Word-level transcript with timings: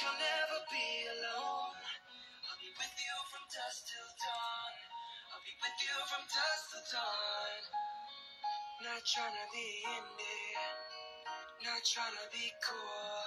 you'll 0.00 0.18
never 0.18 0.60
be 0.74 0.88
alone. 1.06 1.78
I'll 1.78 2.58
be 2.58 2.70
with 2.74 2.96
you 2.98 3.16
from 3.30 3.44
dusk 3.46 3.86
till 3.86 4.10
dawn. 4.26 4.74
I'll 5.30 5.44
be 5.46 5.54
with 5.54 5.78
you 5.86 5.96
from 6.10 6.22
dusk 6.26 6.62
till 6.74 6.86
dawn. 6.98 7.62
Not 8.82 9.02
trying 9.06 9.38
to 9.38 9.46
be 9.54 9.70
in 9.86 10.06
there, 10.18 10.72
not 11.62 11.82
trying 11.86 12.16
to 12.18 12.26
be 12.34 12.46
cool. 12.66 13.22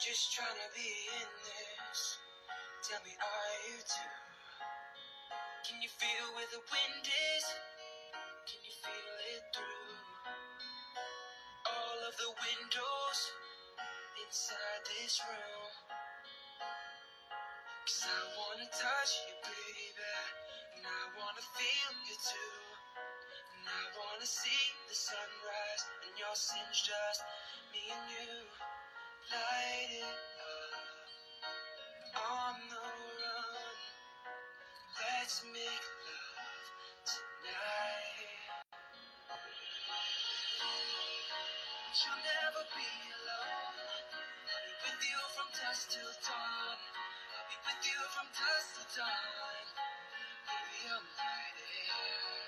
Just 0.00 0.32
trying 0.32 0.56
to 0.56 0.70
be 0.72 0.88
in 1.20 1.30
this. 1.44 2.00
Tell 2.88 3.02
me, 3.04 3.12
are 3.12 3.56
you 3.68 3.78
too? 3.84 4.16
Can 5.68 5.84
you 5.84 5.92
feel 5.92 6.26
where 6.32 6.48
the 6.48 6.64
wind 6.64 7.04
is? 7.04 7.46
Can 8.48 8.60
you 8.64 8.74
feel 8.80 9.16
it 9.36 9.44
through 9.52 9.92
all 11.68 11.98
of 12.08 12.14
the 12.16 12.30
windows 12.40 13.20
inside 14.26 14.82
this 14.86 15.20
room? 15.26 15.72
Cause 17.86 18.04
I 18.06 18.20
wanna 18.38 18.68
touch 18.70 19.12
you, 19.26 19.34
baby, 19.42 20.14
and 20.78 20.84
I 20.86 21.02
wanna 21.18 21.44
feel 21.58 21.92
you 22.06 22.16
too. 22.22 22.58
And 23.38 23.66
I 23.66 23.84
wanna 23.98 24.26
see 24.26 24.64
the 24.88 24.94
sunrise 24.94 25.84
and 26.06 26.14
your 26.18 26.36
sins 26.36 26.78
just 26.82 27.22
me 27.72 27.82
and 27.90 28.06
you. 28.10 28.34
Light 29.32 29.90
it 29.90 30.18
up 30.38 31.10
on 32.16 32.54
the 32.70 32.76
run. 32.76 33.78
Let's 35.00 35.42
make 35.52 35.86
love 36.06 36.70
tonight. 37.06 38.38
You'll 42.02 42.22
never 42.22 42.64
be 42.76 42.90
alone. 43.14 43.71
With 45.02 45.10
you 45.10 45.26
from 45.34 45.50
dusk 45.50 45.90
till 45.90 46.14
dawn. 46.22 46.78
I'll 47.34 47.46
be 47.50 47.58
with 47.66 47.82
you 47.90 47.98
from 48.14 48.26
dusk 48.38 48.70
till 48.78 49.02
dawn. 49.02 49.66
Baby, 50.46 50.78
I'm 50.94 51.02
right 51.18 51.58
here. 51.58 52.38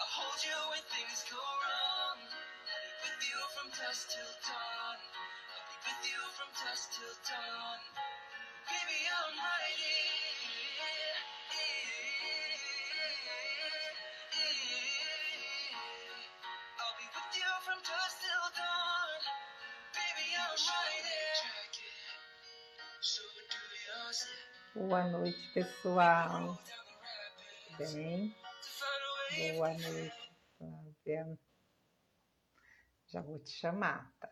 I'll 0.00 0.08
hold 0.08 0.40
you 0.40 0.56
when 0.72 0.80
things 0.88 1.20
go 1.28 1.36
wrong. 1.36 2.16
I'll 2.32 2.80
be 2.80 2.92
with 3.04 3.20
you 3.28 3.40
from 3.52 3.68
dusk 3.76 4.08
till 4.08 4.32
dawn. 4.40 4.98
I'll 5.04 5.68
be 5.68 5.76
with 5.84 6.02
you 6.08 6.20
from 6.32 6.48
dusk 6.64 6.96
till 6.96 7.16
dawn. 7.28 7.80
Boa 24.74 25.04
noite, 25.04 25.48
pessoal. 25.54 26.58
Bem, 27.78 28.34
boa 29.30 29.68
noite, 29.72 30.14
Flávia. 30.58 31.38
Já 33.10 33.22
vou 33.22 33.38
te 33.38 33.50
chamar, 33.52 34.12
tá? 34.20 34.30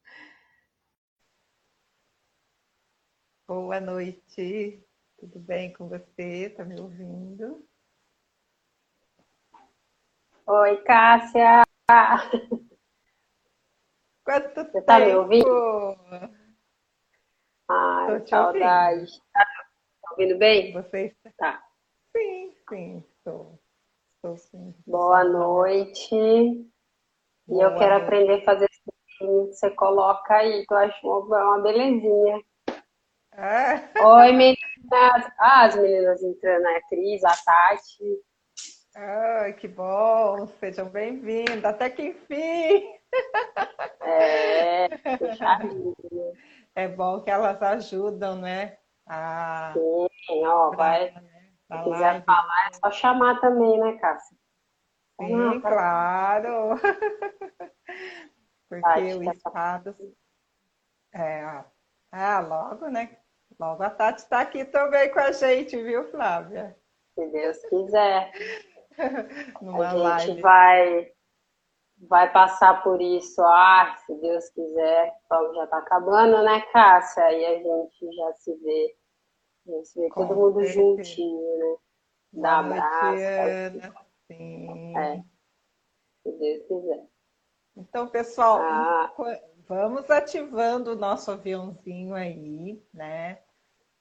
Boa 3.48 3.80
noite, 3.80 4.84
tudo 5.20 5.40
bem 5.40 5.72
com 5.72 5.88
você? 5.88 6.50
Tá 6.50 6.66
me 6.66 6.78
ouvindo? 6.80 7.66
Oi, 10.48 10.84
Cássia! 10.84 11.64
Quanto 14.24 14.64
Você 14.72 14.82
tá 14.82 15.00
me 15.00 15.06
tempo? 15.06 15.22
ouvindo? 15.22 16.45
Ai, 17.68 18.26
saudade. 18.28 19.22
Tá 19.34 19.46
ouvindo 20.12 20.38
bem? 20.38 20.72
Você 20.74 21.16
está? 21.26 21.32
Tá. 21.38 21.64
Sim, 22.16 22.54
sim, 22.70 23.04
estou. 23.18 23.60
Estou 24.16 24.38
sim. 24.38 24.76
Boa 24.86 25.24
noite. 25.24 26.16
E 26.16 26.66
eu 27.50 27.58
Boa 27.70 27.78
quero 27.78 27.92
noite. 27.92 28.04
aprender 28.06 28.34
a 28.42 28.46
fazer 28.46 28.66
esse 28.66 28.82
que 29.18 29.26
você 29.26 29.70
coloca 29.72 30.36
aí, 30.36 30.66
que 30.66 30.74
eu 30.74 30.78
acho 30.78 31.08
uma, 31.08 31.44
uma 31.44 31.62
belezinha. 31.62 32.42
Ah, 33.34 33.82
Oi, 34.06 34.32
meninas! 34.32 35.32
Ah, 35.40 35.66
as 35.66 35.76
meninas 35.76 36.22
entrando, 36.24 36.66
a 36.68 36.82
Cris, 36.88 37.24
a 37.24 37.36
Tati. 37.36 38.22
ai, 38.96 39.54
que 39.54 39.68
bom! 39.68 40.48
Sejam 40.60 40.90
bem-vindos, 40.90 41.66
até 41.66 41.90
que 41.90 42.04
enfim! 42.04 42.94
É, 44.02 44.88
puxadinho. 45.18 45.96
É 46.76 46.88
bom 46.88 47.22
que 47.22 47.30
elas 47.32 47.62
ajudam, 47.62 48.36
né? 48.40 48.78
A 49.08 49.74
Sim, 49.74 50.46
ó, 50.46 50.72
vai. 50.72 51.12
né? 51.12 51.52
Se 51.68 51.74
A 51.74 51.84
quiser 51.84 52.24
falar, 52.26 52.70
é 52.70 52.74
só 52.74 52.92
chamar 52.92 53.40
também, 53.40 53.80
né, 53.80 53.98
Cássia? 54.00 54.38
Sim, 55.20 55.32
Não, 55.32 55.60
tá- 55.62 55.70
claro. 55.70 56.80
Porque 58.70 58.82
Tati, 58.82 59.02
o 59.16 59.24
espadas. 59.32 59.96
É, 61.14 61.64
ah, 62.12 62.40
logo, 62.40 62.90
né? 62.90 63.18
Logo 63.60 63.82
a 63.84 63.90
Tati 63.90 64.20
está 64.22 64.42
aqui 64.42 64.66
também 64.66 65.10
com 65.12 65.20
a 65.20 65.32
gente, 65.32 65.82
viu, 65.82 66.10
Flávia? 66.12 66.76
Se 67.16 67.26
Deus 67.32 67.58
quiser. 67.70 68.32
Numa 69.62 69.88
A 69.88 69.90
gente 69.92 70.04
live. 70.04 70.42
vai, 70.42 71.12
vai 72.08 72.32
passar 72.32 72.84
por 72.84 73.02
isso, 73.02 73.42
ah, 73.42 73.96
se 74.06 74.14
Deus 74.16 74.50
quiser. 74.50 75.14
Então, 75.26 75.54
já 75.56 75.68
tá 75.68 75.78
acabando, 75.80 76.44
né, 76.44 76.62
Cássia? 76.72 77.24
Aí 77.26 77.46
a 77.46 77.56
gente 77.58 78.16
já 78.16 78.34
se 78.34 78.56
vê, 78.58 78.96
a 79.68 79.72
gente 79.72 79.88
se 79.88 80.00
vê 80.00 80.10
Com 80.10 80.28
todo 80.28 80.36
mundo 80.40 80.60
certeza. 80.64 80.74
juntinho, 80.74 81.58
né? 81.60 81.76
Dá 82.34 82.62
Boa 82.64 82.76
abraço, 82.76 83.24
Ana. 83.24 83.96
Sim. 84.28 84.98
É. 84.98 85.24
se 86.24 86.32
Deus 86.32 86.68
quiser. 86.68 87.06
Então, 87.78 88.08
pessoal, 88.08 88.60
Ah. 88.62 89.14
vamos 89.68 90.10
ativando 90.10 90.92
o 90.94 90.96
nosso 90.96 91.30
aviãozinho 91.32 92.14
aí, 92.16 92.82
né? 92.94 93.40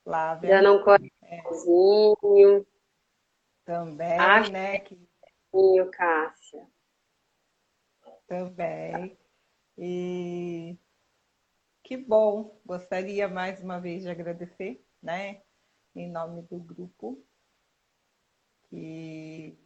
Flávia 0.03 0.49
Já 0.49 0.61
não 0.61 0.83
coraçãozinho, 0.83 2.65
também, 3.65 4.19
Acho- 4.19 4.51
né? 4.51 4.79
Que 4.79 4.97
Cássia. 5.93 6.67
Também. 8.27 9.17
E 9.77 10.77
que 11.83 11.97
bom. 11.97 12.59
Gostaria 12.65 13.27
mais 13.27 13.61
uma 13.61 13.79
vez 13.79 14.03
de 14.03 14.09
agradecer, 14.09 14.83
né? 15.01 15.41
Em 15.95 16.09
nome 16.09 16.41
do 16.43 16.59
grupo, 16.59 17.23
que 18.69 19.57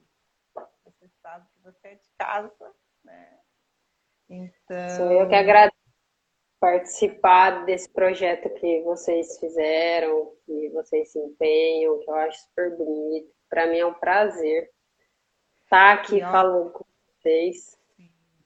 você 0.84 1.10
sabe 1.22 1.48
que 1.54 1.62
você 1.62 1.88
é 1.88 1.96
de 1.96 2.10
casa, 2.18 2.76
né? 3.04 3.40
Então, 4.30 4.90
Sou 4.96 5.12
eu 5.12 5.28
que 5.28 5.36
agradeço 5.36 5.80
participar 6.60 7.66
desse 7.66 7.90
projeto 7.90 8.54
que 8.56 8.82
vocês 8.82 9.40
fizeram, 9.40 10.36
que 10.46 10.70
vocês 10.70 11.12
se 11.12 11.20
empenham, 11.20 12.00
que 12.00 12.10
eu 12.10 12.16
acho 12.16 12.42
super 12.44 12.76
bonito. 12.76 13.34
Para 13.50 13.66
mim 13.68 13.80
é 13.80 13.86
um 13.86 13.94
prazer 13.94 14.70
estar 15.64 15.94
aqui 15.94 16.22
ó. 16.22 16.32
falando 16.32 16.72
com 16.72 16.86
vocês, 17.08 17.79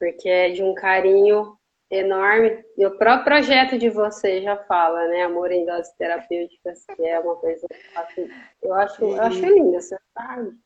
porque 0.04 0.28
é 0.28 0.50
de 0.50 0.62
um 0.62 0.74
carinho 0.74 1.58
enorme. 1.90 2.62
E 2.78 2.86
o 2.86 2.98
próprio 2.98 3.24
projeto 3.24 3.78
de 3.78 3.90
vocês 3.90 4.44
já 4.44 4.58
fala, 4.66 5.08
né? 5.08 5.24
Amor 5.24 5.50
em 5.50 5.66
doses 5.66 5.94
terapêuticas, 5.94 6.86
que 6.86 7.06
é 7.06 7.18
uma 7.20 7.38
coisa 7.38 7.66
que 7.70 7.78
eu 7.88 8.02
acho, 8.02 8.22
eu 8.62 8.74
acho, 8.74 9.04
eu 9.06 9.22
acho 9.22 9.46
linda, 9.46 9.80
você 9.80 9.98
sabe? 10.14 10.58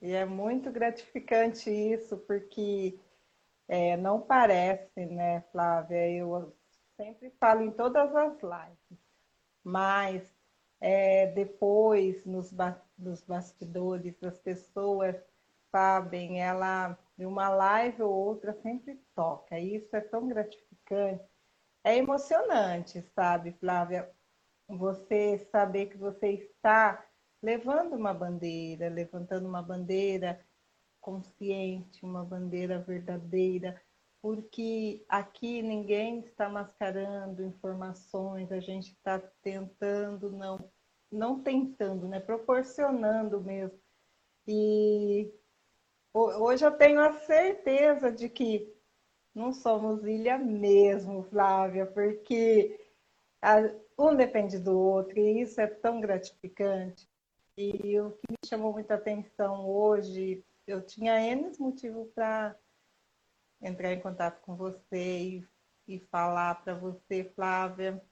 E 0.00 0.12
é 0.12 0.24
muito 0.24 0.70
gratificante 0.70 1.68
isso, 1.70 2.16
porque 2.18 2.96
é, 3.68 3.96
não 3.96 4.20
parece, 4.20 5.04
né, 5.06 5.42
Flávia? 5.50 6.08
Eu 6.08 6.54
sempre 6.96 7.30
falo 7.40 7.62
em 7.62 7.72
todas 7.72 8.14
as 8.14 8.34
lives, 8.40 9.00
mas 9.64 10.22
é, 10.80 11.26
depois, 11.26 12.24
nos, 12.24 12.52
ba- 12.52 12.80
nos 12.96 13.22
bastidores, 13.24 14.22
as 14.22 14.38
pessoas 14.38 15.16
sabem, 15.70 16.42
ela, 16.42 16.98
de 17.20 17.26
uma 17.26 17.50
live 17.50 18.02
ou 18.02 18.10
outra, 18.10 18.54
sempre 18.62 18.98
toca. 19.14 19.58
E 19.58 19.76
isso 19.76 19.94
é 19.94 20.00
tão 20.00 20.26
gratificante. 20.26 21.22
É 21.84 21.98
emocionante, 21.98 23.02
sabe, 23.14 23.52
Flávia? 23.60 24.10
Você 24.66 25.38
saber 25.52 25.90
que 25.90 25.98
você 25.98 26.28
está 26.28 27.06
levando 27.42 27.92
uma 27.92 28.14
bandeira, 28.14 28.88
levantando 28.88 29.46
uma 29.46 29.62
bandeira 29.62 30.40
consciente, 30.98 32.02
uma 32.06 32.24
bandeira 32.24 32.78
verdadeira, 32.78 33.78
porque 34.22 35.04
aqui 35.06 35.60
ninguém 35.60 36.20
está 36.20 36.48
mascarando 36.48 37.42
informações, 37.42 38.50
a 38.50 38.60
gente 38.60 38.92
está 38.92 39.18
tentando, 39.42 40.32
não, 40.32 40.72
não 41.12 41.42
tentando, 41.42 42.08
né? 42.08 42.18
Proporcionando 42.18 43.42
mesmo. 43.42 43.78
E 44.46 45.30
hoje 46.14 46.64
eu 46.64 46.72
tenho 46.72 47.00
a 47.00 47.12
certeza 47.12 48.10
de 48.10 48.28
que 48.28 48.72
não 49.34 49.52
somos 49.52 50.04
ilha 50.04 50.38
mesmo, 50.38 51.22
Flávia, 51.24 51.86
porque 51.86 52.78
um 53.98 54.14
depende 54.14 54.58
do 54.58 54.78
outro, 54.78 55.18
e 55.18 55.40
isso 55.40 55.60
é 55.60 55.66
tão 55.66 56.00
gratificante. 56.00 57.08
E 57.56 57.98
o 58.00 58.12
que 58.12 58.32
me 58.32 58.48
chamou 58.48 58.72
muita 58.72 58.94
atenção 58.94 59.68
hoje, 59.68 60.44
eu 60.66 60.80
tinha 60.80 61.20
N 61.20 61.52
motivos 61.58 62.08
para 62.14 62.56
entrar 63.60 63.92
em 63.92 64.00
contato 64.00 64.40
com 64.40 64.56
você 64.56 65.18
e, 65.18 65.48
e 65.86 66.00
falar 66.10 66.62
para 66.62 66.74
você, 66.74 67.24
Flávia. 67.34 68.02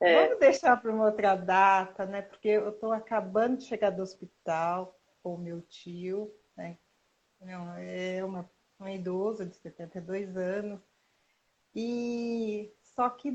É. 0.00 0.26
Vamos 0.26 0.40
deixar 0.40 0.76
para 0.80 0.92
uma 0.92 1.06
outra 1.06 1.36
data, 1.36 2.04
né? 2.04 2.22
Porque 2.22 2.48
eu 2.48 2.70
estou 2.70 2.92
acabando 2.92 3.58
de 3.58 3.64
chegar 3.64 3.90
do 3.90 4.02
hospital 4.02 4.98
com 5.22 5.36
meu 5.36 5.62
tio, 5.62 6.34
né? 6.56 6.78
É 7.40 8.24
uma, 8.24 8.50
uma 8.78 8.92
idosa 8.92 9.44
de 9.44 9.56
72 9.56 10.36
anos. 10.36 10.80
E 11.74 12.72
só 12.80 13.08
que 13.10 13.30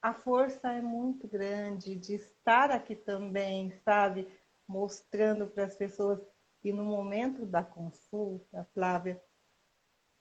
a 0.00 0.12
força 0.12 0.72
é 0.72 0.82
muito 0.82 1.26
grande 1.26 1.96
de 1.96 2.14
estar 2.14 2.70
aqui 2.70 2.94
também, 2.94 3.72
sabe? 3.84 4.28
Mostrando 4.68 5.46
para 5.46 5.64
as 5.64 5.74
pessoas 5.74 6.20
e 6.64 6.72
no 6.72 6.84
momento 6.84 7.44
da 7.44 7.64
consulta, 7.64 8.64
Flávia, 8.72 9.20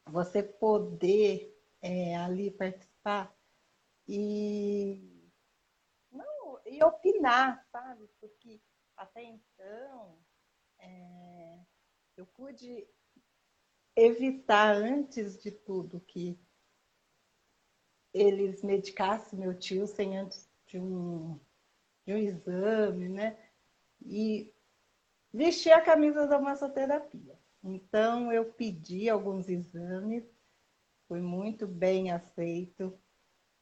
você 0.08 0.42
poder 0.42 1.56
é, 1.82 2.16
ali 2.16 2.50
participar 2.50 3.36
e, 4.08 5.32
não, 6.12 6.60
e 6.66 6.84
opinar, 6.84 7.64
sabe? 7.72 8.10
Porque 8.20 8.60
até 8.98 9.24
então 9.24 10.18
é, 10.80 11.60
eu 12.18 12.26
pude 12.26 12.88
evitar 13.96 14.76
antes 14.76 15.42
de 15.42 15.52
tudo 15.52 16.00
que 16.02 16.40
eles 18.14 18.62
medicassem 18.62 19.40
meu 19.40 19.58
tio 19.58 19.88
sem 19.88 20.18
antes 20.18 20.50
de 20.68 20.80
um, 20.80 21.40
de 22.06 22.14
um 22.14 22.18
exame, 22.18 23.10
né? 23.10 23.38
E 24.02 24.54
vestir 25.34 25.72
a 25.72 25.82
camisa 25.82 26.28
da 26.28 26.40
massoterapia. 26.40 27.40
Então, 27.64 28.32
eu 28.32 28.52
pedi 28.54 29.10
alguns 29.10 29.48
exames, 29.48 30.24
foi 31.08 31.22
muito 31.22 31.68
bem 31.68 32.12
aceito. 32.12 32.98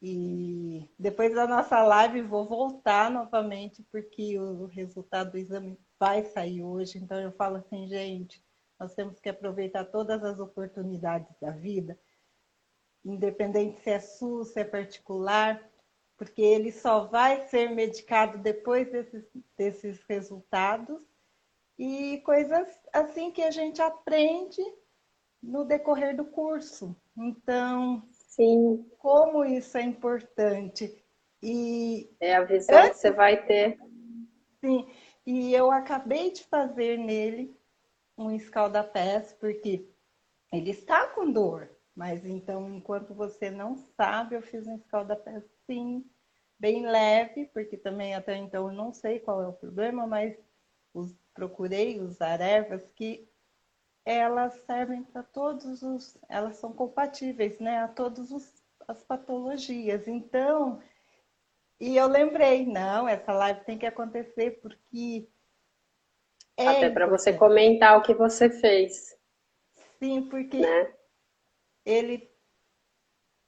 E 0.01 0.89
depois 0.97 1.35
da 1.35 1.45
nossa 1.45 1.83
live, 1.83 2.21
vou 2.21 2.47
voltar 2.47 3.11
novamente, 3.11 3.83
porque 3.91 4.39
o 4.39 4.65
resultado 4.65 5.31
do 5.31 5.37
exame 5.37 5.77
vai 5.99 6.23
sair 6.23 6.63
hoje. 6.63 6.97
Então, 6.97 7.19
eu 7.19 7.31
falo 7.33 7.57
assim, 7.57 7.87
gente, 7.87 8.43
nós 8.79 8.93
temos 8.95 9.19
que 9.19 9.29
aproveitar 9.29 9.85
todas 9.85 10.23
as 10.23 10.39
oportunidades 10.39 11.35
da 11.39 11.51
vida, 11.51 11.99
independente 13.03 13.81
se 13.81 13.89
é 13.89 13.99
SUS, 13.99 14.53
se 14.53 14.61
é 14.61 14.63
particular, 14.63 15.61
porque 16.17 16.41
ele 16.41 16.71
só 16.71 17.05
vai 17.05 17.47
ser 17.47 17.69
medicado 17.69 18.37
depois 18.37 18.89
desses, 18.91 19.25
desses 19.57 20.03
resultados 20.03 21.01
e 21.77 22.19
coisas 22.25 22.67
assim 22.91 23.31
que 23.31 23.41
a 23.41 23.51
gente 23.51 23.81
aprende 23.81 24.61
no 25.41 25.63
decorrer 25.63 26.15
do 26.15 26.25
curso. 26.25 26.95
Então, 27.17 28.05
Sim. 28.11 28.85
como 28.97 29.45
isso 29.45 29.77
é 29.77 29.83
importante. 29.83 31.03
E 31.41 32.13
é 32.19 32.35
a 32.35 32.43
visão 32.43 32.77
antes, 32.77 32.97
que 32.97 32.97
você 32.97 33.11
vai 33.11 33.45
ter. 33.45 33.79
Sim, 34.59 34.85
e 35.31 35.53
eu 35.53 35.69
acabei 35.69 36.31
de 36.31 36.43
fazer 36.45 36.97
nele 36.97 37.55
um 38.17 38.31
escaldapés, 38.31 39.31
porque 39.33 39.87
ele 40.51 40.71
está 40.71 41.05
com 41.09 41.31
dor, 41.31 41.69
mas 41.95 42.25
então, 42.25 42.67
enquanto 42.73 43.13
você 43.13 43.51
não 43.51 43.75
sabe, 43.95 44.33
eu 44.35 44.41
fiz 44.41 44.65
um 44.65 44.75
escaldapés 44.75 45.43
sim, 45.67 46.03
bem 46.57 46.83
leve, 46.83 47.45
porque 47.53 47.77
também 47.77 48.15
até 48.15 48.37
então 48.37 48.69
eu 48.69 48.73
não 48.73 48.91
sei 48.91 49.19
qual 49.19 49.39
é 49.43 49.47
o 49.47 49.53
problema, 49.53 50.07
mas 50.07 50.35
os, 50.95 51.15
procurei 51.31 51.99
usar 51.99 52.41
ervas 52.41 52.91
que 52.93 53.29
elas 54.03 54.55
servem 54.65 55.03
para 55.03 55.21
todos 55.21 55.83
os, 55.83 56.17
elas 56.27 56.55
são 56.55 56.73
compatíveis, 56.73 57.59
né, 57.59 57.83
a 57.83 57.87
todas 57.87 58.31
as 58.87 59.03
patologias. 59.03 60.07
Então, 60.07 60.81
e 61.79 61.95
eu 61.95 62.07
lembrei, 62.07 62.65
não, 62.65 63.07
essa 63.07 63.31
live 63.31 63.63
tem 63.63 63.77
que 63.77 63.85
acontecer 63.85 64.59
porque 64.61 65.27
é 66.57 66.67
até 66.67 66.89
para 66.89 67.07
você 67.07 67.31
comentar 67.31 67.97
o 67.97 68.01
que 68.01 68.13
você 68.13 68.49
fez. 68.49 69.17
Sim, 69.97 70.27
porque 70.29 70.57
né? 70.57 70.93
ele 71.85 72.29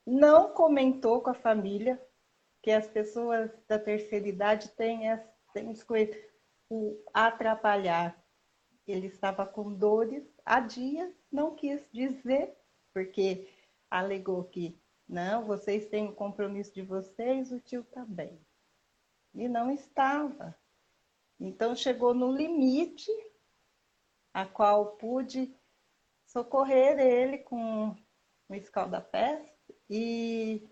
não 0.06 0.54
comentou 0.54 1.22
com 1.22 1.30
a 1.30 1.34
família 1.34 2.02
que 2.64 2.72
as 2.72 2.88
pessoas 2.88 3.52
da 3.68 3.78
terceira 3.78 4.28
idade 4.28 4.70
têm, 4.70 5.02
têm 5.54 5.76
coisas 5.86 6.16
o 6.70 6.98
atrapalhar. 7.14 8.18
Ele 8.88 9.08
estava 9.08 9.46
com 9.46 9.74
dores 9.74 10.24
há 10.46 10.62
dias, 10.62 11.14
não 11.30 11.54
quis 11.54 11.82
dizer, 11.92 12.56
porque 12.94 13.50
alegou 13.90 14.46
que 14.46 14.81
não, 15.12 15.44
vocês 15.46 15.86
têm 15.88 16.08
o 16.08 16.16
compromisso 16.16 16.74
de 16.74 16.82
vocês, 16.82 17.52
o 17.52 17.60
tio 17.60 17.84
também. 17.84 18.40
E 19.34 19.48
não 19.48 19.70
estava. 19.70 20.58
Então 21.40 21.76
chegou 21.76 22.14
no 22.14 22.32
limite 22.32 23.12
a 24.34 24.46
qual 24.46 24.96
pude 24.96 25.54
socorrer 26.26 26.98
ele 27.00 27.40
com 27.40 27.96
um 28.50 28.56
escaldapés 28.56 29.46
e, 29.90 30.68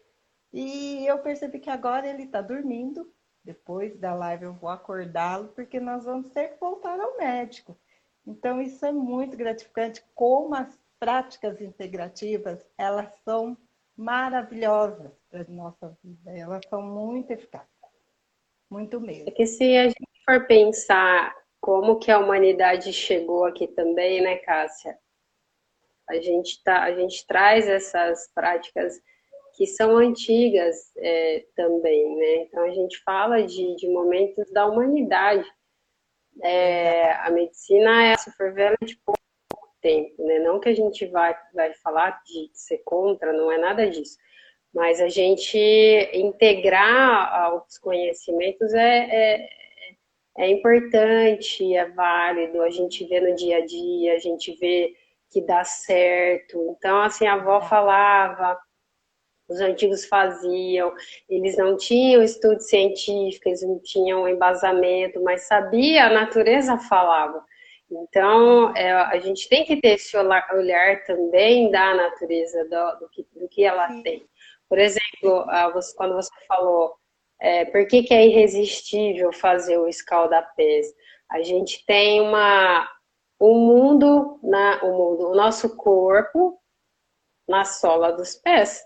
e 0.53 1.06
eu 1.06 1.19
percebi 1.19 1.59
que 1.59 1.69
agora 1.69 2.07
ele 2.07 2.24
está 2.24 2.42
dormindo 2.42 3.13
depois 3.44 3.97
da 3.97 4.13
live 4.13 4.45
eu 4.45 4.53
vou 4.53 4.69
acordá-lo, 4.69 5.50
porque 5.50 5.80
nós 5.80 6.06
vamos 6.06 6.30
ter 6.30 6.50
que 6.50 6.59
voltar 6.59 7.00
ao 7.00 7.18
médico. 7.18 7.77
Então, 8.25 8.62
isso 8.62 8.85
é 8.85 8.92
muito 8.92 9.35
gratificante, 9.35 10.03
como 10.13 10.53
as 10.53 10.80
práticas 11.00 11.59
integrativas, 11.59 12.65
elas 12.77 13.12
são 13.24 13.57
maravilhosas 13.99 15.11
para 15.29 15.41
a 15.41 15.49
nossa 15.49 15.97
vida, 16.01 16.31
elas 16.31 16.61
são 16.69 16.81
muito 16.81 17.31
eficazes, 17.31 17.67
muito 18.69 18.99
mesmo. 19.01 19.27
É 19.27 19.31
que 19.31 19.45
se 19.45 19.77
a 19.77 19.87
gente 19.87 20.23
for 20.25 20.47
pensar 20.47 21.35
como 21.59 21.99
que 21.99 22.09
a 22.09 22.17
humanidade 22.17 22.93
chegou 22.93 23.43
aqui 23.43 23.67
também, 23.67 24.21
né, 24.21 24.37
Cássia? 24.37 24.97
A 26.09 26.15
gente, 26.15 26.63
tá, 26.63 26.83
a 26.83 26.93
gente 26.93 27.27
traz 27.27 27.67
essas 27.67 28.31
práticas 28.33 28.99
que 29.55 29.67
são 29.67 29.97
antigas 29.97 30.91
é, 30.97 31.45
também, 31.53 32.15
né? 32.15 32.35
Então 32.43 32.63
a 32.63 32.71
gente 32.71 32.97
fala 33.03 33.44
de, 33.44 33.75
de 33.75 33.89
momentos 33.89 34.49
da 34.53 34.65
humanidade. 34.65 35.45
É, 36.41 37.11
a 37.15 37.29
medicina 37.29 38.06
é 38.06 38.15
se 38.15 38.31
for 38.31 38.53
velha 38.53 38.77
de 38.81 38.95
pouco 39.06 39.19
tempo, 39.81 40.26
né? 40.26 40.40
Não 40.40 40.59
que 40.59 40.69
a 40.69 40.76
gente 40.76 41.06
vai, 41.07 41.36
vai 41.54 41.74
falar 41.76 42.21
de 42.26 42.50
ser 42.54 42.80
contra, 42.80 43.33
não 43.33 43.52
é 43.52 43.57
nada 43.57 43.90
disso. 43.90 44.18
Mas 44.74 45.02
a 45.02 45.07
gente 45.07 45.57
integrar 46.14 47.56
os 47.56 47.78
conhecimentos 47.78 48.74
é, 48.74 48.98
é, 49.12 49.50
é 50.38 50.50
importante, 50.50 51.76
é 51.76 51.86
válido, 51.90 52.62
a 52.62 52.69
gente 52.69 53.06
vê 53.06 53.19
no 53.19 53.36
dia 53.36 53.57
a 53.57 53.66
dia, 53.66 54.14
a 54.14 54.19
gente 54.19 54.56
vê 54.59 54.94
que 55.30 55.42
dá 55.42 55.64
certo. 55.64 56.76
Então, 56.78 57.02
assim, 57.02 57.26
a 57.28 57.33
avó 57.33 57.62
falava, 57.62 58.59
os 59.50 59.59
antigos 59.59 60.06
faziam, 60.06 60.94
eles 61.28 61.57
não 61.57 61.76
tinham 61.76 62.21
estudo 62.21 62.62
científico, 62.62 63.50
eles 63.50 63.64
não 63.64 63.80
tinham 63.80 64.28
embasamento, 64.28 65.21
mas 65.24 65.48
sabia, 65.48 66.06
a 66.06 66.14
natureza 66.14 66.78
falava. 66.78 67.44
Então, 67.91 68.75
é, 68.75 68.91
a 68.91 69.19
gente 69.19 69.49
tem 69.49 69.65
que 69.65 69.77
ter 69.81 69.95
esse 69.95 70.15
olhar 70.15 71.03
também 71.05 71.71
da 71.71 71.95
natureza, 71.95 72.63
do, 72.65 72.99
do, 72.99 73.09
que, 73.09 73.27
do 73.35 73.47
que 73.49 73.63
ela 73.63 73.87
Sim. 73.87 74.03
tem. 74.03 74.29
Por 74.67 74.77
exemplo, 74.77 75.45
você, 75.73 75.95
quando 75.95 76.13
você 76.13 76.29
falou, 76.47 76.95
é, 77.39 77.65
por 77.65 77.87
que, 77.87 78.03
que 78.03 78.13
é 78.13 78.27
irresistível 78.27 79.33
fazer 79.33 79.79
o 79.79 79.87
escaldapés? 79.87 80.93
A 81.29 81.41
gente 81.41 81.83
tem 81.85 82.21
uma, 82.21 82.87
um 83.41 83.55
mundo, 83.65 84.39
na, 84.43 84.83
o 84.83 84.95
mundo, 84.95 85.29
o 85.29 85.35
nosso 85.35 85.75
corpo 85.75 86.59
na 87.47 87.65
sola 87.65 88.11
dos 88.11 88.35
pés. 88.35 88.83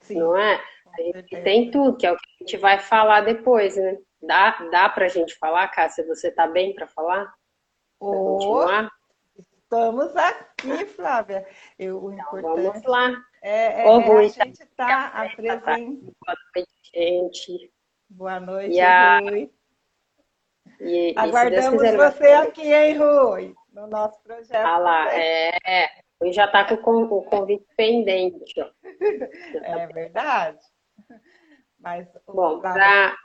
Sim. 0.00 0.18
Não 0.18 0.36
é? 0.36 0.62
A 0.98 1.02
gente 1.02 1.42
tem 1.42 1.70
tudo, 1.70 1.96
que 1.96 2.06
é 2.06 2.12
o 2.12 2.16
que 2.16 2.22
a 2.40 2.44
gente 2.44 2.56
vai 2.56 2.78
falar 2.78 3.20
depois, 3.20 3.76
né? 3.76 3.98
Dá, 4.22 4.50
dá 4.70 4.88
pra 4.88 5.06
gente 5.08 5.36
falar, 5.36 5.68
Cássia? 5.68 6.06
Você 6.06 6.30
tá 6.30 6.46
bem 6.46 6.74
para 6.74 6.86
falar? 6.88 7.32
Continuar? 7.98 8.90
Estamos 9.36 10.16
aqui, 10.16 10.86
Flávia. 10.86 11.46
Eu, 11.78 12.02
o 12.02 12.12
então, 12.12 12.38
importante 12.38 12.62
vamos 12.62 12.84
lá. 12.84 13.22
É, 13.42 13.82
é, 13.82 13.86
Ô, 13.86 14.00
é 14.00 14.24
a 14.24 14.28
gente 14.28 14.66
tá, 14.76 14.86
tá 14.86 15.22
apresentando. 15.24 16.14
Boa 16.24 16.36
noite, 16.54 16.70
gente. 16.94 17.72
Boa 18.08 18.40
noite, 18.40 18.80
a... 18.80 19.18
Rui. 19.20 19.50
E, 20.80 21.14
Aguardamos 21.16 21.82
quiser, 21.82 21.96
você 21.96 22.26
aqui, 22.32 22.72
hein, 22.72 22.96
Rui? 22.96 23.54
No 23.72 23.86
nosso 23.86 24.22
projeto. 24.22 24.54
Ah 24.54 24.78
lá, 24.78 25.12
é, 25.12 25.58
é. 25.66 25.88
já 26.32 26.44
está 26.46 26.64
com 26.76 27.02
o 27.02 27.22
convite 27.24 27.66
pendente. 27.76 28.60
Ó. 28.60 28.70
É 29.62 29.86
verdade. 29.88 30.58
Mas, 31.78 32.08
Bom, 32.26 32.60
para 32.60 33.16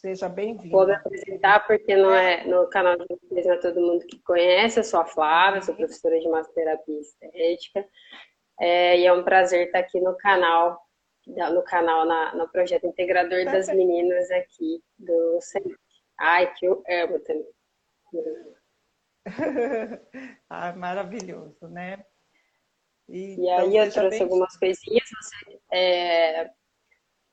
seja 0.00 0.28
bem-vindo. 0.28 0.70
Vou 0.70 0.86
me 0.86 0.94
apresentar 0.94 1.66
porque 1.66 1.94
não 1.94 2.12
é 2.12 2.44
no 2.44 2.66
canal 2.68 2.96
de 2.96 3.04
vocês 3.06 3.46
não 3.46 3.54
é 3.54 3.58
todo 3.58 3.80
mundo 3.80 4.06
que 4.06 4.18
conhece. 4.22 4.80
Eu 4.80 4.84
sou 4.84 5.00
a 5.00 5.04
Flávia, 5.04 5.60
sou 5.60 5.74
professora 5.74 6.18
de 6.18 6.28
massoterapia 6.28 7.00
estética. 7.00 7.86
É, 8.58 8.98
e 8.98 9.06
é 9.06 9.12
um 9.12 9.22
prazer 9.22 9.66
estar 9.66 9.78
aqui 9.78 10.00
no 10.00 10.16
canal, 10.16 10.80
no 11.26 11.62
canal, 11.62 12.06
na, 12.06 12.34
no 12.34 12.48
projeto 12.48 12.86
Integrador 12.86 13.44
das 13.44 13.68
Meninas 13.68 14.30
aqui 14.30 14.82
do 14.98 15.38
Centro. 15.40 15.78
Ai, 16.18 16.52
que 16.54 16.66
eu 16.66 16.82
amo 16.88 17.18
também. 17.20 17.46
ah, 20.48 20.72
maravilhoso, 20.72 21.68
né? 21.68 22.04
E, 23.08 23.36
e 23.36 23.50
aí 23.50 23.68
então, 23.68 23.84
eu 23.84 23.92
trouxe 23.92 24.18
bem... 24.18 24.22
algumas 24.22 24.56
coisinhas. 24.56 25.08
É... 25.70 26.50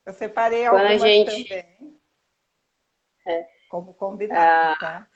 Eu 0.06 0.12
separei 0.12 0.66
algumas 0.66 1.00
gente... 1.00 1.44
também. 1.48 1.97
É. 3.26 3.46
Como 3.68 3.94
combinado, 3.94 4.40
ah, 4.40 4.76
tá? 4.78 5.06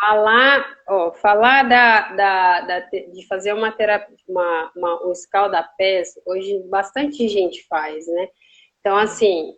Falar, 0.00 0.76
ó, 0.88 1.12
falar 1.12 1.68
da, 1.68 2.12
da, 2.12 2.60
da, 2.60 2.80
de 2.80 3.26
fazer 3.28 3.52
uma 3.52 3.72
terapia, 3.72 4.16
uma, 4.28 4.72
uma, 4.76 5.06
um 5.06 5.12
escalda-pés, 5.12 6.14
hoje 6.26 6.58
bastante 6.68 7.28
gente 7.28 7.66
faz, 7.66 8.06
né? 8.06 8.28
Então, 8.80 8.96
assim, 8.96 9.56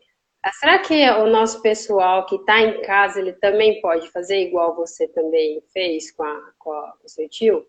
será 0.60 0.78
que 0.78 1.08
o 1.10 1.26
nosso 1.26 1.60
pessoal 1.62 2.26
que 2.26 2.36
está 2.36 2.60
em 2.60 2.80
casa, 2.82 3.18
ele 3.18 3.32
também 3.34 3.80
pode 3.80 4.10
fazer 4.10 4.38
igual 4.38 4.76
você 4.76 5.08
também 5.08 5.62
fez 5.72 6.12
com, 6.12 6.22
a, 6.22 6.52
com, 6.58 6.72
a, 6.72 6.92
com 6.92 7.06
o 7.06 7.08
seu 7.08 7.28
tio? 7.28 7.66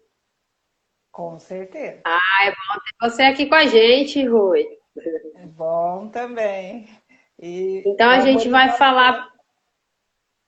Com 1.11 1.39
certeza. 1.39 2.01
Ah, 2.05 2.45
é 2.45 2.51
bom 2.51 2.79
ter 2.79 3.09
você 3.09 3.23
aqui 3.23 3.47
com 3.47 3.55
a 3.55 3.65
gente, 3.65 4.23
Rui. 4.23 4.63
É 5.35 5.45
bom 5.47 6.09
também. 6.09 6.87
E 7.39 7.81
então 7.85 8.09
a 8.09 8.19
gente 8.19 8.47
vai 8.49 8.69
falar. 8.73 9.27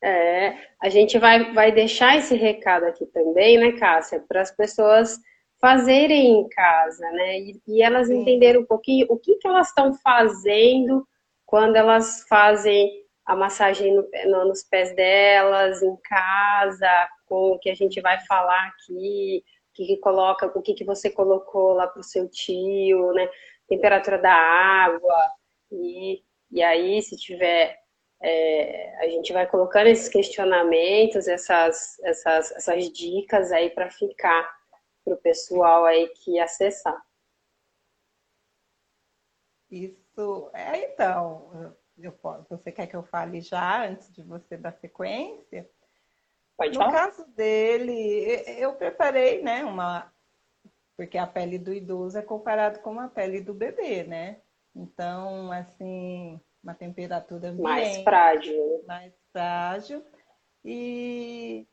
É, 0.01 0.55
a 0.81 0.89
gente 0.89 1.17
vai, 1.17 1.53
vai 1.53 1.71
deixar 1.71 2.17
esse 2.17 2.35
recado 2.35 2.85
aqui 2.85 3.05
também, 3.07 3.57
né, 3.57 3.73
Cássia, 3.73 4.23
para 4.27 4.41
as 4.41 4.51
pessoas 4.51 5.19
fazerem 5.59 6.39
em 6.39 6.49
casa, 6.49 7.09
né? 7.11 7.39
E, 7.39 7.61
e 7.67 7.81
elas 7.83 8.07
Sim. 8.07 8.21
entenderem 8.21 8.61
um 8.61 8.65
pouquinho 8.65 9.07
o 9.09 9.17
que, 9.17 9.35
que 9.35 9.47
elas 9.47 9.67
estão 9.67 9.93
fazendo 9.93 11.05
quando 11.45 11.75
elas 11.75 12.25
fazem 12.29 12.89
a 13.25 13.35
massagem 13.35 13.93
no, 13.93 14.07
no, 14.27 14.47
nos 14.47 14.63
pés 14.63 14.95
delas, 14.95 15.83
em 15.83 15.95
casa, 15.97 17.09
com 17.25 17.51
o 17.51 17.59
que 17.59 17.69
a 17.69 17.75
gente 17.75 18.01
vai 18.01 18.19
falar 18.25 18.67
aqui, 18.67 19.43
que, 19.73 19.85
que 19.85 19.97
coloca, 19.97 20.47
o 20.47 20.61
que, 20.61 20.73
que 20.73 20.83
você 20.83 21.09
colocou 21.09 21.73
lá 21.73 21.87
para 21.87 21.99
o 21.99 22.03
seu 22.03 22.29
tio, 22.29 23.11
né? 23.13 23.29
Temperatura 23.67 24.17
da 24.17 24.33
água. 24.33 25.15
E, 25.71 26.23
e 26.51 26.63
aí, 26.63 27.01
se 27.01 27.15
tiver. 27.17 27.78
É, 28.21 28.97
a 28.97 29.07
gente 29.07 29.31
vai 29.31 29.47
colocando 29.47 29.87
esses 29.87 30.09
questionamentos, 30.09 31.27
essas, 31.27 31.97
essas, 31.99 32.51
essas 32.51 32.89
dicas 32.89 33.51
aí 33.51 33.69
para 33.69 33.89
ficar 33.89 34.59
para 35.03 35.13
o 35.13 35.17
pessoal 35.17 35.85
aí 35.85 36.09
que 36.09 36.39
acessar. 36.39 37.01
Isso, 39.71 40.49
é 40.53 40.91
então, 40.91 41.75
eu, 41.97 42.13
você 42.49 42.71
quer 42.71 42.87
que 42.87 42.95
eu 42.95 43.03
fale 43.03 43.41
já 43.41 43.85
antes 43.87 44.11
de 44.11 44.23
você 44.23 44.57
dar 44.57 44.73
sequência? 44.73 45.69
Pode 46.57 46.77
no 46.77 46.91
caso 46.91 47.25
dele, 47.29 48.43
eu 48.57 48.73
preparei, 48.73 49.41
né, 49.41 49.63
uma. 49.63 50.11
Porque 50.97 51.17
a 51.17 51.25
pele 51.25 51.57
do 51.57 51.73
idoso 51.73 52.17
é 52.17 52.21
comparado 52.21 52.79
com 52.79 52.99
a 52.99 53.07
pele 53.07 53.39
do 53.39 53.53
bebê, 53.53 54.03
né? 54.03 54.41
Então, 54.75 55.49
assim, 55.53 56.41
uma 56.63 56.73
temperatura 56.73 57.49
ambiente, 57.49 57.63
mais 57.63 58.03
frágil. 58.03 58.83
Mais 58.85 59.13
frágil. 59.31 60.05
E 60.63 61.67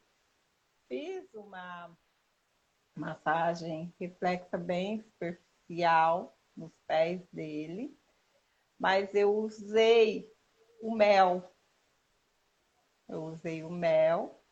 fiz 0.89 1.33
uma 1.35 1.97
massagem 2.95 3.95
reflexa 3.99 4.57
bem 4.57 5.03
superficial 5.03 6.37
nos 6.57 6.73
pés 6.87 7.21
dele, 7.33 7.97
mas 8.79 9.15
eu 9.15 9.35
usei 9.37 10.33
o 10.81 10.95
mel. 10.95 11.53
Eu 13.09 13.25
usei 13.25 13.63
o 13.63 13.71
mel 13.71 14.43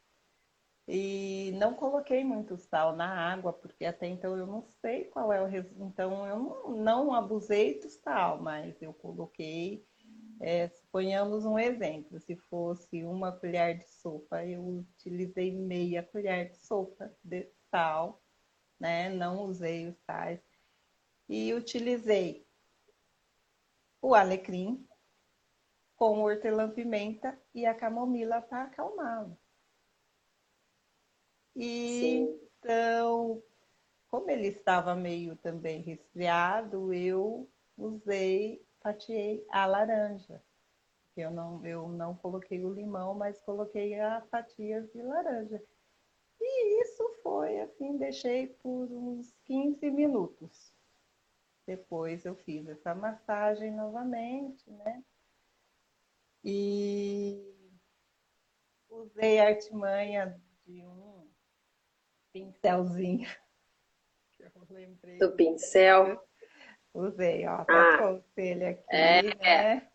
e 0.87 1.53
não 1.55 1.75
coloquei 1.75 2.23
muito 2.23 2.59
sal 2.59 2.95
na 2.95 3.09
água, 3.09 3.53
porque 3.53 3.87
até 3.87 4.07
então 4.07 4.37
eu 4.37 4.47
não 4.47 4.63
sei 4.83 5.05
qual 5.05 5.33
é 5.33 5.41
o 5.41 5.47
resultado. 5.47 5.85
Então 5.87 6.27
eu 6.27 6.39
não, 6.39 6.77
não, 6.77 7.15
abusei 7.15 7.81
do 7.81 7.89
sal, 7.89 8.41
mas 8.41 8.81
eu 8.83 8.93
coloquei. 8.93 9.87
É, 10.41 10.69
suponhamos 10.69 11.45
um 11.45 11.59
exemplo: 11.59 12.19
se 12.21 12.37
fosse 12.37 13.05
uma 13.05 13.33
colher 13.33 13.79
de 13.79 13.89
sopa, 13.89 14.45
eu 14.45 14.65
utilizei 14.67 15.53
meia 15.53 16.03
colher 16.03 16.51
de 16.51 16.59
sopa 16.59 17.15
de 17.23 17.49
sal, 17.71 18.23
né? 18.79 19.09
Não 19.11 19.45
usei 19.45 19.89
os 19.89 19.97
sais. 20.05 20.41
E 21.29 21.55
utilizei 21.55 22.47
o 24.03 24.15
alecrim 24.15 24.87
com 25.97 26.21
hortelã-pimenta 26.21 27.39
e 27.55 27.65
a 27.65 27.75
camomila 27.75 28.43
para 28.43 28.65
acalmá-lo. 28.65 29.39
E 31.57 32.19
então, 32.65 33.43
como 34.09 34.31
ele 34.31 34.49
estava 34.49 34.95
meio 34.95 35.37
também 35.37 35.81
resfriado, 35.83 36.93
eu 36.93 37.49
usei, 37.77 38.67
fatiei 38.85 39.45
a 39.49 39.65
laranja. 39.65 40.43
Eu 41.17 41.31
não, 41.31 41.65
eu 41.65 41.89
não 41.89 42.15
coloquei 42.15 42.63
o 42.63 42.73
limão, 42.73 43.15
mas 43.15 43.41
coloquei 43.41 43.99
as 43.99 44.29
fatias 44.29 44.93
de 44.93 45.03
laranja. 45.03 45.63
E 46.39 46.83
isso 46.83 47.09
foi 47.23 47.61
assim, 47.61 47.97
deixei 47.97 48.49
por 48.49 48.93
uns 48.93 49.35
15 49.47 49.91
minutos. 49.91 50.75
Depois 51.67 52.27
eu 52.27 52.37
fiz 52.37 52.69
essa 52.69 52.95
massagem 52.95 53.71
novamente, 53.71 54.71
né? 54.71 55.03
E 56.45 57.73
usei 58.91 59.41
a 59.41 59.47
artimanha 59.47 60.39
de 60.67 60.85
um 60.85 61.27
pincelzinho. 62.33 63.27
Do 65.19 65.33
pincel. 65.37 66.23
Usei, 66.95 67.45
ó, 67.49 67.65
tá 67.65 67.99
ah, 67.99 68.21
ele 68.37 68.67
aqui, 68.67 68.85
é, 68.89 69.23
né? 69.23 69.89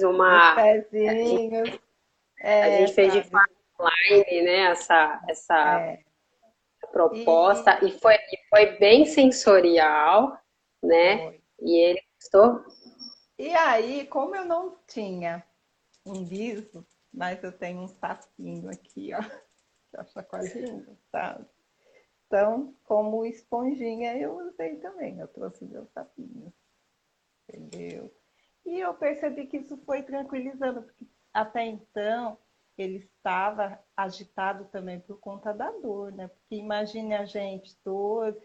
Uma. 0.00 0.50
Os 0.50 0.54
pezinhos. 0.90 1.80
É, 2.40 2.62
a 2.62 2.70
gente 2.78 2.92
fez 2.92 3.12
de 3.14 3.20
online, 3.80 4.42
né? 4.42 4.58
Essa, 4.70 5.20
essa 5.26 5.80
é. 5.80 6.04
proposta. 6.92 7.82
E... 7.82 7.88
e, 7.88 7.98
foi, 7.98 8.16
foi 8.50 8.78
bem 8.78 9.06
sensorial, 9.06 10.38
né? 10.82 11.16
Foi. 11.16 11.42
E 11.60 11.78
ele 11.78 12.02
gostou? 12.14 12.62
E 13.38 13.54
aí, 13.54 14.06
como 14.06 14.36
eu 14.36 14.44
não 14.44 14.78
tinha 14.86 15.42
um 16.04 16.24
viso, 16.24 16.86
mas 17.12 17.42
eu 17.42 17.52
tenho 17.52 17.80
um 17.80 17.88
sapinho 17.88 18.70
aqui, 18.70 19.12
ó. 19.14 19.20
Que 19.90 19.98
é 19.98 20.04
chacoalhinho, 20.04 20.98
sabe? 21.10 21.46
Então, 22.28 22.74
como 22.84 23.24
esponjinha, 23.24 24.16
eu 24.18 24.36
usei 24.36 24.76
também. 24.76 25.18
Eu 25.18 25.26
trouxe 25.28 25.64
meus 25.64 25.90
sapinhos. 25.90 26.52
Entendeu? 27.48 28.14
E 28.66 28.78
eu 28.78 28.92
percebi 28.92 29.46
que 29.46 29.56
isso 29.56 29.78
foi 29.78 30.02
tranquilizando, 30.02 30.82
porque 30.82 31.06
até 31.32 31.64
então 31.64 32.36
ele 32.76 32.98
estava 32.98 33.82
agitado 33.96 34.66
também 34.66 35.00
por 35.00 35.18
conta 35.18 35.54
da 35.54 35.70
dor, 35.70 36.12
né? 36.12 36.28
Porque 36.28 36.56
imagine 36.56 37.14
a 37.14 37.24
gente, 37.24 37.76
dor, 37.82 38.36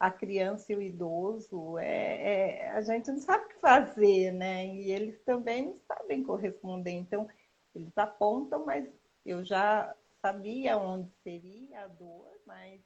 a 0.00 0.10
criança 0.10 0.72
e 0.72 0.76
o 0.76 0.82
idoso, 0.82 1.78
é, 1.78 2.64
é, 2.64 2.70
a 2.70 2.80
gente 2.80 3.10
não 3.10 3.18
sabe 3.18 3.44
o 3.44 3.48
que 3.48 3.60
fazer, 3.60 4.32
né? 4.32 4.66
E 4.66 4.90
eles 4.90 5.20
também 5.22 5.66
não 5.66 5.78
sabem 5.86 6.24
corresponder. 6.24 6.90
Então, 6.90 7.28
eles 7.72 7.96
apontam, 7.96 8.66
mas 8.66 8.88
eu 9.24 9.44
já 9.44 9.94
sabia 10.20 10.76
onde 10.76 11.08
seria 11.22 11.84
a 11.84 11.86
dor, 11.86 12.28
mas 12.44 12.80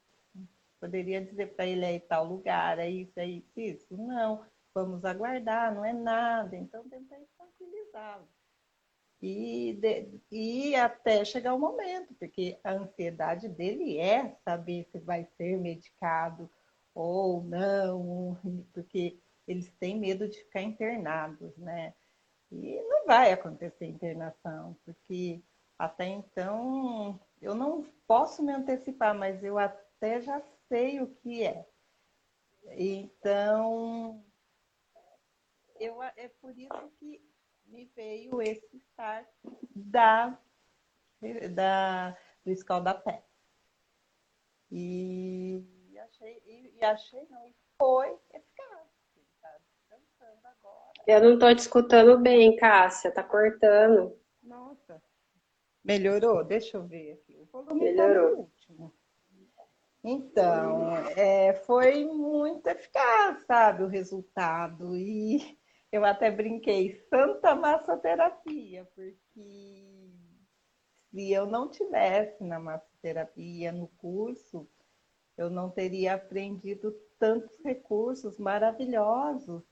Poderia 0.83 1.25
dizer 1.25 1.55
para 1.55 1.65
ele 1.65 1.85
é 1.85 2.01
tal 2.01 2.25
lugar, 2.25 2.77
é 2.81 2.91
isso, 2.91 3.13
é 3.15 3.25
isso, 3.25 3.53
isso. 3.57 3.97
Não, 3.97 4.45
vamos 4.75 5.05
aguardar, 5.05 5.73
não 5.73 5.85
é 5.85 5.93
nada. 5.93 6.57
Então, 6.57 6.83
tentei 6.89 7.21
tranquilizá-lo. 7.39 8.27
E, 9.23 9.75
de, 9.81 10.21
e 10.29 10.75
até 10.75 11.25
chegar 11.25 11.55
o 11.55 11.59
momento, 11.61 12.13
porque 12.15 12.59
a 12.65 12.73
ansiedade 12.73 13.49
dele 13.49 13.97
é 13.97 14.37
saber 14.45 14.85
se 14.91 14.99
vai 14.99 15.25
ser 15.37 15.57
medicado 15.57 16.51
ou 16.93 17.45
não, 17.45 18.37
porque 18.75 19.21
eles 19.47 19.71
têm 19.79 20.01
medo 20.01 20.29
de 20.29 20.39
ficar 20.39 20.63
internados, 20.63 21.57
né? 21.59 21.95
E 22.51 22.83
não 22.89 23.07
vai 23.07 23.31
acontecer 23.31 23.87
internação, 23.87 24.77
porque 24.85 25.41
até 25.79 26.09
então 26.09 27.21
eu 27.41 27.55
não 27.55 27.87
posso 28.05 28.43
me 28.43 28.53
antecipar, 28.53 29.15
mas 29.15 29.45
eu 29.45 29.61
até 29.61 30.21
já 30.21 30.43
sei 30.73 31.03
o 31.03 31.07
que 31.17 31.45
é. 31.45 31.67
Então, 32.79 34.25
eu, 35.79 36.03
é 36.03 36.29
por 36.41 36.57
isso 36.57 36.91
que 36.99 37.21
me 37.67 37.85
veio 37.95 38.41
esse 38.41 38.77
start 38.77 39.29
da, 39.77 40.39
da, 41.55 42.17
do 42.43 42.51
escaldapé. 42.51 43.23
E 44.71 45.63
achei, 45.99 46.43
e, 46.47 46.75
e 46.79 46.85
achei 46.85 47.27
não, 47.29 47.47
e 47.47 47.55
foi 47.77 48.17
eficaz. 48.33 48.89
Tá 49.43 49.59
descansando 49.91 50.47
agora. 50.47 50.93
Eu 51.07 51.21
não 51.21 51.35
estou 51.35 51.55
te 51.55 51.59
escutando 51.59 52.19
bem, 52.19 52.57
Cássia, 52.57 53.13
tá 53.13 53.23
cortando. 53.23 54.19
Nossa, 54.43 55.03
melhorou? 55.85 56.43
Deixa 56.43 56.79
eu 56.79 56.87
ver 56.87 57.13
aqui. 57.13 57.37
O 57.37 57.45
volume 57.45 57.81
melhorou. 57.81 58.31
Tá 58.31 58.31
no 58.31 58.39
último. 58.39 58.62
Então, 60.05 60.97
é, 61.17 61.55
foi 61.55 62.05
muito 62.05 62.67
eficaz, 62.67 63.45
sabe, 63.47 63.85
o 63.85 63.89
resultado. 63.89 64.97
E 64.97 65.59
eu 65.93 66.05
até 66.05 66.31
brinquei, 66.31 66.93
santa 67.09 67.55
massoterapia, 67.55 68.85
porque 68.95 70.11
se 71.11 71.31
eu 71.31 71.47
não 71.47 71.71
tivesse 71.71 72.43
na 72.43 72.59
massoterapia, 72.59 73.71
no 73.71 73.87
curso, 73.99 74.69
eu 75.37 75.49
não 75.49 75.71
teria 75.71 76.15
aprendido 76.15 76.93
tantos 77.19 77.57
recursos 77.65 78.39
maravilhosos 78.39 79.63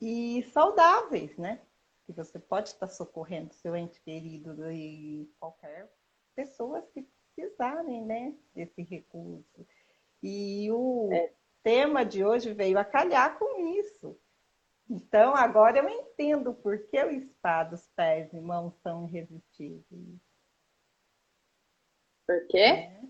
e 0.00 0.42
saudáveis, 0.52 1.36
né? 1.36 1.60
Que 2.06 2.12
você 2.12 2.38
pode 2.38 2.70
estar 2.70 2.88
socorrendo 2.88 3.54
seu 3.54 3.76
ente 3.76 4.00
querido 4.00 4.70
e 4.72 5.30
qualquer 5.38 5.92
pessoa 6.34 6.82
que 6.82 7.06
precisarem, 7.38 8.04
né, 8.04 8.34
desse 8.54 8.82
recurso. 8.82 9.66
E 10.20 10.68
o 10.72 11.08
é. 11.12 11.32
tema 11.62 12.04
de 12.04 12.24
hoje 12.24 12.52
veio 12.52 12.78
a 12.78 12.84
calhar 12.84 13.38
com 13.38 13.78
isso. 13.78 14.18
Então, 14.90 15.36
agora 15.36 15.78
eu 15.78 15.88
entendo 15.88 16.52
por 16.52 16.78
que 16.88 17.02
o 17.04 17.20
spa 17.20 17.62
dos 17.62 17.86
pés 17.94 18.32
e 18.32 18.40
mãos 18.40 18.74
são 18.82 19.06
irresistíveis. 19.06 20.18
Por 22.26 22.46
quê? 22.48 22.58
É. 22.58 23.00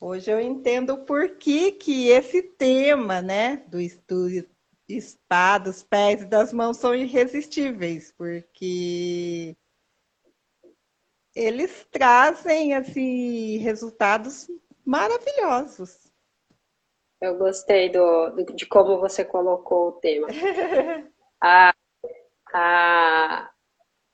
Hoje 0.00 0.30
eu 0.30 0.40
entendo 0.40 0.98
por 1.04 1.38
que, 1.38 1.72
que 1.72 2.08
esse 2.08 2.42
tema, 2.42 3.22
né, 3.22 3.56
do 3.68 3.80
estudo 3.80 4.46
spa 5.00 5.56
dos 5.56 5.82
pés 5.82 6.22
e 6.22 6.26
das 6.26 6.52
mãos 6.52 6.76
são 6.76 6.94
irresistíveis, 6.94 8.12
porque 8.12 9.56
eles 11.34 11.86
trazem 11.90 12.74
assim 12.74 13.58
resultados 13.58 14.48
maravilhosos. 14.84 16.12
Eu 17.20 17.36
gostei 17.38 17.88
do, 17.88 18.30
de 18.54 18.66
como 18.66 18.98
você 19.00 19.24
colocou 19.24 19.88
o 19.88 19.92
tema. 19.92 20.28
ah, 21.42 21.74
ah, 22.52 23.50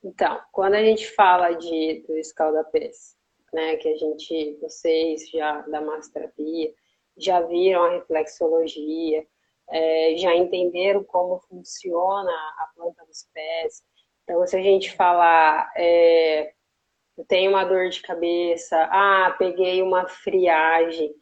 então, 0.03 0.41
quando 0.53 0.75
a 0.75 0.83
gente 0.83 1.11
fala 1.11 1.53
de, 1.53 2.05
do 2.07 2.17
escaldapés, 2.17 3.17
né, 3.53 3.77
que 3.77 3.89
a 3.89 3.97
gente, 3.97 4.57
vocês 4.61 5.29
já 5.29 5.61
da 5.63 5.81
massoterapia, 5.81 6.73
já 7.19 7.41
viram 7.43 7.85
a 7.85 7.91
reflexologia, 7.91 9.27
é, 9.69 10.17
já 10.17 10.35
entenderam 10.35 11.05
como 11.05 11.41
funciona 11.41 12.33
a 12.59 12.71
planta 12.75 13.05
dos 13.07 13.29
pés. 13.35 13.83
Então, 14.23 14.47
se 14.47 14.57
a 14.57 14.63
gente 14.63 14.93
falar 14.93 15.71
é, 15.77 16.55
tenho 17.25 17.51
uma 17.51 17.65
dor 17.65 17.89
de 17.89 18.01
cabeça, 18.03 18.77
ah, 18.91 19.35
peguei 19.39 19.83
uma 19.83 20.07
friagem, 20.09 21.13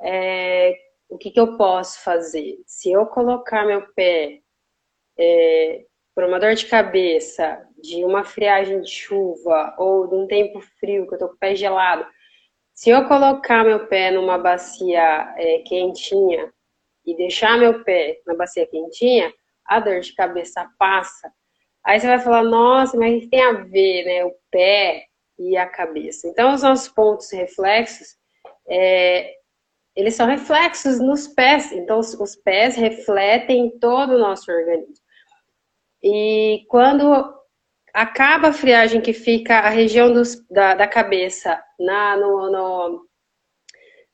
é, 0.00 0.76
o 1.08 1.18
que, 1.18 1.30
que 1.30 1.40
eu 1.40 1.56
posso 1.56 2.02
fazer? 2.02 2.58
Se 2.66 2.92
eu 2.92 3.06
colocar 3.06 3.66
meu 3.66 3.86
pé 3.94 4.40
é, 5.18 5.84
por 6.14 6.24
uma 6.24 6.38
dor 6.38 6.54
de 6.54 6.66
cabeça, 6.66 7.66
de 7.82 8.04
uma 8.04 8.24
friagem 8.24 8.80
de 8.80 8.90
chuva 8.90 9.74
ou 9.78 10.08
de 10.08 10.14
um 10.14 10.26
tempo 10.26 10.60
frio, 10.78 11.06
que 11.06 11.14
eu 11.14 11.18
tô 11.18 11.28
com 11.28 11.34
o 11.34 11.38
pé 11.38 11.54
gelado, 11.54 12.06
se 12.74 12.90
eu 12.90 13.06
colocar 13.06 13.64
meu 13.64 13.86
pé 13.86 14.10
numa 14.10 14.38
bacia 14.38 15.34
é, 15.36 15.58
quentinha 15.60 16.52
e 17.06 17.16
deixar 17.16 17.58
meu 17.58 17.84
pé 17.84 18.20
na 18.26 18.34
bacia 18.34 18.66
quentinha, 18.66 19.32
a 19.66 19.80
dor 19.80 20.00
de 20.00 20.14
cabeça 20.14 20.68
passa. 20.78 21.32
Aí 21.84 22.00
você 22.00 22.06
vai 22.06 22.18
falar, 22.18 22.42
nossa, 22.42 22.96
mas 22.96 23.26
tem 23.28 23.42
a 23.42 23.52
ver, 23.52 24.04
né? 24.04 24.24
O 24.24 24.34
pé 24.50 25.04
e 25.38 25.56
a 25.56 25.66
cabeça. 25.66 26.28
Então, 26.28 26.54
os 26.54 26.62
nossos 26.62 26.88
pontos 26.88 27.30
reflexos, 27.32 28.16
é, 28.68 29.34
eles 29.96 30.14
são 30.14 30.26
reflexos 30.26 31.00
nos 31.00 31.28
pés. 31.28 31.72
Então, 31.72 31.98
os, 31.98 32.14
os 32.14 32.36
pés 32.36 32.76
refletem 32.76 33.78
todo 33.78 34.14
o 34.14 34.18
nosso 34.18 34.50
organismo. 34.50 34.94
E 36.02 36.64
quando 36.68 37.34
acaba 37.94 38.48
a 38.48 38.52
friagem 38.52 39.00
que 39.00 39.12
fica 39.12 39.60
a 39.60 39.68
região 39.68 40.12
dos, 40.12 40.44
da, 40.50 40.74
da, 40.74 40.88
cabeça 40.88 41.62
na, 41.78 42.16
no, 42.16 42.50
no, 42.50 43.08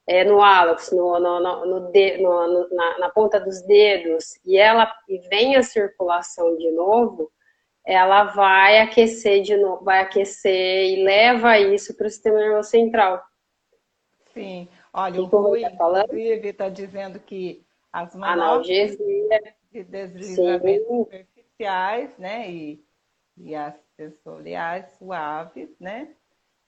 é, 0.07 0.23
no 0.23 0.37
no, 0.37 1.21
no, 1.21 1.41
no, 1.41 1.91
no 1.91 2.69
na, 2.71 2.99
na, 2.99 3.11
ponta 3.11 3.41
dos 3.41 3.63
dedos, 3.63 4.39
e 4.45 4.59
ela 4.59 4.93
e 5.09 5.19
vem 5.29 5.57
a 5.57 5.63
circulação 5.63 6.57
de 6.59 6.71
novo, 6.73 7.33
ela 7.91 8.23
vai 8.25 8.79
aquecer 8.79 9.43
de 9.43 9.57
novo, 9.57 9.83
vai 9.83 10.01
aquecer 10.01 10.93
e 10.93 11.03
leva 11.03 11.59
isso 11.59 11.97
para 11.97 12.07
o 12.07 12.11
sistema 12.11 12.39
nervoso 12.39 12.71
central. 12.71 13.21
Sim, 14.33 14.69
olha, 14.93 15.21
o 15.21 15.25
Rui 15.25 15.65
está 16.45 16.69
dizendo 16.69 17.19
que 17.19 17.67
as 17.93 18.15
manobras 18.15 18.97
de 19.73 19.83
deslizamento 19.83 20.87
Sim. 20.87 21.05
superficiais, 21.05 22.17
né, 22.17 22.49
e, 22.49 22.85
e 23.37 23.57
as 23.57 23.75
sensoriais 23.97 24.93
suaves, 24.93 25.69
né, 25.81 26.15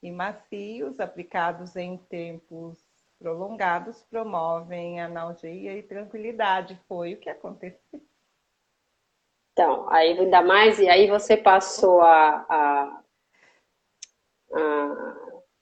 e 0.01 0.11
macios, 0.11 0.99
aplicados 0.99 1.77
em 1.77 1.95
tempos 1.95 2.83
prolongados, 3.17 4.03
promovem 4.09 4.99
analgeia 4.99 5.77
e 5.77 5.83
tranquilidade. 5.83 6.77
Foi 6.85 7.13
o 7.13 7.17
que 7.17 7.29
aconteceu. 7.29 8.01
Então, 9.53 9.87
aí 9.89 10.17
ainda 10.17 10.41
mais, 10.41 10.79
e 10.79 10.89
aí 10.89 11.07
você 11.07 11.37
passou 11.37 12.01
a, 12.01 12.45
a, 12.49 13.01
a 14.51 15.15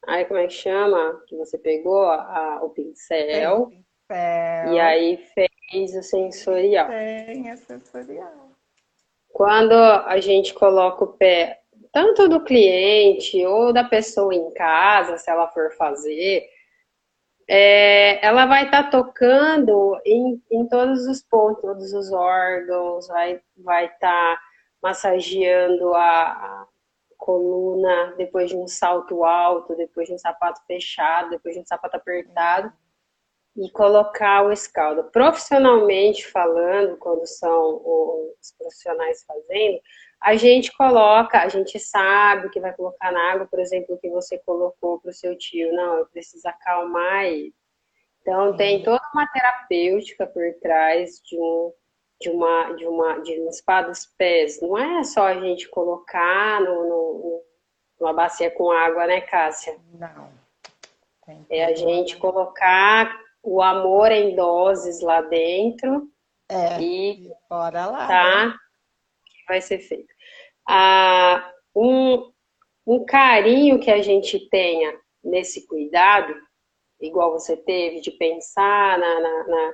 aí 0.08 0.26
como 0.26 0.40
é 0.40 0.48
que 0.48 0.54
chama? 0.54 1.22
Que 1.28 1.36
você 1.36 1.58
pegou 1.58 2.04
a, 2.04 2.62
o 2.64 2.70
pincel, 2.70 3.68
pincel, 3.68 4.74
e 4.74 4.80
aí 4.80 5.18
fez 5.18 5.96
o 5.96 6.02
sensorial. 6.02 6.88
Tem 6.88 7.52
a 7.52 7.58
sensorial. 7.58 8.52
Quando 9.34 9.74
a 9.74 10.20
gente 10.22 10.54
coloca 10.54 11.04
o 11.04 11.14
pé, 11.14 11.60
tanto 11.92 12.30
do 12.30 12.44
cliente 12.44 13.46
ou 13.46 13.74
da 13.74 13.84
pessoa 13.84 14.34
em 14.34 14.54
casa, 14.54 15.18
se 15.18 15.30
ela 15.30 15.50
for 15.50 15.72
fazer, 15.76 16.48
é, 17.54 18.26
ela 18.26 18.46
vai 18.46 18.64
estar 18.64 18.84
tá 18.84 18.90
tocando 18.90 20.00
em, 20.06 20.42
em 20.50 20.66
todos 20.70 21.06
os 21.06 21.22
pontos, 21.22 21.62
todos 21.62 21.92
os 21.92 22.10
órgãos, 22.10 23.10
vai 23.10 23.34
estar 23.34 23.52
vai 23.58 23.90
tá 24.00 24.40
massageando 24.82 25.94
a, 25.94 26.32
a, 26.32 26.68
coluna 27.18 28.16
depois 28.18 28.50
de 28.50 28.56
um 28.56 28.70
salto 28.70 29.26
alto, 29.26 29.76
depois 29.76 30.08
de 30.08 30.14
um 30.14 30.18
sapato 30.18 30.62
fechado, 30.66 31.32
depois 31.32 31.54
de 31.54 31.60
um 31.60 31.66
sapato 31.66 31.98
apertado, 31.98 32.72
e 33.58 33.70
colocar 33.72 34.46
o 34.46 34.52
escaldo. 34.54 35.12
Profissionalmente 35.12 36.26
falando, 36.28 36.96
quando 36.96 37.28
são 37.28 37.82
os 38.40 38.54
profissionais 38.58 39.26
fazendo, 39.26 39.82
a 40.22 40.36
gente 40.36 40.72
coloca, 40.78 41.42
a 41.42 41.50
gente 41.50 41.80
sabe 41.80 42.50
que 42.50 42.60
vai 42.60 42.72
colocar 42.74 43.12
na 43.12 43.32
água, 43.32 43.48
por 43.48 43.60
exemplo, 43.60 43.96
o 43.96 43.98
que 43.98 44.10
você 44.10 44.38
colocou 44.38 45.00
para 45.00 45.10
o 45.10 45.14
seu 45.14 45.36
tio. 45.36 45.74
Não, 45.74 45.98
eu 45.98 46.06
preciso 46.06 46.48
acalmar 46.48 47.26
ele. 47.26 47.54
Então, 48.22 48.56
tem 48.56 48.84
toda 48.84 49.02
uma 49.14 49.26
terapêutica 49.28 50.28
por 50.28 50.44
trás 50.62 51.20
de 51.26 51.38
um 51.38 51.74
de 52.22 52.30
uma 52.30 52.74
de 52.74 52.86
uma 52.86 53.18
de 53.22 53.42
um 53.42 53.52
spa 53.52 53.82
dos 53.82 54.06
pés. 54.16 54.62
Não 54.62 54.78
é 54.78 55.04
só 55.04 55.26
a 55.26 55.40
gente 55.40 55.68
colocar 55.70 56.62
no, 56.62 56.88
no, 56.88 57.44
numa 58.00 58.14
bacia 58.14 58.52
com 58.52 58.70
água, 58.70 59.08
né, 59.08 59.22
Cássia? 59.22 59.76
Não. 59.92 60.30
É 61.50 61.66
a 61.66 61.74
gente 61.74 62.18
colocar 62.18 63.20
o 63.42 63.60
amor 63.62 64.12
em 64.12 64.36
doses 64.36 65.02
lá 65.02 65.22
dentro 65.22 66.08
é, 66.48 66.80
e 66.80 67.32
bora 67.50 67.88
lá. 67.88 68.08
Tá? 68.08 68.46
Né? 68.46 68.54
Vai 69.52 69.62
ser 69.62 69.80
feito. 69.80 70.14
Ah, 70.68 71.52
um, 71.76 72.32
um 72.88 73.04
carinho 73.06 73.80
que 73.80 73.92
a 73.92 74.02
gente 74.02 74.40
tenha 74.50 74.98
nesse 75.22 75.68
cuidado, 75.68 76.34
igual 77.00 77.32
você 77.32 77.58
teve, 77.58 78.00
de 78.00 78.12
pensar 78.12 78.98
na, 78.98 79.20
na, 79.20 79.48
na 79.48 79.74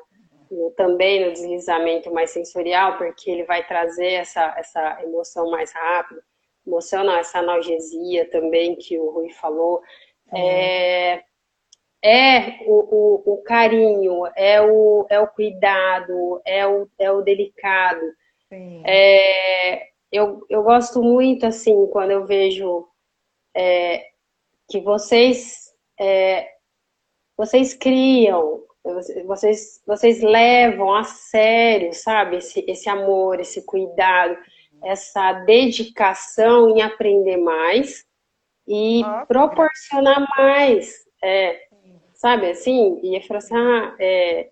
no, 0.50 0.72
também 0.72 1.26
no 1.26 1.34
deslizamento 1.34 2.12
mais 2.12 2.32
sensorial, 2.32 2.98
porque 2.98 3.30
ele 3.30 3.44
vai 3.44 3.66
trazer 3.68 4.14
essa, 4.14 4.56
essa 4.58 5.04
emoção 5.04 5.52
mais 5.52 5.72
rápido. 5.72 6.22
Emoção 6.66 7.04
não, 7.04 7.16
essa 7.16 7.40
analgesia 7.40 8.30
também 8.30 8.76
que 8.76 8.98
o 8.98 9.10
Rui 9.12 9.30
falou. 9.30 9.82
É, 10.34 11.24
é 12.04 12.60
o, 12.66 13.24
o, 13.26 13.34
o, 13.34 13.44
carinho, 13.44 14.24
é 14.36 14.62
o, 14.62 15.06
é 15.10 15.20
o 15.20 15.28
cuidado, 15.28 16.42
é 16.46 16.66
o, 16.66 16.90
é 16.98 17.12
o 17.12 17.22
delicado. 17.22 18.02
É, 18.86 19.90
eu, 20.12 20.46
eu 20.50 20.64
gosto 20.64 21.02
muito, 21.02 21.46
assim, 21.46 21.88
quando 21.88 22.12
eu 22.12 22.26
vejo 22.26 22.88
é, 23.56 24.06
que 24.70 24.80
vocês, 24.80 25.74
é, 26.00 26.48
vocês 27.36 27.74
criam, 27.74 28.64
vocês, 29.26 29.82
vocês 29.86 30.22
levam 30.22 30.94
a 30.94 31.04
sério, 31.04 31.94
sabe, 31.94 32.38
esse, 32.38 32.64
esse 32.68 32.90
amor, 32.90 33.40
esse 33.40 33.66
cuidado, 33.66 34.38
essa 34.84 35.34
dedicação 35.34 36.70
em 36.70 36.82
aprender 36.82 37.38
mais 37.38 38.06
e 38.68 39.02
proporcionar 39.28 40.26
mais, 40.38 41.06
é, 41.24 41.68
sabe, 42.14 42.50
assim, 42.50 43.00
e 43.04 43.22
falar 43.22 43.40
assim, 43.40 43.56
ah, 43.56 43.96
é, 44.00 44.52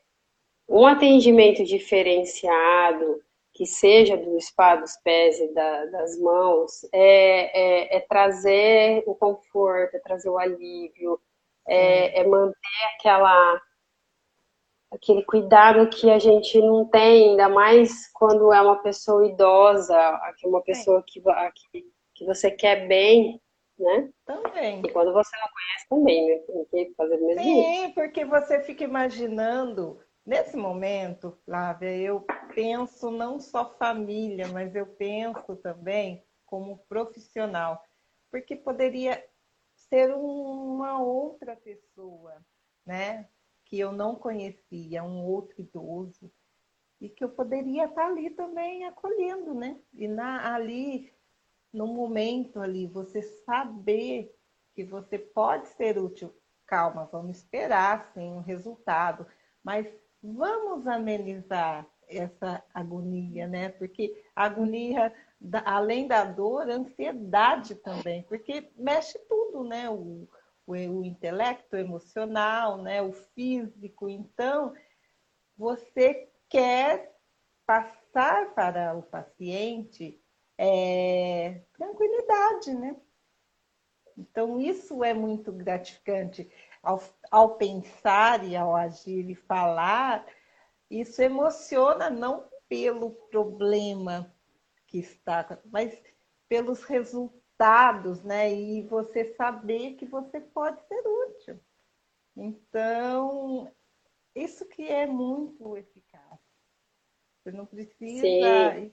um 0.67 0.85
atendimento 0.85 1.63
diferenciado, 1.63 3.21
que 3.55 3.65
seja 3.65 4.17
do 4.17 4.39
spa 4.41 4.75
dos 4.75 4.97
pés 4.97 5.39
e 5.39 5.53
da, 5.53 5.85
das 5.85 6.19
mãos, 6.19 6.83
é, 6.91 7.93
é, 7.93 7.97
é, 7.97 7.99
trazer 8.01 9.01
o 9.07 9.15
conforto, 9.15 9.95
é 9.95 9.99
trazer 9.99 10.29
o 10.29 10.37
alívio, 10.37 11.19
é, 11.65 12.19
é, 12.19 12.27
manter 12.27 12.85
aquela 12.95 13.61
aquele 14.91 15.23
cuidado 15.23 15.89
que 15.89 16.09
a 16.09 16.19
gente 16.19 16.59
não 16.59 16.85
tem, 16.85 17.31
ainda 17.31 17.49
mais 17.49 18.11
quando 18.13 18.51
é 18.53 18.61
uma 18.61 18.81
pessoa 18.81 19.25
idosa, 19.25 19.95
que 20.37 20.45
é 20.45 20.49
uma 20.49 20.61
pessoa 20.61 21.03
que, 21.05 21.21
que, 21.71 21.85
que 22.13 22.25
você 22.25 22.51
quer 22.51 22.87
bem, 22.87 23.41
né? 23.77 24.09
Também. 24.25 24.81
E 24.85 24.91
quando 24.91 25.11
você 25.11 25.35
não 25.37 25.47
conhece 25.47 25.89
também, 25.89 26.27
né? 26.27 26.65
Tem 26.71 26.85
que 26.85 26.93
fazer 26.95 27.15
o 27.15 27.25
mesmo. 27.25 27.43
Sim, 27.43 27.91
porque 27.93 28.23
você 28.23 28.61
fica 28.61 28.83
imaginando 28.83 29.99
Nesse 30.25 30.57
momento, 30.57 31.37
Flávia, 31.45 31.95
eu 31.95 32.25
penso 32.55 33.11
não 33.11 33.39
só 33.39 33.77
família, 33.77 34.47
mas 34.47 34.75
eu 34.75 34.87
penso 34.87 35.55
também 35.57 36.25
como 36.47 36.79
profissional, 36.89 37.83
porque 38.31 38.55
poderia 38.55 39.23
ser 39.75 40.11
uma 40.15 40.99
outra 40.99 41.55
pessoa, 41.55 42.43
né? 42.83 43.29
Que 43.65 43.77
eu 43.79 43.91
não 43.91 44.15
conhecia, 44.15 45.03
um 45.03 45.23
outro 45.25 45.61
idoso, 45.61 46.31
e 46.99 47.07
que 47.07 47.23
eu 47.23 47.29
poderia 47.29 47.85
estar 47.85 48.07
ali 48.07 48.31
também 48.31 48.85
acolhendo, 48.85 49.53
né? 49.53 49.79
E 49.93 50.07
na, 50.07 50.55
ali, 50.55 51.13
no 51.71 51.85
momento 51.85 52.59
ali, 52.59 52.87
você 52.87 53.21
saber 53.21 54.35
que 54.73 54.83
você 54.83 55.19
pode 55.19 55.67
ser 55.67 55.99
útil. 55.99 56.35
Calma, 56.65 57.07
vamos 57.11 57.37
esperar 57.37 58.11
sim 58.13 58.31
um 58.31 58.39
resultado, 58.39 59.27
mas 59.63 59.87
vamos 60.33 60.87
amenizar 60.87 61.87
essa 62.07 62.63
agonia, 62.73 63.47
né? 63.47 63.69
Porque 63.69 64.23
agonia, 64.35 65.13
além 65.65 66.07
da 66.07 66.23
dor, 66.23 66.69
a 66.69 66.73
ansiedade 66.73 67.75
também, 67.75 68.23
porque 68.23 68.71
mexe 68.77 69.19
tudo, 69.27 69.63
né? 69.63 69.89
O, 69.89 70.27
o, 70.65 70.73
o 70.73 71.05
intelecto, 71.05 71.75
o 71.75 71.79
emocional, 71.79 72.81
né? 72.81 73.01
O 73.01 73.11
físico. 73.11 74.09
Então, 74.09 74.73
você 75.57 76.29
quer 76.49 77.15
passar 77.65 78.53
para 78.53 78.95
o 78.95 79.03
paciente 79.03 80.21
é, 80.57 81.61
tranquilidade, 81.73 82.73
né? 82.73 82.95
Então, 84.17 84.59
isso 84.59 85.03
é 85.03 85.13
muito 85.13 85.51
gratificante 85.51 86.49
ao, 86.85 87.01
ao 87.31 87.57
pensar 87.57 88.43
e 88.45 88.55
ao 88.55 88.75
agir 88.75 89.29
e 89.29 89.35
falar, 89.35 90.25
isso 90.89 91.21
emociona 91.21 92.09
não 92.09 92.47
pelo 92.69 93.11
problema 93.29 94.33
que 94.87 94.99
está, 94.99 95.59
mas 95.65 96.01
pelos 96.47 96.83
resultados, 96.83 98.23
né? 98.23 98.53
E 98.53 98.83
você 98.83 99.33
saber 99.35 99.95
que 99.95 100.05
você 100.05 100.39
pode 100.39 100.81
ser 100.87 101.01
útil. 101.05 101.59
Então, 102.35 103.71
isso 104.35 104.65
que 104.67 104.87
é 104.87 105.07
muito 105.07 105.75
eficaz. 105.77 106.39
Você 107.41 107.51
não 107.51 107.65
precisa 107.65 108.75
Sim. 108.75 108.91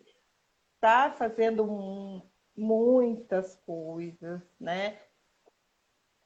estar 0.74 1.16
fazendo 1.16 2.22
muitas 2.56 3.56
coisas, 3.56 4.42
né? 4.60 5.00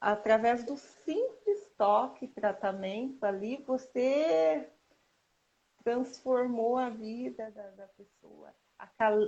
Através 0.01 0.65
do 0.65 0.77
simples 0.77 1.73
toque, 1.77 2.29
tratamento 2.29 3.25
ali, 3.25 3.63
você 3.67 4.69
transformou 5.83 6.77
a 6.77 6.91
vida 6.91 7.51
da, 7.53 7.71
da 7.71 7.87
pessoa, 7.89 8.53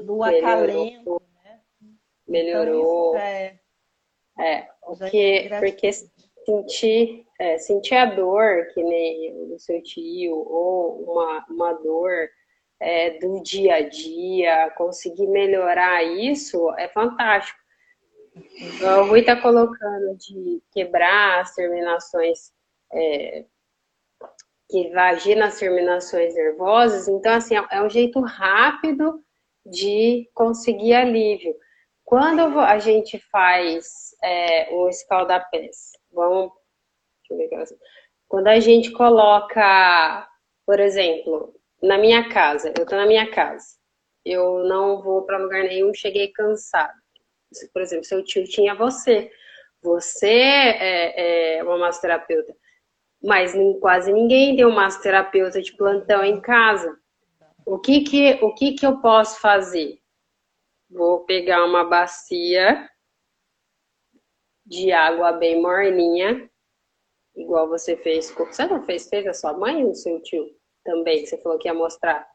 do 0.04 0.22
acalento, 0.22 1.22
né? 1.42 1.60
Melhorou. 2.26 3.14
Então, 3.14 3.20
é, 3.20 3.60
é, 4.38 4.68
porque, 4.82 5.48
é 5.50 5.60
porque 5.60 5.90
sentir, 5.92 7.26
é, 7.38 7.58
sentir 7.58 7.94
a 7.94 8.06
dor, 8.06 8.66
que 8.74 8.82
nem 8.82 9.52
o 9.52 9.58
seu 9.58 9.82
tio, 9.82 10.34
ou 10.34 11.02
uma, 11.04 11.46
uma 11.48 11.72
dor 11.74 12.28
é, 12.80 13.18
do 13.18 13.42
dia 13.42 13.76
a 13.76 13.88
dia, 13.88 14.70
conseguir 14.70 15.26
melhorar 15.26 16.02
isso 16.02 16.72
é 16.74 16.88
fantástico. 16.88 17.58
O 18.82 19.04
Rui 19.04 19.20
está 19.20 19.36
colocando 19.36 20.16
de 20.16 20.62
quebrar 20.72 21.40
as 21.40 21.54
terminações, 21.54 22.52
é, 22.92 23.44
que 24.68 24.90
vai 24.90 25.14
agir 25.14 25.34
nas 25.34 25.58
terminações 25.58 26.34
nervosas. 26.34 27.08
Então, 27.08 27.34
assim, 27.34 27.54
é 27.56 27.82
um 27.82 27.90
jeito 27.90 28.20
rápido 28.20 29.22
de 29.64 30.28
conseguir 30.34 30.94
alívio. 30.94 31.54
Quando 32.04 32.58
a 32.60 32.78
gente 32.78 33.18
faz 33.30 34.14
é, 34.22 34.74
um 34.74 34.88
escaldapés, 34.88 35.92
vamos. 36.12 36.52
Quando 38.26 38.48
a 38.48 38.58
gente 38.58 38.90
coloca, 38.92 40.26
por 40.64 40.80
exemplo, 40.80 41.54
na 41.82 41.98
minha 41.98 42.28
casa, 42.30 42.72
eu 42.76 42.84
estou 42.84 42.98
na 42.98 43.06
minha 43.06 43.30
casa, 43.30 43.76
eu 44.24 44.64
não 44.64 45.02
vou 45.02 45.22
para 45.22 45.36
lugar 45.36 45.64
nenhum, 45.64 45.92
cheguei 45.92 46.28
cansado 46.28 46.98
por 47.72 47.82
exemplo, 47.82 48.04
seu 48.04 48.22
tio 48.24 48.44
tinha 48.44 48.74
você. 48.74 49.30
Você 49.82 50.28
é, 50.28 51.58
é 51.58 51.64
uma 51.64 51.78
massoterapeuta. 51.78 52.54
Mas 53.22 53.52
quase 53.80 54.12
ninguém 54.12 54.56
tem 54.56 54.64
um 54.64 54.74
massoterapeuta 54.74 55.60
de 55.60 55.76
plantão 55.76 56.24
em 56.24 56.40
casa. 56.40 56.96
O 57.66 57.78
que 57.78 58.00
que, 58.00 58.38
o 58.42 58.54
que 58.54 58.72
que 58.72 58.86
eu 58.86 59.00
posso 59.00 59.40
fazer? 59.40 60.00
Vou 60.90 61.24
pegar 61.24 61.64
uma 61.64 61.84
bacia 61.84 62.88
de 64.64 64.92
água 64.92 65.32
bem 65.32 65.60
morninha, 65.60 66.48
igual 67.34 67.68
você 67.68 67.96
fez. 67.96 68.30
Você 68.30 68.66
não 68.66 68.82
fez, 68.84 69.08
fez 69.08 69.26
a 69.26 69.34
sua 69.34 69.52
mãe 69.52 69.84
ou 69.84 69.94
seu 69.94 70.20
tio 70.22 70.46
também, 70.84 71.26
você 71.26 71.36
falou 71.38 71.58
que 71.58 71.68
ia 71.68 71.74
mostrar? 71.74 72.26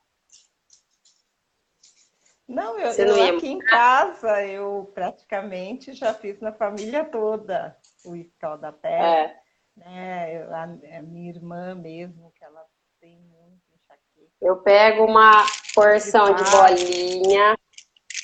Não, 2.48 2.78
eu, 2.78 2.92
eu 2.92 3.08
não 3.08 3.38
aqui 3.38 3.48
em 3.48 3.60
casa, 3.60 4.46
eu 4.46 4.92
praticamente 4.94 5.94
já 5.94 6.14
fiz 6.14 6.40
na 6.42 6.52
família 6.52 7.06
toda 7.06 7.78
o 8.06 8.16
escaldapé. 8.16 8.90
É. 8.90 9.36
Né? 9.78 10.38
Eu, 10.38 10.54
a, 10.54 10.64
a, 10.64 11.02
minha 11.02 11.30
irmã 11.30 11.74
mesmo, 11.74 12.32
que 12.36 12.44
ela 12.44 12.64
tem 13.00 13.18
muito 13.22 13.64
enxaqueca. 13.74 14.32
Eu 14.42 14.58
pego 14.58 15.06
uma 15.06 15.46
porção 15.74 16.36
de, 16.36 16.44
de 16.44 16.52
bolinha. 16.52 17.58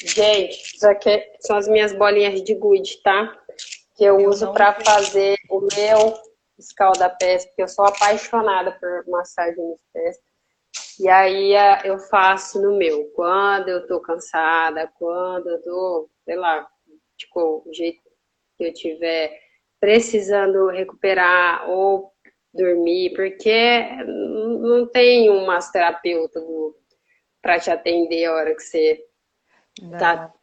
Gente, 0.01 0.75
isso 0.75 0.87
aqui 0.87 1.21
são 1.39 1.57
as 1.57 1.67
minhas 1.67 1.93
bolinhas 1.93 2.43
de 2.43 2.53
gude, 2.55 3.01
tá? 3.01 3.37
Que 3.95 4.03
eu, 4.03 4.19
eu 4.19 4.29
uso 4.29 4.51
para 4.53 4.73
fazer 4.73 5.37
o 5.49 5.61
meu 5.61 6.13
escaldapés, 6.57 7.45
porque 7.45 7.63
eu 7.63 7.67
sou 7.67 7.85
apaixonada 7.85 8.73
por 8.73 9.07
massagem 9.07 9.57
nos 9.57 9.81
pés. 9.93 10.17
E 10.99 11.07
aí 11.07 11.53
eu 11.85 11.97
faço 11.97 12.61
no 12.61 12.77
meu, 12.77 13.05
quando 13.15 13.69
eu 13.69 13.87
tô 13.87 14.01
cansada, 14.01 14.91
quando 14.99 15.49
eu 15.49 15.61
tô, 15.61 16.09
sei 16.25 16.35
lá, 16.35 16.67
tipo, 17.17 17.63
o 17.65 17.73
jeito 17.73 18.01
que 18.57 18.65
eu 18.65 18.73
tiver 18.73 19.39
precisando 19.79 20.67
recuperar 20.67 21.69
ou 21.69 22.11
dormir, 22.53 23.13
porque 23.15 23.81
não 24.05 24.87
tem 24.87 25.29
um 25.29 25.45
massoterapeuta 25.45 26.41
para 27.41 27.59
te 27.59 27.71
atender 27.71 28.25
a 28.25 28.33
hora 28.33 28.55
que 28.55 28.61
você 28.61 29.01
não. 29.81 29.97
tá 29.97 30.33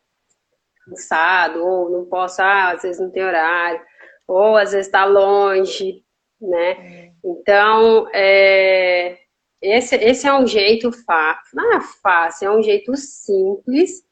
cansado, 0.87 1.63
ou 1.63 1.91
não 1.91 2.07
posso, 2.07 2.41
ah, 2.41 2.71
às 2.71 2.83
vezes 2.83 3.01
não 3.01 3.11
tem 3.11 3.25
horário, 3.25 3.85
ou 4.27 4.57
às 4.57 4.73
vezes 4.73 4.87
está 4.87 5.05
longe, 5.05 6.03
né? 6.41 6.71
É. 6.71 7.13
Então, 7.23 8.09
é, 8.15 9.19
esse, 9.61 9.97
esse 9.97 10.27
é 10.27 10.35
um 10.35 10.47
jeito 10.47 10.93
fácil, 10.93 11.57
não 11.57 11.75
é 11.75 11.81
fácil, 12.03 12.49
é 12.49 12.57
um 12.57 12.63
jeito 12.63 12.97
simples, 12.97 14.05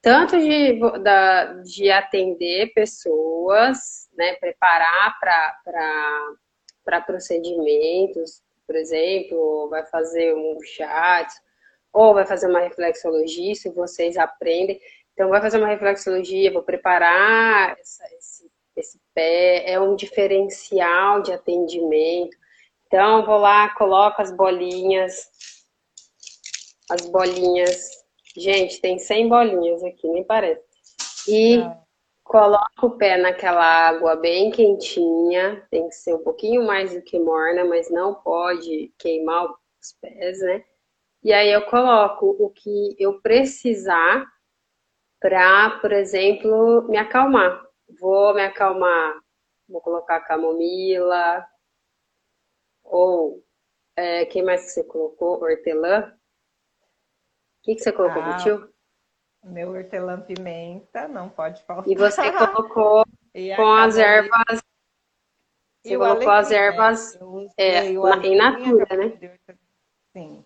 tanto 0.00 0.38
de, 0.38 0.78
da, 1.02 1.54
de 1.62 1.90
atender 1.90 2.72
pessoas, 2.72 4.08
né, 4.16 4.34
preparar 4.34 5.18
para 5.20 7.00
procedimentos, 7.02 8.42
por 8.66 8.76
exemplo, 8.76 9.68
vai 9.70 9.84
fazer 9.86 10.34
um 10.34 10.58
chat, 10.62 11.32
ou 11.92 12.14
vai 12.14 12.26
fazer 12.26 12.48
uma 12.48 12.60
reflexologia, 12.60 13.54
se 13.54 13.70
vocês 13.70 14.16
aprendem. 14.16 14.80
Então, 15.14 15.30
vai 15.30 15.40
fazer 15.40 15.58
uma 15.58 15.68
reflexologia, 15.68 16.52
vou 16.52 16.62
preparar 16.62 17.76
essa, 17.78 18.04
esse, 18.16 18.50
esse 18.76 19.00
pé, 19.14 19.70
é 19.70 19.80
um 19.80 19.96
diferencial 19.96 21.22
de 21.22 21.32
atendimento. 21.32 22.36
Então, 22.88 23.22
vou 23.22 23.36
lá, 23.36 23.68
coloco 23.74 24.22
as 24.22 24.34
bolinhas, 24.34 25.28
as 26.90 27.06
bolinhas. 27.06 27.90
Gente, 28.34 28.80
tem 28.80 28.98
100 28.98 29.28
bolinhas 29.28 29.84
aqui, 29.84 30.08
nem 30.08 30.24
parece. 30.24 30.62
E 31.28 31.58
ah. 31.58 31.78
coloco 32.24 32.86
o 32.86 32.96
pé 32.96 33.18
naquela 33.18 33.62
água 33.62 34.16
bem 34.16 34.50
quentinha, 34.50 35.66
tem 35.70 35.86
que 35.86 35.96
ser 35.96 36.14
um 36.14 36.24
pouquinho 36.24 36.66
mais 36.66 36.94
do 36.94 37.02
que 37.02 37.18
morna, 37.18 37.62
mas 37.66 37.90
não 37.90 38.14
pode 38.14 38.90
queimar 38.98 39.44
os 39.44 39.92
pés, 40.00 40.40
né? 40.40 40.64
E 41.22 41.30
aí 41.30 41.52
eu 41.52 41.66
coloco 41.66 42.36
o 42.40 42.48
que 42.48 42.96
eu 42.98 43.20
precisar 43.20 44.24
para, 45.20 45.78
por 45.80 45.92
exemplo, 45.92 46.88
me 46.88 46.96
acalmar. 46.96 47.62
Vou 48.00 48.32
me 48.32 48.42
acalmar, 48.42 49.14
vou 49.68 49.82
colocar 49.82 50.20
camomila, 50.20 51.44
ou 52.90 53.44
é, 53.96 54.24
quem 54.26 54.42
mais 54.42 54.64
que 54.64 54.70
você 54.70 54.84
colocou? 54.84 55.42
Hortelã? 55.42 56.00
O 56.00 57.62
que, 57.62 57.74
que 57.74 57.82
você 57.82 57.92
colocou, 57.92 58.22
ah? 58.22 58.68
Meu 59.44 59.70
hortelã-pimenta, 59.70 61.08
não 61.08 61.28
pode 61.28 61.62
faltar. 61.64 61.88
E 61.88 61.94
você 61.94 62.22
colocou 62.32 63.04
e 63.34 63.54
com 63.54 63.72
as 63.72 63.96
ervas. 63.96 64.62
Você 65.82 65.96
colocou 65.96 66.30
as 66.30 66.50
ervas 66.50 67.18
é, 67.56 67.86
em 67.86 68.36
natura, 68.36 68.86
né? 68.96 69.38
Sim, 70.12 70.44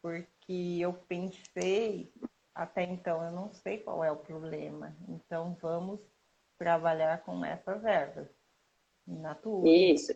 porque 0.00 0.78
eu 0.80 0.92
pensei 0.92 2.12
até 2.54 2.82
então 2.84 3.22
eu 3.22 3.32
não 3.32 3.52
sei 3.52 3.78
qual 3.78 4.02
é 4.04 4.10
o 4.10 4.16
problema. 4.16 4.96
Então 5.08 5.56
vamos 5.60 6.00
trabalhar 6.58 7.22
com 7.24 7.44
essas 7.44 7.84
ervas 7.84 8.28
natura. 9.06 9.68
Isso, 9.68 10.12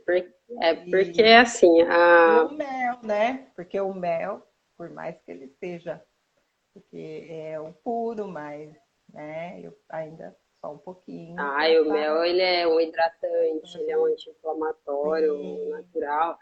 é 0.61 0.75
porque 0.75 1.23
é 1.23 1.39
assim. 1.39 1.83
A... 1.83 2.45
o 2.45 2.55
mel, 2.55 2.99
né? 3.03 3.51
Porque 3.55 3.81
o 3.81 3.93
mel, 3.93 4.47
por 4.77 4.91
mais 4.91 5.21
que 5.23 5.31
ele 5.31 5.49
seja, 5.61 6.03
porque 6.73 7.27
é 7.29 7.61
o 7.61 7.73
puro, 7.73 8.29
mas 8.29 8.71
né, 9.13 9.61
eu 9.63 9.77
ainda 9.89 10.37
só 10.61 10.73
um 10.73 10.79
pouquinho. 10.79 11.37
Ah, 11.39 11.67
o 11.81 11.91
mel 11.91 12.25
ele 12.25 12.43
é 12.43 12.67
um 12.67 12.81
hidratante, 12.81 13.79
ele 13.79 13.91
é 13.91 13.99
um 13.99 14.07
anti-inflamatório 14.07 15.69
natural. 15.71 16.39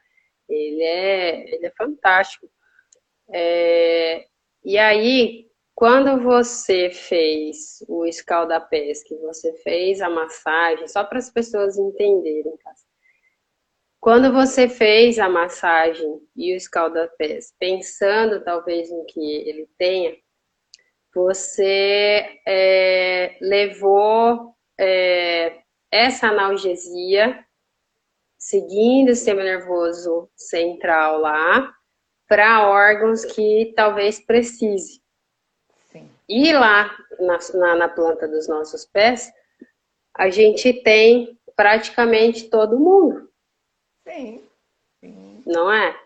Ele 0.49 0.83
é, 0.83 1.55
ele 1.55 1.67
é 1.67 1.71
fantástico. 1.71 2.49
É, 3.33 4.27
e 4.65 4.79
aí, 4.79 5.46
quando 5.77 6.23
você 6.23 6.89
fez 6.91 7.85
o 7.87 8.07
escaldapés, 8.07 9.05
que 9.05 9.15
você 9.17 9.53
fez 9.59 10.01
a 10.01 10.09
massagem, 10.09 10.89
só 10.89 11.05
para 11.05 11.19
as 11.19 11.29
pessoas 11.29 11.77
entenderem, 11.77 12.57
tá? 12.65 12.73
Quando 14.01 14.33
você 14.33 14.71
fez 14.71 15.19
a 15.19 15.29
massagem 15.29 16.19
e 16.35 16.55
o 16.55 16.57
escaldapés, 16.57 17.53
pensando 17.59 18.43
talvez 18.43 18.91
no 18.91 19.05
que 19.05 19.21
ele 19.21 19.69
tenha, 19.77 20.17
você 21.15 22.41
é, 22.47 23.37
levou 23.43 24.55
é, 24.81 25.59
essa 25.91 26.29
analgesia, 26.29 27.45
seguindo 28.39 29.11
o 29.11 29.15
sistema 29.15 29.45
nervoso 29.45 30.31
central 30.35 31.19
lá, 31.21 31.71
para 32.27 32.67
órgãos 32.67 33.27
que 33.27 33.75
talvez 33.77 34.19
precise. 34.19 35.05
E 36.29 36.53
lá 36.53 36.97
na, 37.21 37.39
na, 37.55 37.77
na 37.77 37.89
planta 37.89 38.27
dos 38.27 38.49
nossos 38.49 38.85
pés, 38.85 39.33
a 40.15 40.29
gente 40.29 40.73
tem 40.83 41.39
praticamente 41.55 42.49
todo 42.51 42.79
mundo. 42.79 43.31
Sim. 44.09 44.43
Sim. 45.01 45.43
Não 45.47 45.71
é? 45.71 45.97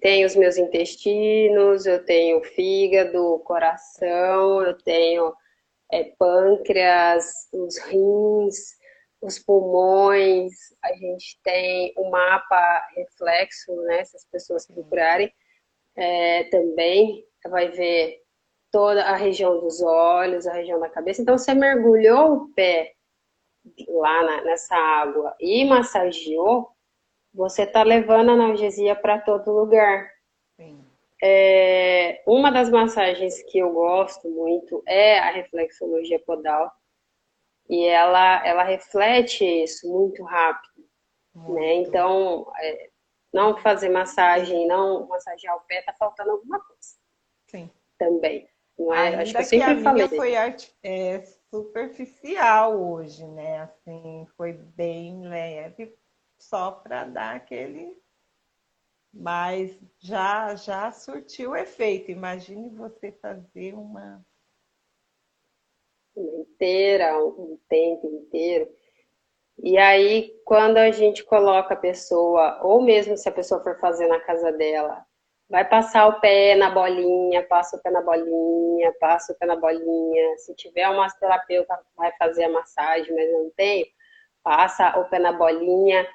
Tenho 0.00 0.26
os 0.26 0.34
meus 0.34 0.56
intestinos, 0.56 1.86
eu 1.86 2.04
tenho 2.04 2.42
fígado, 2.42 3.40
coração, 3.44 4.62
eu 4.62 4.76
tenho 4.78 5.32
é, 5.92 6.04
pâncreas, 6.18 7.48
os 7.52 7.78
rins, 7.78 8.76
os 9.20 9.38
pulmões, 9.38 10.52
a 10.82 10.92
gente 10.94 11.38
tem 11.44 11.92
o 11.96 12.08
um 12.08 12.10
mapa 12.10 12.88
reflexo, 12.96 13.72
né? 13.82 14.04
Se 14.04 14.16
as 14.16 14.24
pessoas 14.24 14.66
procurarem, 14.66 15.32
é, 15.94 16.44
também 16.44 17.24
vai 17.48 17.70
ver 17.70 18.21
toda 18.72 19.04
a 19.04 19.14
região 19.14 19.60
dos 19.60 19.82
olhos, 19.82 20.46
a 20.46 20.54
região 20.54 20.80
da 20.80 20.88
cabeça. 20.88 21.20
Então, 21.20 21.36
você 21.36 21.54
mergulhou 21.54 22.32
o 22.32 22.48
pé 22.54 22.94
lá 23.86 24.22
na, 24.24 24.42
nessa 24.42 24.74
água 24.74 25.36
e 25.38 25.64
massageou, 25.64 26.70
você 27.32 27.62
está 27.62 27.82
levando 27.82 28.30
a 28.30 28.32
analgesia 28.32 28.96
para 28.96 29.18
todo 29.18 29.52
lugar. 29.52 30.10
É, 31.24 32.20
uma 32.26 32.50
das 32.50 32.68
massagens 32.68 33.40
que 33.44 33.58
eu 33.58 33.72
gosto 33.72 34.28
muito 34.28 34.82
é 34.86 35.20
a 35.20 35.30
reflexologia 35.30 36.18
podal. 36.18 36.72
E 37.68 37.86
ela, 37.86 38.44
ela 38.44 38.64
reflete 38.64 39.44
isso 39.44 39.88
muito 39.88 40.24
rápido. 40.24 40.84
Muito. 41.32 41.52
Né? 41.54 41.74
Então, 41.74 42.50
é, 42.58 42.90
não 43.32 43.56
fazer 43.56 43.88
massagem, 43.88 44.66
não 44.66 45.06
massagear 45.06 45.56
o 45.56 45.60
pé, 45.60 45.82
tá 45.82 45.94
faltando 45.96 46.32
alguma 46.32 46.58
coisa. 46.58 46.96
Sim. 47.46 47.70
Também. 47.96 48.48
É? 48.90 48.98
Ainda 48.98 49.22
Acho 49.22 49.32
que 49.32 49.38
eu 49.38 49.44
sempre 49.44 49.66
que 49.66 49.80
a 49.80 49.82
falei. 49.82 50.08
minha 50.08 50.08
foi 50.08 50.34
é, 50.82 51.22
superficial 51.50 52.80
hoje, 52.80 53.26
né? 53.28 53.60
Assim, 53.60 54.26
foi 54.36 54.52
bem 54.52 55.28
leve, 55.28 55.94
só 56.38 56.70
para 56.72 57.04
dar 57.04 57.36
aquele. 57.36 58.00
Mas 59.12 59.78
já, 59.98 60.54
já 60.54 60.90
surtiu 60.90 61.54
efeito. 61.54 62.10
Imagine 62.10 62.70
você 62.70 63.12
fazer 63.12 63.74
uma. 63.74 64.24
Inteira, 66.16 67.18
um 67.18 67.58
tempo 67.68 68.06
inteiro. 68.06 68.70
E 69.62 69.76
aí, 69.78 70.34
quando 70.44 70.78
a 70.78 70.90
gente 70.90 71.22
coloca 71.24 71.74
a 71.74 71.76
pessoa, 71.76 72.60
ou 72.62 72.82
mesmo 72.82 73.16
se 73.16 73.28
a 73.28 73.32
pessoa 73.32 73.62
for 73.62 73.78
fazer 73.78 74.06
na 74.08 74.20
casa 74.20 74.50
dela, 74.52 75.06
Vai 75.52 75.68
passar 75.68 76.08
o 76.08 76.18
pé 76.18 76.54
na 76.54 76.70
bolinha, 76.70 77.42
passa 77.42 77.76
o 77.76 77.82
pé 77.82 77.90
na 77.90 78.00
bolinha, 78.00 78.90
passa 78.98 79.34
o 79.34 79.36
pé 79.36 79.44
na 79.44 79.54
bolinha. 79.54 80.38
Se 80.38 80.54
tiver 80.54 80.88
uma 80.88 81.02
massoterapeuta, 81.02 81.78
vai 81.94 82.10
fazer 82.18 82.44
a 82.44 82.48
massagem, 82.48 83.14
mas 83.14 83.30
não 83.30 83.50
tem, 83.54 83.86
passa 84.42 84.98
o 84.98 85.04
pé 85.10 85.18
na 85.18 85.30
bolinha. 85.30 86.08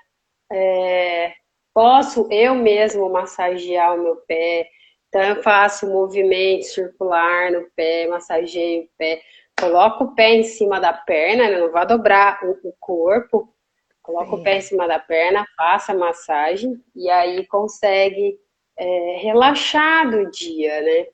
É, 0.52 1.36
posso 1.72 2.28
eu 2.32 2.56
mesmo 2.56 3.08
massagear 3.12 3.94
o 3.94 4.02
meu 4.02 4.16
pé. 4.28 4.68
Então, 5.08 5.22
eu 5.22 5.44
faço 5.44 5.88
movimento 5.88 6.64
circular 6.64 7.52
no 7.52 7.70
pé, 7.76 8.08
massageio 8.08 8.86
o 8.86 8.90
pé. 8.98 9.22
Coloco 9.60 10.06
o 10.06 10.16
pé 10.16 10.34
em 10.34 10.44
cima 10.46 10.80
da 10.80 10.94
perna, 10.94 11.48
né? 11.48 11.60
não 11.60 11.72
vai 11.72 11.86
dobrar 11.86 12.40
o, 12.44 12.74
corpo. 12.80 13.54
Coloco 14.02 14.36
Sim. 14.36 14.42
o 14.42 14.44
pé 14.44 14.58
em 14.58 14.62
cima 14.62 14.88
da 14.88 14.98
perna, 14.98 15.46
faça 15.56 15.92
a 15.92 15.96
massagem 15.96 16.84
e 16.96 17.08
aí 17.08 17.46
consegue 17.46 18.40
é, 18.78 19.18
relaxado 19.18 20.18
o 20.18 20.32
dia, 20.32 20.82
né? 20.82 21.08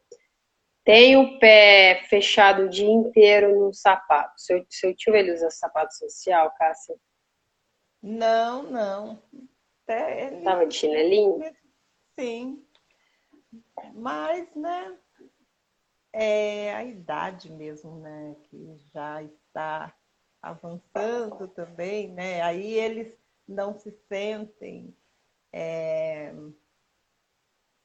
Tem 0.84 1.16
o 1.16 1.40
pé 1.40 2.04
fechado 2.10 2.64
o 2.64 2.70
dia 2.70 2.90
inteiro 2.90 3.58
no 3.58 3.74
sapato. 3.74 4.34
Seu, 4.42 4.66
seu 4.70 4.94
tio, 4.94 5.16
ele 5.16 5.32
usa 5.34 5.50
sapato 5.50 5.94
social, 5.94 6.54
Cássia? 6.58 6.96
Não, 8.02 8.64
não. 8.64 9.24
Até 9.84 10.28
ele... 10.28 10.42
Tava 10.42 10.66
de 10.66 10.76
chinelinho? 10.76 11.40
Sim. 12.20 12.66
Mas, 13.94 14.54
né, 14.56 14.98
é 16.12 16.74
a 16.74 16.84
idade 16.84 17.52
mesmo, 17.52 18.00
né, 18.00 18.36
que 18.44 18.76
já 18.94 19.24
está 19.24 19.96
avançando 20.42 21.48
também, 21.48 22.12
né? 22.12 22.42
Aí 22.42 22.74
eles 22.74 23.18
não 23.48 23.80
se 23.80 23.92
sentem 24.10 24.96
é, 25.54 26.34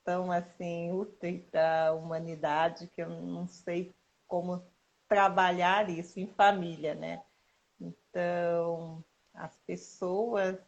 tão 0.08 0.32
assim 0.32 0.90
úteis 0.90 1.44
da 1.50 1.92
humanidade 1.92 2.86
que 2.94 3.02
eu 3.02 3.10
não 3.10 3.46
sei 3.46 3.94
como 4.26 4.64
trabalhar 5.06 5.90
isso 5.90 6.18
em 6.18 6.26
família, 6.26 6.94
né? 6.94 7.22
Então, 7.78 9.04
as 9.34 9.54
pessoas 9.66 10.58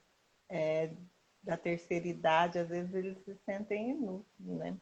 é, 0.47 0.93
da 1.43 1.57
terceira 1.57 2.07
idade, 2.07 2.59
às 2.59 2.69
vezes 2.69 2.93
eles 2.93 3.19
se 3.25 3.35
sentem 3.47 3.93
inúteis, 3.93 4.59
né? 4.59 4.77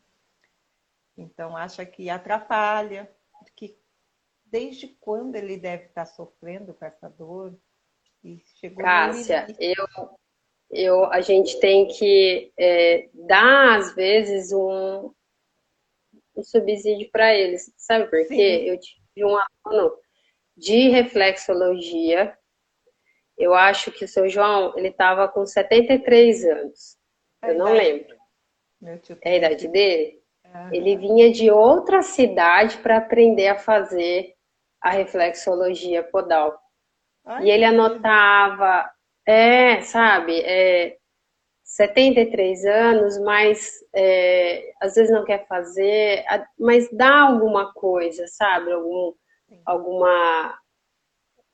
Então, 1.16 1.56
acha 1.56 1.86
que 1.86 2.10
atrapalha, 2.10 3.08
que 3.54 3.78
desde 4.44 4.88
quando 4.88 5.36
ele 5.36 5.56
deve 5.56 5.84
estar 5.84 6.06
sofrendo 6.06 6.74
com 6.74 6.84
essa 6.84 7.08
dor? 7.08 7.56
E 8.24 8.42
chegou 8.56 8.82
Cássia, 8.82 9.46
eu, 9.60 10.18
eu, 10.70 11.04
a 11.06 11.20
gente 11.20 11.58
tem 11.60 11.86
que 11.86 12.52
é, 12.58 13.08
dar, 13.14 13.78
às 13.78 13.94
vezes, 13.94 14.52
um, 14.52 15.12
um 16.36 16.42
subsídio 16.42 17.10
para 17.10 17.34
eles. 17.34 17.72
Sabe 17.76 18.06
por 18.06 18.26
quê? 18.26 18.64
Eu 18.66 18.78
tive 18.78 19.24
um 19.24 19.38
aluno 19.64 19.96
de 20.56 20.88
reflexologia. 20.88 22.36
Eu 23.36 23.54
acho 23.54 23.90
que 23.92 24.04
o 24.04 24.08
seu 24.08 24.28
João, 24.28 24.76
ele 24.76 24.88
estava 24.88 25.28
com 25.28 25.46
73 25.46 26.44
anos. 26.44 26.98
Eu 27.42 27.54
não 27.54 27.72
lembro. 27.72 28.16
É 29.22 29.32
a 29.32 29.36
idade 29.36 29.68
dele? 29.68 30.20
Uhum. 30.44 30.74
Ele 30.74 30.96
vinha 30.96 31.32
de 31.32 31.50
outra 31.50 32.02
cidade 32.02 32.78
para 32.78 32.98
aprender 32.98 33.48
a 33.48 33.58
fazer 33.58 34.34
a 34.80 34.90
reflexologia 34.90 36.02
podal. 36.02 36.58
Ai, 37.24 37.44
e 37.44 37.50
ele 37.50 37.64
anotava, 37.64 38.90
é, 39.28 39.82
sabe, 39.82 40.40
é, 40.40 40.96
73 41.62 42.64
anos, 42.64 43.18
mas 43.20 43.74
é, 43.94 44.72
às 44.80 44.94
vezes 44.94 45.10
não 45.12 45.22
quer 45.22 45.46
fazer, 45.46 46.24
mas 46.58 46.90
dá 46.90 47.20
alguma 47.20 47.74
coisa, 47.74 48.26
sabe? 48.26 48.72
Algum, 48.72 49.12
alguma 49.66 50.58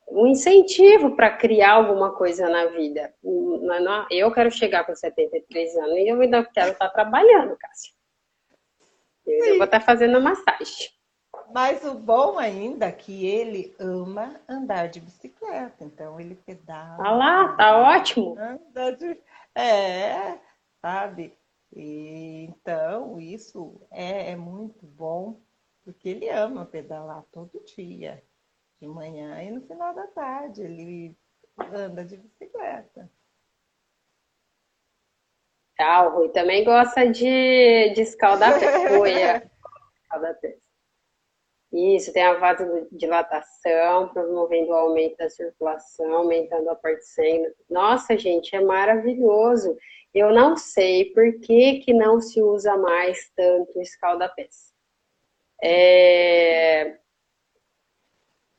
um 0.09 0.29
incentivo 0.29 1.17
para 1.17 1.37
criar 1.37 1.73
alguma 1.73 2.15
coisa 2.15 2.49
na 2.49 2.67
vida. 2.67 3.13
Eu 4.09 4.31
quero 4.31 4.53
chegar 4.53 4.85
com 4.85 4.95
73 4.95 5.77
anos 5.77 5.97
e 5.97 6.09
eu 6.09 6.21
ainda 6.21 6.45
quero 6.45 6.71
estar 6.71 6.91
trabalhando, 6.91 7.57
Cássia. 7.57 7.93
Eu 9.27 9.57
vou 9.57 9.65
estar 9.65 9.81
fazendo 9.81 10.21
massagem. 10.21 10.94
Mas 11.55 11.85
o 11.85 11.95
bom 11.95 12.37
ainda 12.37 12.87
é 12.87 12.93
que 12.93 13.25
ele 13.25 13.77
ama 13.79 14.40
andar 14.49 14.88
de 14.88 14.99
bicicleta, 14.99 15.85
então 15.85 16.19
ele 16.19 16.35
pedala. 16.35 16.97
Ah 16.99 17.12
lá, 17.12 17.57
tá 17.57 17.79
ótimo. 17.97 18.37
Anda 18.37 18.90
de... 18.97 19.17
É, 19.55 20.37
sabe? 20.83 21.33
E, 21.73 22.47
então, 22.49 23.21
isso 23.21 23.81
é, 23.93 24.33
é 24.33 24.37
muito 24.37 24.85
bom, 24.85 25.40
porque 25.85 26.09
ele 26.09 26.29
ama 26.29 26.67
pedalar 26.67 27.23
todo 27.31 27.62
dia, 27.77 28.21
de 28.81 28.88
manhã 28.88 29.40
e 29.40 29.53
no 29.53 29.61
final 29.61 29.95
da 29.95 30.09
tarde. 30.09 30.61
Ele 30.61 31.17
anda 31.73 32.05
de 32.05 32.17
bicicleta. 32.17 33.09
Ah, 35.79 36.09
o 36.09 36.17
Rui 36.17 36.31
também 36.31 36.64
gosta 36.64 37.09
de, 37.09 37.90
de 37.95 38.01
escaldar 38.01 38.59
folha. 38.90 39.49
Isso, 41.75 42.13
tem 42.13 42.23
a 42.23 42.35
vasodilatação, 42.35 44.09
promovendo 44.11 44.71
o 44.71 44.77
aumento 44.77 45.17
da 45.17 45.29
circulação, 45.29 46.15
aumentando 46.15 46.71
a 46.71 46.77
particina. 46.77 47.53
Nossa, 47.69 48.17
gente, 48.17 48.55
é 48.55 48.61
maravilhoso. 48.61 49.77
Eu 50.15 50.33
não 50.33 50.57
sei 50.57 51.07
por 51.07 51.41
que, 51.41 51.81
que 51.81 51.93
não 51.93 52.21
se 52.21 52.41
usa 52.41 52.77
mais 52.77 53.29
tanto 53.35 53.81
escalda-pés. 53.81 54.73
É... 55.61 56.97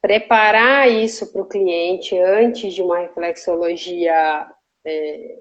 Preparar 0.01 0.91
isso 0.91 1.31
para 1.31 1.41
o 1.41 1.47
cliente 1.47 2.19
antes 2.19 2.73
de 2.73 2.81
uma 2.81 2.99
reflexologia 2.99 4.51
é, 4.83 5.39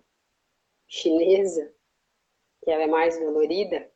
chinesa, 0.86 1.74
que 2.62 2.70
ela 2.70 2.84
é 2.84 2.86
mais 2.86 3.18
dolorida, 3.18 3.90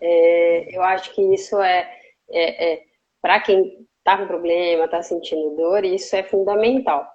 é, 0.00 0.76
eu 0.76 0.82
acho 0.82 1.14
que 1.14 1.22
isso 1.32 1.60
é 1.60 2.01
é, 2.32 2.72
é 2.72 2.82
para 3.20 3.40
quem 3.40 3.86
está 3.98 4.18
com 4.18 4.26
problema, 4.26 4.84
está 4.84 5.02
sentindo 5.02 5.56
dor, 5.56 5.84
isso 5.84 6.14
é 6.16 6.22
fundamental. 6.24 7.06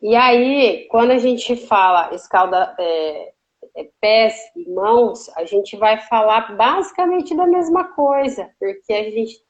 E 0.00 0.14
aí, 0.14 0.86
quando 0.88 1.10
a 1.10 1.18
gente 1.18 1.56
fala 1.56 2.14
escalda 2.14 2.74
é, 2.78 3.32
é, 3.76 3.90
pés 4.00 4.36
e 4.54 4.70
mãos, 4.70 5.28
a 5.36 5.44
gente 5.44 5.76
vai 5.76 5.98
falar 6.02 6.56
basicamente 6.56 7.36
da 7.36 7.46
mesma 7.46 7.92
coisa, 7.94 8.48
porque 8.60 8.92
a 8.92 9.10
gente 9.10 9.44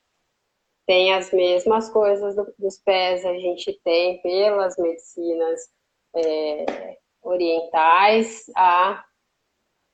tem 0.87 1.13
as 1.13 1.31
mesmas 1.33 1.91
coisas 1.91 2.35
do, 2.35 2.51
dos 2.59 2.79
pés, 2.79 3.27
a 3.27 3.35
gente 3.35 3.79
tem 3.85 4.23
pelas 4.23 4.75
medicinas 4.79 5.61
é, 6.17 6.97
orientais, 7.23 8.45
a, 8.57 9.05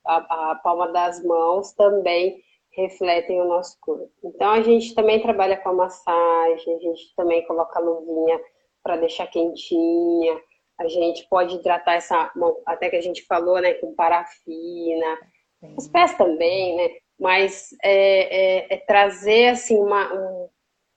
a, 0.07 0.51
a 0.53 0.55
palma 0.63 0.93
das 0.93 1.21
mãos 1.25 1.73
também 1.73 2.41
refletem 2.77 3.41
o 3.41 3.45
nosso 3.45 3.79
corpo. 3.81 4.11
Então 4.25 4.51
a 4.51 4.63
gente 4.63 4.95
também 4.95 5.21
trabalha 5.21 5.57
com 5.57 5.71
a 5.71 5.75
massagem, 5.75 6.77
a 6.77 6.79
gente 6.79 7.15
também 7.17 7.47
coloca 7.47 7.79
a 7.79 7.83
luvinha 7.83 8.41
para 8.83 8.97
deixar 8.97 9.27
quentinha. 9.27 10.41
A 10.79 10.89
gente 10.89 11.27
pode 11.29 11.55
hidratar 11.57 11.95
essa 11.95 12.33
mão, 12.35 12.61
até 12.67 12.91
que 12.91 12.97
a 12.97 13.01
gente 13.01 13.23
falou, 13.27 13.61
né, 13.61 13.75
com 13.75 13.95
parafina. 13.95 15.19
Sim. 15.61 15.75
Os 15.79 15.89
pés 15.89 16.17
também, 16.17 16.77
né? 16.77 16.91
Mas 17.19 17.71
é, 17.83 18.67
é, 18.67 18.75
é 18.75 18.77
trazer 18.79 19.51
assim 19.51 19.79
uma, 19.79 20.13
um, 20.13 20.49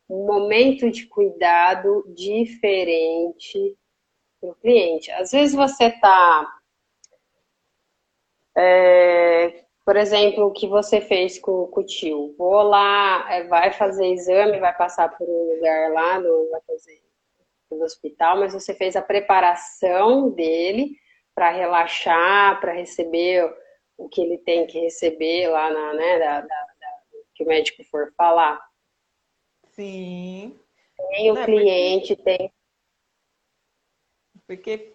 um 0.09 0.25
momento 0.25 0.89
de 0.89 1.05
cuidado 1.05 2.03
diferente 2.15 3.77
para 4.41 4.49
o 4.49 4.55
cliente. 4.55 5.11
Às 5.11 5.31
vezes 5.31 5.55
você 5.55 5.85
está 5.85 6.57
é, 8.57 9.66
por 9.87 9.95
exemplo, 9.95 10.47
o 10.47 10.51
que 10.51 10.67
você 10.67 10.99
fez 10.99 11.39
com, 11.39 11.65
com 11.67 11.79
o 11.79 11.85
tio. 11.85 12.35
Vou 12.37 12.61
lá, 12.61 13.25
é, 13.33 13.45
vai 13.45 13.71
fazer 13.71 14.05
exame, 14.07 14.59
vai 14.59 14.75
passar 14.75 15.07
por 15.17 15.25
um 15.25 15.55
lugar 15.55 15.93
lá, 15.93 16.19
no, 16.19 16.49
vai 16.49 16.59
fazer 16.67 17.01
no 17.71 17.81
hospital, 17.85 18.37
mas 18.37 18.51
você 18.51 18.73
fez 18.73 18.97
a 18.97 19.01
preparação 19.01 20.29
dele 20.29 20.97
para 21.33 21.51
relaxar, 21.51 22.59
para 22.59 22.73
receber 22.73 23.49
o 23.97 24.09
que 24.09 24.19
ele 24.19 24.39
tem 24.39 24.67
que 24.67 24.77
receber 24.77 25.47
lá 25.47 25.71
na, 25.71 25.93
né, 25.93 26.19
da, 26.19 26.41
da, 26.41 26.47
da, 26.47 27.01
que 27.33 27.45
o 27.45 27.47
médico 27.47 27.81
for 27.85 28.11
falar. 28.17 28.61
Sim. 29.69 30.59
Tem 31.11 31.31
o 31.31 31.33
não, 31.33 31.45
cliente, 31.45 32.13
porque... 32.13 32.37
tem. 32.37 32.53
Porque, 34.45 34.93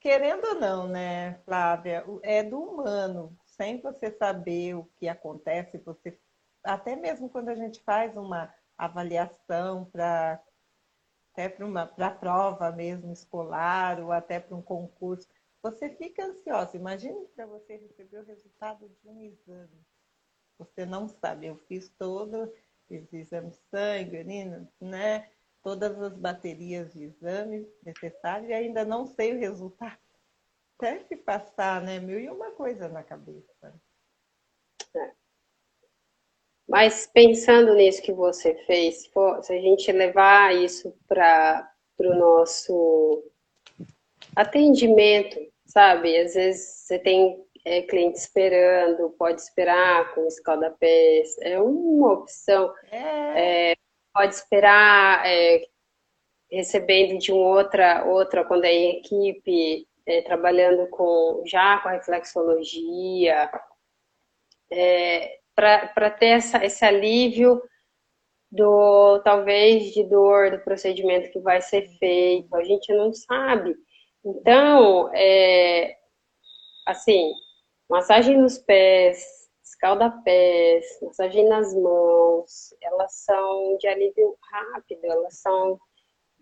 querendo 0.00 0.48
ou 0.48 0.54
não, 0.56 0.88
né, 0.88 1.40
Flávia, 1.44 2.04
é 2.24 2.42
do 2.42 2.60
humano 2.60 3.39
sem 3.60 3.78
você 3.78 4.10
saber 4.10 4.74
o 4.74 4.88
que 4.96 5.06
acontece, 5.06 5.76
você 5.76 6.18
até 6.64 6.96
mesmo 6.96 7.28
quando 7.28 7.50
a 7.50 7.54
gente 7.54 7.78
faz 7.82 8.16
uma 8.16 8.50
avaliação 8.78 9.84
para 9.84 10.42
até 11.30 11.46
para 11.46 11.66
uma 11.66 11.86
para 11.86 12.10
prova 12.10 12.72
mesmo 12.72 13.12
escolar 13.12 14.00
ou 14.00 14.12
até 14.12 14.40
para 14.40 14.56
um 14.56 14.62
concurso, 14.62 15.28
você 15.62 15.90
fica 15.90 16.24
ansiosa. 16.24 16.74
Imagine 16.74 17.26
para 17.36 17.44
você 17.44 17.76
receber 17.76 18.20
o 18.20 18.24
resultado 18.24 18.88
de 18.88 19.08
um 19.08 19.20
exame. 19.20 19.84
Você 20.58 20.86
não 20.86 21.06
sabe, 21.06 21.46
eu 21.46 21.56
fiz 21.68 21.90
todo, 21.98 22.50
fiz 22.88 23.12
exame 23.12 23.50
de 23.50 23.58
sangue, 23.70 24.20
urina, 24.20 24.66
né? 24.80 25.30
Todas 25.62 26.00
as 26.00 26.16
baterias 26.16 26.94
de 26.94 27.04
exame 27.04 27.68
necessárias 27.82 28.48
e 28.48 28.54
ainda 28.54 28.86
não 28.86 29.06
sei 29.06 29.34
o 29.34 29.38
resultado 29.38 30.00
deve 30.80 31.16
passar, 31.16 31.82
né? 31.82 31.98
Mil 31.98 32.18
e 32.18 32.28
uma 32.28 32.50
coisa 32.52 32.88
na 32.88 33.02
cabeça. 33.02 33.74
É. 34.96 35.12
Mas 36.68 37.06
pensando 37.06 37.74
nisso 37.74 38.02
que 38.02 38.12
você 38.12 38.54
fez, 38.64 39.10
se 39.42 39.52
a 39.52 39.60
gente 39.60 39.90
levar 39.90 40.54
isso 40.54 40.96
para 41.08 41.68
o 41.98 42.14
nosso 42.14 43.24
atendimento, 44.36 45.36
sabe? 45.66 46.16
Às 46.16 46.34
vezes 46.34 46.86
você 46.86 46.98
tem 46.98 47.44
é, 47.64 47.82
cliente 47.82 48.18
esperando, 48.18 49.10
pode 49.18 49.40
esperar 49.40 50.14
com 50.14 50.26
escalda-pés, 50.26 51.36
é 51.40 51.60
uma 51.60 52.12
opção. 52.12 52.72
É. 52.90 53.72
É, 53.72 53.76
pode 54.14 54.34
esperar 54.34 55.26
é, 55.26 55.62
recebendo 56.50 57.18
de 57.18 57.32
um 57.32 57.38
outra, 57.38 58.04
outra 58.04 58.44
quando 58.44 58.64
é 58.64 58.72
em 58.72 58.98
equipe, 58.98 59.86
é, 60.10 60.22
trabalhando 60.22 60.88
com 60.88 61.42
já 61.46 61.78
com 61.78 61.88
a 61.88 61.92
reflexologia, 61.92 63.50
é, 64.72 65.38
para 65.54 66.10
ter 66.10 66.30
essa, 66.30 66.64
esse 66.64 66.84
alívio 66.84 67.62
do 68.50 69.20
talvez 69.22 69.92
de 69.92 70.02
dor 70.04 70.50
do 70.50 70.58
procedimento 70.64 71.30
que 71.30 71.38
vai 71.38 71.60
ser 71.60 71.86
feito, 71.98 72.54
a 72.56 72.64
gente 72.64 72.92
não 72.92 73.12
sabe. 73.12 73.76
Então, 74.24 75.10
é, 75.14 75.96
assim, 76.86 77.32
massagem 77.88 78.36
nos 78.36 78.58
pés, 78.58 79.48
escalda-pés, 79.62 80.84
massagem 81.02 81.48
nas 81.48 81.72
mãos, 81.74 82.74
elas 82.82 83.12
são 83.14 83.76
de 83.78 83.86
alívio 83.86 84.36
rápido, 84.50 85.04
elas 85.04 85.38
são 85.38 85.78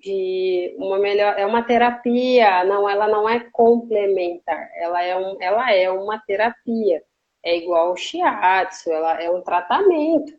de 0.09 0.75
uma 0.79 0.99
melhor 0.99 1.39
é 1.39 1.45
uma 1.45 1.63
terapia 1.63 2.65
não 2.65 2.89
ela 2.89 3.07
não 3.07 3.29
é 3.29 3.41
complementar 3.53 4.71
ela 4.77 5.03
é 5.03 5.15
um, 5.15 5.37
ela 5.41 5.73
é 5.73 5.91
uma 5.91 6.19
terapia. 6.21 7.03
É 7.45 7.57
igual 7.57 7.93
o 7.93 7.97
shiatsu 7.97 8.91
ela 8.91 9.23
é 9.23 9.31
um 9.31 9.43
tratamento. 9.43 10.33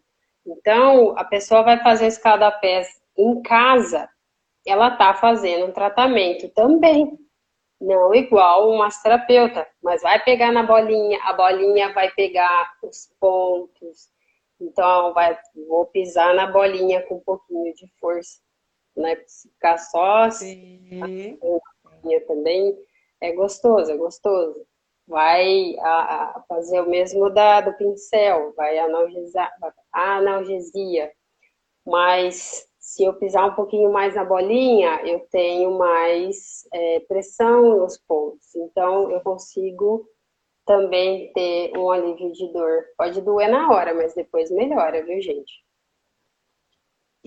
Então 0.46 1.16
a 1.18 1.24
pessoa 1.24 1.62
vai 1.62 1.82
fazer 1.84 2.08
escada 2.08 2.52
pés 2.52 2.88
em 3.18 3.42
casa 3.44 4.10
ela 4.66 4.92
tá 4.92 5.14
fazendo 5.14 5.68
um 5.68 5.72
tratamento 5.72 6.50
também. 6.50 7.18
Não 7.80 8.14
igual 8.14 8.72
um 8.72 8.78
massoterapeuta 8.78 9.68
mas 9.84 10.02
vai 10.02 10.22
pegar 10.24 10.52
na 10.52 10.64
bolinha 10.64 11.20
a 11.24 11.34
bolinha 11.34 11.94
vai 11.94 12.10
pegar 12.12 12.74
os 12.84 13.14
pontos. 13.20 14.10
Então 14.60 15.14
vai 15.14 15.38
vou 15.68 15.86
pisar 15.86 16.34
na 16.34 16.48
bolinha 16.48 17.04
com 17.04 17.16
um 17.16 17.20
pouquinho 17.20 17.72
de 17.76 17.88
força 18.00 18.49
né? 19.02 19.16
Se 19.26 19.50
ficar 19.50 19.78
só 19.78 20.30
Sim. 20.30 21.38
também 22.22 22.78
é 23.22 23.32
gostoso, 23.34 23.92
é 23.92 23.98
gostoso. 23.98 24.66
Vai 25.08 25.76
a, 25.80 26.38
a 26.38 26.44
fazer 26.48 26.82
o 26.82 26.90
mesmo 26.90 27.30
da, 27.30 27.62
do 27.62 27.74
pincel, 27.74 28.54
vai 28.56 28.78
analgesar, 28.78 29.52
a 29.92 30.18
analgesia. 30.18 31.12
Mas 31.86 32.70
se 32.80 33.04
eu 33.04 33.14
pisar 33.14 33.50
um 33.50 33.56
pouquinho 33.56 33.92
mais 33.92 34.16
na 34.16 34.24
bolinha, 34.24 35.02
eu 35.06 35.20
tenho 35.32 35.78
mais 35.78 36.68
é, 36.74 37.00
pressão 37.02 37.80
nos 37.80 37.98
pontos. 37.98 38.56
Então, 38.56 39.12
eu 39.12 39.22
consigo 39.22 40.08
também 40.66 41.32
ter 41.34 41.76
um 41.76 41.90
alívio 41.90 42.32
de 42.32 42.52
dor. 42.54 42.84
Pode 42.96 43.22
doer 43.22 43.50
na 43.50 43.72
hora, 43.72 43.94
mas 43.94 44.14
depois 44.14 44.52
melhora, 44.52 45.04
viu, 45.04 45.20
gente? 45.22 45.64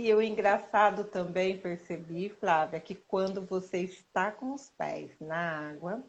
E 0.02 0.12
o 0.12 0.20
engraçado 0.20 1.04
também 1.04 1.56
percebi, 1.56 2.28
Flávia, 2.28 2.80
que 2.80 2.92
quando 2.92 3.46
você 3.46 3.82
está 3.82 4.32
com 4.32 4.52
os 4.52 4.68
pés 4.70 5.16
na 5.20 5.70
água, 5.70 6.04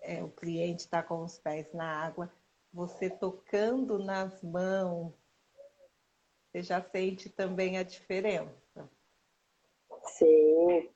é, 0.00 0.24
o 0.24 0.28
cliente 0.28 0.80
está 0.80 1.00
com 1.00 1.22
os 1.22 1.38
pés 1.38 1.72
na 1.72 2.04
água, 2.04 2.28
você 2.72 3.08
tocando 3.08 3.96
nas 4.00 4.42
mãos, 4.42 5.14
você 6.50 6.62
já 6.62 6.82
sente 6.82 7.30
também 7.30 7.78
a 7.78 7.84
diferença. 7.84 8.90
Sim. 10.06 10.90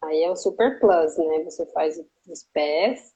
Aí 0.00 0.22
é 0.22 0.30
o 0.30 0.36
super 0.36 0.78
plus, 0.78 1.18
né? 1.18 1.42
Você 1.42 1.66
faz 1.72 2.00
os 2.24 2.44
pés 2.52 3.12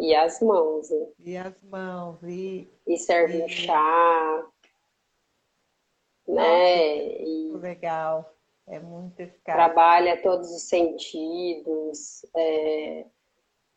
e 0.00 0.14
as 0.14 0.40
mãos. 0.40 0.88
Né? 0.88 1.06
E 1.18 1.36
as 1.36 1.62
mãos. 1.64 2.22
E, 2.22 2.66
e 2.86 2.96
serve 2.96 3.40
e... 3.40 3.42
um 3.42 3.48
chá. 3.48 4.52
Né? 6.26 7.22
E 7.22 7.52
legal. 7.56 8.32
É 8.66 8.78
muito 8.78 9.18
eficaz. 9.20 9.56
Trabalha 9.56 10.22
todos 10.22 10.50
os 10.50 10.62
sentidos. 10.62 12.24
É... 12.36 13.06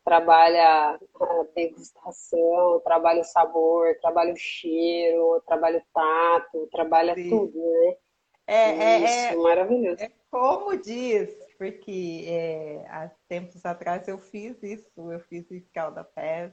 Trabalha 0.04 0.90
a 0.94 1.44
degustação, 1.52 2.80
trabalha 2.84 3.22
o 3.22 3.24
sabor, 3.24 3.98
trabalha 4.00 4.32
o 4.32 4.36
cheiro, 4.36 5.42
trabalha 5.44 5.78
o 5.78 5.92
tato, 5.92 6.68
trabalha 6.70 7.14
Sim. 7.16 7.28
tudo, 7.28 7.58
né? 7.58 7.96
É, 8.46 8.70
é, 8.70 8.98
Isso, 9.00 9.34
é, 9.34 9.36
maravilhoso. 9.36 10.02
É 10.04 10.10
como 10.30 10.76
diz, 10.76 11.34
porque 11.58 12.24
é, 12.28 12.84
há 12.88 13.10
tempos 13.28 13.64
atrás 13.66 14.06
eu 14.06 14.18
fiz 14.18 14.62
isso, 14.62 15.10
eu 15.10 15.18
fiz 15.18 15.50
escalda 15.50 16.04
pés 16.04 16.52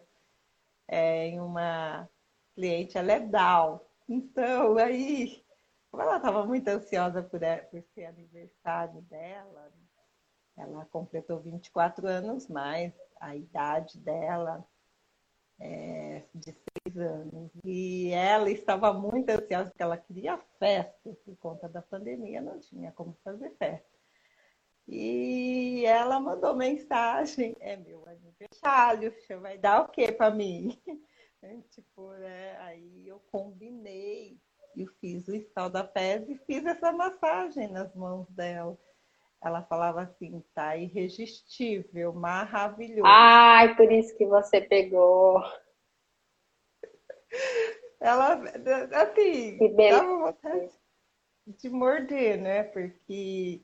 é, 0.88 1.28
em 1.28 1.40
uma 1.40 2.10
cliente, 2.56 2.98
ela 2.98 3.14
é 3.14 3.20
Down. 3.20 3.80
Então, 4.10 4.78
aí, 4.78 5.44
como 5.94 6.02
ela 6.02 6.18
estava 6.18 6.44
muito 6.44 6.68
ansiosa 6.70 7.22
por, 7.22 7.44
é, 7.44 7.58
por 7.58 7.80
ser 7.94 8.06
aniversário 8.06 9.00
dela, 9.04 9.72
ela 10.58 10.86
completou 10.86 11.40
24 11.40 12.08
anos, 12.08 12.48
mas 12.48 12.92
a 13.22 13.36
idade 13.36 14.00
dela 14.00 14.68
é 15.60 16.24
de 16.34 16.52
seis 16.52 16.98
anos. 16.98 17.52
E 17.64 18.10
ela 18.10 18.50
estava 18.50 18.92
muito 18.92 19.30
ansiosa, 19.30 19.70
porque 19.70 19.84
ela 19.84 19.96
queria 19.96 20.36
festa, 20.58 21.14
por 21.24 21.38
conta 21.38 21.70
da 21.70 21.84
pandemia, 21.84 22.42
não 22.42 22.60
tinha 22.60 22.92
como 22.92 23.16
fazer 23.24 23.52
festa. 23.52 23.86
E 24.88 25.86
ela 25.86 26.20
mandou 26.20 26.56
mensagem, 26.56 27.56
é 27.60 27.78
meu 27.78 28.04
aniversário, 28.10 29.14
você 29.14 29.36
vai 29.36 29.60
dar 29.60 29.84
o 29.84 29.90
quê 29.90 30.12
para 30.12 30.34
mim? 30.34 30.76
tipo, 31.70 32.14
né? 32.14 32.58
Aí 32.62 33.08
eu 33.08 33.20
combinei, 33.32 34.42
eu 34.76 34.88
fiz 35.00 35.28
o 35.28 35.36
estalo 35.36 35.70
da 35.70 35.84
pés 35.84 36.28
e 36.30 36.38
fiz 36.46 36.66
essa 36.66 36.92
massagem 36.92 37.72
nas 37.72 37.94
mãos 37.96 38.30
dela. 38.30 38.78
Ela 39.42 39.62
falava 39.64 40.04
assim, 40.04 40.44
tá 40.54 40.78
irresistível, 40.78 42.14
maravilhoso. 42.14 43.06
Ai, 43.06 43.76
por 43.76 43.92
isso 43.92 44.16
que 44.18 44.26
você 44.26 44.62
pegou. 44.62 45.42
Ela, 48.00 48.42
assim, 48.94 49.58
dava 49.76 50.18
vontade 50.18 50.72
de 51.46 51.70
morder, 51.70 52.42
né? 52.42 52.64
Porque 52.64 53.62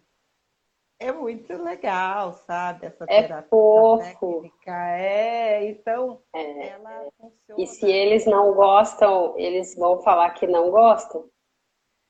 é 1.00 1.12
muito 1.14 1.54
legal, 1.54 2.34
sabe? 2.34 2.88
Essa 2.88 3.06
é 3.06 3.22
terapia 3.22 3.50
fofo. 3.50 4.04
técnica. 4.04 4.98
É, 4.98 5.70
então 5.70 6.22
é. 6.36 6.68
ela 6.68 7.10
funciona. 7.18 7.62
E 7.62 7.68
se 7.68 7.90
eles 7.90 8.26
não 8.26 8.54
gostam, 8.54 9.34
eles 9.38 9.76
vão 9.76 10.02
falar 10.02 10.32
que 10.32 10.46
não 10.46 10.70
gostam. 10.70 11.30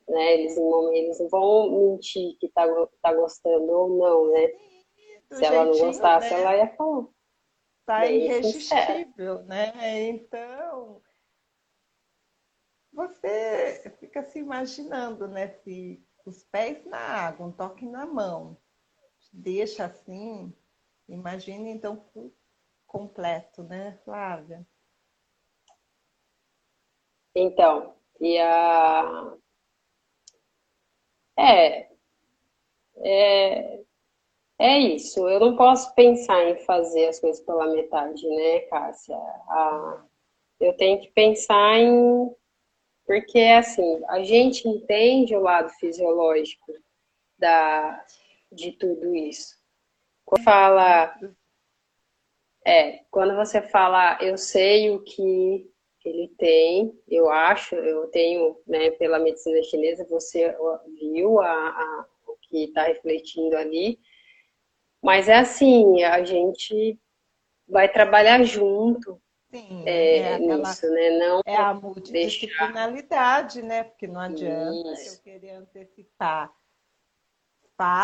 Né? 0.08 0.34
Eles, 0.34 0.56
não, 0.56 0.92
eles 0.92 1.20
não 1.20 1.28
vão 1.28 1.70
mentir 1.70 2.36
que 2.40 2.48
tá, 2.48 2.66
tá 3.00 3.14
gostando 3.14 3.70
ou 3.70 3.88
não, 3.96 4.32
né? 4.32 4.48
Se 5.30 5.44
ela 5.44 5.64
não 5.66 5.78
gostasse, 5.78 6.34
né? 6.34 6.40
ela 6.40 6.56
ia 6.56 6.74
falar. 6.74 7.06
Tá 7.86 8.06
irresistível, 8.06 9.42
né? 9.44 9.72
Então, 10.08 11.00
você 12.92 13.94
fica 14.00 14.22
se 14.24 14.40
imaginando, 14.40 15.28
né? 15.28 15.48
Se 15.48 16.04
os 16.26 16.44
pés 16.44 16.84
na 16.84 16.98
água, 16.98 17.46
um 17.46 17.52
toque 17.52 17.86
na 17.86 18.04
mão, 18.04 18.56
deixa 19.32 19.84
assim, 19.84 20.52
imagine 21.08 21.70
então 21.70 22.04
completo, 22.86 23.62
né, 23.62 23.98
Flávia? 24.04 24.66
Então, 27.34 27.94
e 28.20 28.38
a. 28.38 29.36
É, 31.38 31.88
é, 32.98 33.80
é 34.58 34.78
isso. 34.78 35.28
Eu 35.28 35.40
não 35.40 35.56
posso 35.56 35.94
pensar 35.94 36.42
em 36.44 36.56
fazer 36.64 37.08
as 37.08 37.20
coisas 37.20 37.42
pela 37.44 37.66
metade, 37.72 38.26
né, 38.28 38.60
Cássia? 38.60 39.16
Eu 40.58 40.76
tenho 40.76 41.00
que 41.00 41.10
pensar 41.12 41.78
em. 41.78 42.34
Porque, 43.06 43.40
assim, 43.40 44.04
a 44.08 44.22
gente 44.22 44.68
entende 44.68 45.34
o 45.34 45.40
lado 45.40 45.70
fisiológico 45.80 46.72
da, 47.38 48.04
de 48.50 48.72
tudo 48.72 49.14
isso. 49.14 49.56
Quando 50.24 50.42
fala, 50.42 51.14
é, 52.64 53.04
quando 53.10 53.34
você 53.36 53.62
fala, 53.62 54.18
eu 54.20 54.36
sei 54.36 54.90
o 54.90 55.02
que 55.02 55.68
ele 56.04 56.28
tem, 56.38 56.98
eu 57.08 57.30
acho, 57.30 57.74
eu 57.74 58.06
tenho, 58.08 58.58
né, 58.66 58.90
pela 58.92 59.18
medicina 59.18 59.62
chinesa, 59.62 60.06
você 60.08 60.56
viu 60.98 61.40
a, 61.40 61.50
a 61.50 62.06
o 62.26 62.36
que 62.40 62.64
está 62.64 62.84
refletindo 62.84 63.56
ali, 63.56 63.98
mas 65.02 65.28
é 65.28 65.36
assim, 65.36 66.02
a 66.04 66.24
gente 66.24 66.98
vai 67.68 67.90
trabalhar 67.90 68.42
junto 68.42 69.20
Sim, 69.50 69.82
é, 69.84 70.18
é 70.18 70.34
aquela, 70.34 70.68
nisso, 70.68 70.90
né? 70.90 71.10
Não 71.18 71.40
é 71.44 71.56
a 71.56 71.74
multidisciplinaridade, 71.74 73.60
deixar... 73.60 73.68
né? 73.68 73.84
Porque 73.84 74.06
não 74.06 74.20
adianta 74.20 74.92
Isso. 74.92 75.16
eu 75.16 75.22
querer 75.22 75.50
antecipar 75.50 76.52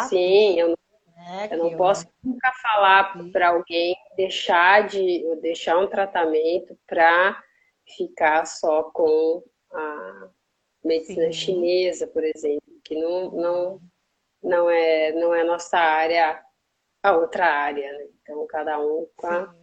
Sim, 0.08 0.58
eu 0.58 0.68
não, 0.68 0.76
né, 1.16 1.48
eu 1.50 1.58
não 1.58 1.76
posso 1.76 2.06
não... 2.22 2.32
nunca 2.32 2.52
falar 2.62 3.14
para 3.32 3.48
alguém 3.48 3.96
deixar 4.16 4.86
de 4.86 5.22
deixar 5.42 5.78
um 5.78 5.88
tratamento 5.88 6.78
para 6.86 7.42
ficar 7.96 8.46
só 8.46 8.84
com 8.84 9.42
a 9.72 10.28
medicina 10.84 11.26
Sim. 11.26 11.32
chinesa, 11.32 12.06
por 12.06 12.24
exemplo, 12.24 12.80
que 12.84 12.94
não, 12.94 13.30
não, 13.32 13.80
não 14.42 14.70
é 14.70 15.12
não 15.12 15.34
é 15.34 15.44
nossa 15.44 15.78
área, 15.78 16.42
a 17.02 17.16
outra 17.16 17.46
área, 17.46 17.92
né? 17.92 18.06
Então 18.22 18.46
cada 18.46 18.78
um 18.80 19.06
com, 19.16 19.26
a, 19.26 19.54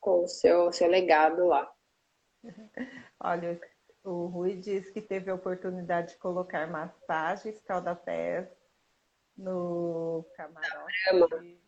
com 0.00 0.24
o 0.24 0.28
seu 0.28 0.72
seu 0.72 0.88
legado 0.88 1.46
lá. 1.46 1.70
Olha, 3.20 3.60
o 4.04 4.26
Rui 4.26 4.56
disse 4.56 4.92
que 4.92 5.02
teve 5.02 5.30
a 5.30 5.34
oportunidade 5.34 6.12
de 6.12 6.18
colocar 6.18 6.66
massagens, 6.68 7.60
calda-pés 7.62 8.55
no 9.36 10.26
camarote. 10.36 11.58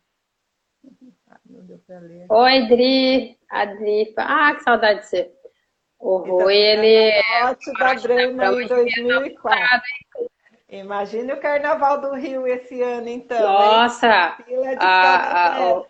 Ah, 1.29 1.41
não 1.45 1.67
deu 1.67 1.79
pra 1.81 1.99
ler. 1.99 2.27
Oi, 2.31 2.69
Dri. 2.69 3.39
Adri. 3.51 4.15
Ah, 4.17 4.55
que 4.55 4.63
saudade 4.63 5.01
de 5.01 5.07
você. 5.07 5.33
O 5.99 6.23
então, 6.23 6.39
Rui, 6.39 6.57
ele. 6.57 7.23
Camarote 7.23 7.73
da 7.73 7.95
Brama 7.95 8.63
em 8.63 8.67
2004. 8.67 9.83
Imagine 10.71 11.33
o 11.33 11.41
Carnaval 11.41 12.01
do 12.01 12.15
Rio 12.15 12.47
esse 12.47 12.83
ano, 12.83 13.09
então. 13.09 13.41
Nossa! 13.41 14.37
A, 14.79 15.79
a, 15.79 15.83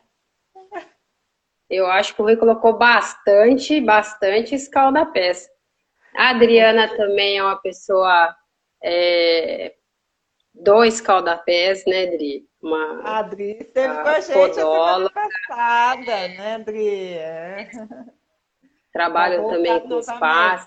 eu 1.68 1.86
acho 1.86 2.14
que 2.14 2.22
o 2.22 2.24
Rui 2.24 2.36
colocou 2.36 2.78
bastante, 2.78 3.80
bastante 3.80 4.54
escalda-pés. 4.54 5.48
A 6.16 6.30
Adriana 6.30 6.88
também 6.96 7.38
é 7.38 7.42
uma 7.42 7.60
pessoa 7.60 8.34
é, 8.82 9.74
dois 10.62 11.00
caldapés, 11.00 11.84
né, 11.86 12.06
Dri? 12.06 12.48
Uma, 12.60 13.02
a 13.02 13.18
Adri 13.18 13.58
esteve 13.60 14.02
com 14.02 14.08
a 14.08 14.20
gente 14.20 14.54
podóloga. 14.54 15.14
passada, 15.14 16.28
né, 16.28 16.58
Dri? 16.58 17.14
É. 17.14 17.70
Trabalho 18.92 19.48
também 19.48 19.80
com 19.80 19.96
os 19.96 20.06
pás. 20.06 20.66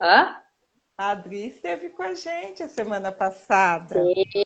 Hã? 0.00 0.42
A 0.96 1.10
Adri 1.10 1.46
esteve 1.46 1.90
com 1.90 2.02
a 2.02 2.14
gente 2.14 2.62
a 2.62 2.68
semana 2.68 3.10
passada. 3.10 3.94
Sim, 3.94 4.44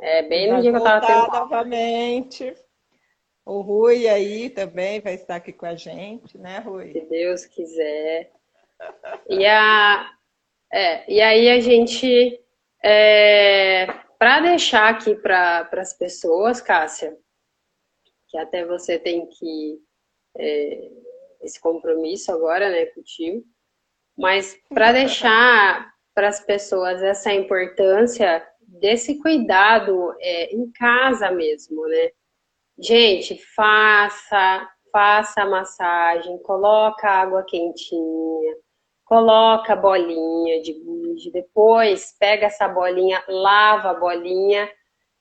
é 0.00 0.22
bem 0.22 0.52
no 0.52 0.62
dia 0.62 0.70
que 0.70 0.76
eu 0.76 0.78
estava 0.78 1.06
tendo... 1.06 1.26
novamente. 1.26 2.54
O 3.44 3.60
Rui 3.62 4.06
aí 4.06 4.50
também 4.50 5.00
vai 5.00 5.14
estar 5.14 5.36
aqui 5.36 5.52
com 5.52 5.66
a 5.66 5.74
gente, 5.74 6.36
né, 6.38 6.58
Rui? 6.58 6.92
Se 6.92 7.00
Deus 7.00 7.46
quiser. 7.46 8.30
E, 9.28 9.44
a, 9.46 10.12
é, 10.72 11.10
e 11.12 11.20
aí 11.20 11.48
a 11.48 11.58
gente, 11.58 12.40
é, 12.82 13.86
para 14.18 14.40
deixar 14.40 14.88
aqui 14.88 15.14
para 15.14 15.68
as 15.72 15.94
pessoas, 15.94 16.60
Cássia, 16.60 17.16
que 18.28 18.38
até 18.38 18.64
você 18.64 18.98
tem 18.98 19.26
que 19.26 19.78
é, 20.36 20.90
esse 21.42 21.60
compromisso 21.60 22.30
agora, 22.32 22.70
né, 22.70 22.86
contigo, 22.86 23.44
mas 24.16 24.58
para 24.68 24.92
deixar 24.92 25.92
para 26.14 26.28
as 26.28 26.40
pessoas 26.40 27.02
essa 27.02 27.32
importância 27.32 28.44
desse 28.60 29.18
cuidado 29.20 30.14
é, 30.20 30.54
em 30.54 30.70
casa 30.72 31.30
mesmo, 31.30 31.86
né? 31.86 32.10
Gente, 32.76 33.36
faça, 33.54 34.68
faça 34.92 35.42
a 35.42 35.48
massagem, 35.48 36.38
coloca 36.42 37.08
água 37.08 37.44
quentinha, 37.44 38.56
coloca 39.08 39.72
a 39.72 39.76
bolinha 39.76 40.60
de 40.60 40.74
gude, 40.74 41.30
depois 41.30 42.14
pega 42.20 42.46
essa 42.46 42.68
bolinha, 42.68 43.24
lava 43.26 43.90
a 43.90 43.94
bolinha, 43.94 44.70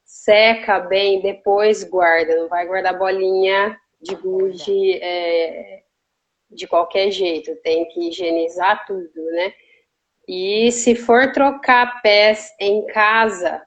seca 0.04 0.78
bem, 0.80 1.22
depois 1.22 1.86
guarda. 1.86 2.36
Não 2.36 2.50
vai 2.50 2.68
guardar 2.68 3.00
bolinha 3.00 3.80
de 4.02 4.14
gude 4.16 5.02
é, 5.02 5.84
de 6.52 6.68
qualquer 6.68 7.12
jeito, 7.12 7.56
tem 7.64 7.88
que 7.88 8.10
higienizar 8.10 8.86
tudo, 8.86 9.24
né? 9.32 9.54
E 10.28 10.70
se 10.74 10.94
for 10.94 11.32
trocar 11.32 12.02
pés 12.02 12.54
em 12.60 12.86
casa, 12.88 13.66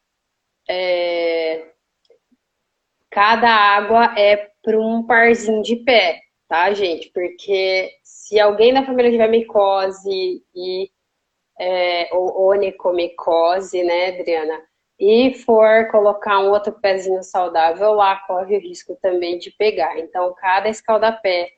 é, 0.68 1.66
cada 3.11 3.49
água 3.49 4.14
é 4.18 4.51
para 4.62 4.79
um 4.79 5.03
parzinho 5.07 5.62
de 5.62 5.77
pé, 5.77 6.21
tá, 6.51 6.72
gente? 6.72 7.09
Porque 7.11 7.92
se 8.03 8.40
alguém 8.40 8.74
da 8.74 8.84
família 8.84 9.12
tiver 9.12 9.28
micose 9.28 10.44
e 10.53 10.90
é, 11.61 12.09
ou 12.12 12.48
onicomicose, 12.48 13.84
né, 13.84 14.09
Adriana? 14.09 14.61
E 14.98 15.32
for 15.34 15.88
colocar 15.90 16.40
um 16.40 16.51
outro 16.51 16.72
pezinho 16.72 17.22
saudável 17.22 17.92
lá, 17.92 18.16
corre 18.26 18.57
o 18.57 18.61
risco 18.61 18.98
também 19.01 19.38
de 19.38 19.53
pegar. 19.53 19.96
Então, 19.98 20.34
cada 20.34 20.68
escaldapé 20.68 21.53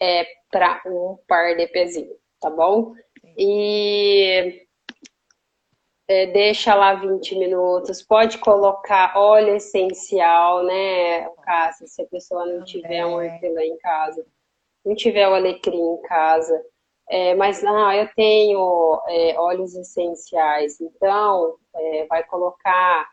é 0.00 0.24
para 0.50 0.80
um 0.86 1.18
par 1.26 1.56
de 1.56 1.66
pezinho, 1.66 2.14
tá 2.40 2.48
bom? 2.48 2.94
E 3.36 4.66
é, 6.08 6.26
deixa 6.26 6.74
lá 6.74 6.94
20 6.94 7.36
minutos. 7.38 8.02
Pode 8.02 8.38
colocar 8.38 9.16
óleo 9.16 9.56
essencial, 9.56 10.64
né, 10.64 11.28
Cássia, 11.42 11.86
se 11.86 12.02
a 12.02 12.06
pessoa 12.06 12.46
não 12.46 12.64
tiver 12.64 13.04
um 13.06 13.14
hortelã 13.14 13.62
em 13.62 13.78
casa, 13.78 14.24
não 14.84 14.94
tiver 14.94 15.28
o 15.28 15.34
alecrim 15.34 15.78
em 15.78 16.02
casa. 16.02 16.64
É, 17.08 17.34
mas 17.34 17.62
não, 17.62 17.92
eu 17.92 18.08
tenho 18.14 19.02
é, 19.08 19.38
óleos 19.38 19.74
essenciais, 19.74 20.80
então 20.80 21.56
é, 21.74 22.06
vai 22.06 22.24
colocar 22.24 23.08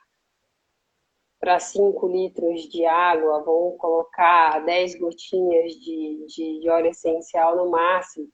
para 1.39 1.59
5 1.59 2.07
litros 2.07 2.63
de 2.69 2.85
água, 2.85 3.43
vamos 3.43 3.77
colocar 3.77 4.59
10 4.65 4.95
gotinhas 4.99 5.73
de, 5.73 6.25
de, 6.27 6.59
de 6.59 6.69
óleo 6.69 6.87
essencial 6.87 7.55
no 7.55 7.69
máximo. 7.71 8.27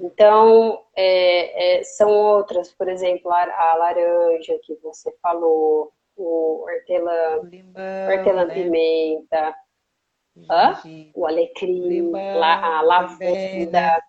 Então, 0.00 0.84
é, 0.94 1.78
é, 1.78 1.84
são 1.84 2.10
outras, 2.10 2.72
por 2.72 2.88
exemplo, 2.88 3.30
a, 3.30 3.42
a, 3.42 3.76
laranja 3.76 4.58
que 4.62 4.74
você 4.76 5.10
falou, 5.22 5.92
o 6.16 6.64
hortelã, 6.64 7.40
hortelã-pimenta, 8.10 9.54
né? 10.36 10.80
o 11.14 11.26
alecrim, 11.26 11.88
limão, 11.88 12.38
la, 12.38 12.78
a 12.78 12.82
lavanda. 12.82 14.02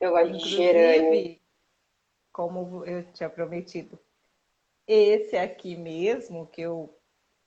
Eu 0.00 0.10
gosto 0.10 0.28
Inclusive, 0.28 0.50
de 0.50 0.56
gerânio. 0.56 1.40
Como 2.32 2.84
eu 2.84 3.02
tinha 3.12 3.30
prometido, 3.30 3.98
esse 4.86 5.36
aqui 5.36 5.74
mesmo, 5.76 6.46
que 6.46 6.62
eu 6.62 6.92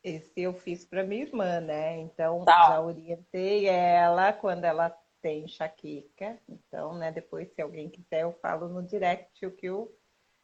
esse 0.04 0.42
eu 0.42 0.54
fiz 0.54 0.86
para 0.86 1.04
minha 1.04 1.24
irmã, 1.24 1.60
né? 1.60 1.98
Então 1.98 2.46
tá. 2.46 2.70
já 2.70 2.82
orientei 2.82 3.68
ela 3.68 4.32
quando 4.32 4.64
ela 4.64 4.96
tem 5.22 5.46
enxaqueca. 5.46 6.40
Então, 6.48 6.94
né, 6.94 7.12
depois, 7.12 7.52
se 7.54 7.62
alguém 7.62 7.90
quiser, 7.90 8.22
eu 8.22 8.34
falo 8.42 8.68
no 8.68 8.84
direct 8.84 9.46
o 9.46 9.52
que 9.56 9.68
eu, 9.68 9.94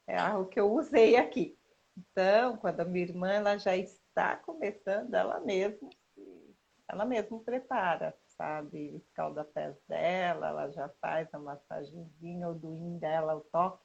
é, 0.07 0.21
o 0.33 0.45
que 0.45 0.59
eu 0.59 0.71
usei 0.71 1.15
aqui. 1.15 1.57
Então, 1.97 2.57
quando 2.57 2.81
a 2.81 2.85
minha 2.85 3.05
irmã 3.05 3.31
ela 3.31 3.57
já 3.57 3.75
está 3.75 4.35
começando, 4.35 5.13
ela 5.13 5.39
mesma, 5.39 5.89
ela 6.89 7.05
mesma 7.05 7.39
prepara, 7.39 8.15
sabe? 8.27 8.95
Escalda 8.97 9.45
pés 9.45 9.75
dela, 9.87 10.49
ela 10.49 10.71
já 10.71 10.89
faz 11.01 11.33
a 11.33 11.39
massagenzinha, 11.39 12.49
o 12.49 12.53
doim 12.53 12.97
dela, 12.97 13.35
o 13.35 13.41
toque. 13.41 13.83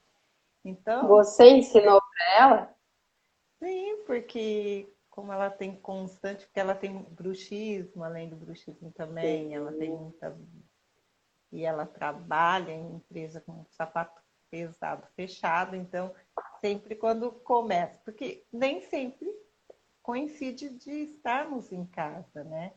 Então. 0.65 1.07
Você 1.09 1.49
ensinou 1.49 2.01
para 2.01 2.39
ela? 2.39 2.77
Sim, 3.63 4.05
porque 4.07 4.93
como 5.11 5.33
ela 5.33 5.51
tem 5.51 5.77
constante, 5.77 6.47
porque 6.47 6.61
ela 6.61 6.75
tem 6.75 7.03
bruxismo, 7.03 8.03
além 8.03 8.29
do 8.29 8.37
bruxismo 8.37 8.91
também, 8.93 9.49
Sim. 9.49 9.55
ela 9.55 9.73
tem 9.73 9.91
muita 9.91 10.37
e 11.53 11.65
ela 11.65 11.87
trabalha 11.87 12.73
em 12.73 12.97
empresa 12.97 13.41
com 13.41 13.65
sapato 13.71 14.21
pesado 14.51 15.07
fechado, 15.15 15.77
então 15.77 16.13
sempre 16.61 16.97
quando 16.97 17.31
começa, 17.31 18.01
porque 18.05 18.45
nem 18.53 18.81
sempre 18.81 19.31
coincide 20.03 20.71
de 20.71 20.91
estarmos 20.91 21.71
em 21.71 21.87
casa, 21.87 22.43
né? 22.45 22.73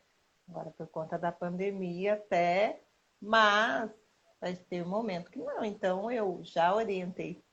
Agora 0.47 0.69
por 0.71 0.87
conta 0.87 1.17
da 1.17 1.31
pandemia 1.31 2.13
até, 2.13 2.83
mas 3.19 3.89
vai 4.39 4.55
ter 4.55 4.83
um 4.83 4.89
momento 4.89 5.31
que 5.31 5.39
não. 5.39 5.63
Então 5.63 6.11
eu 6.11 6.41
já 6.43 6.75
orientei 6.75 7.43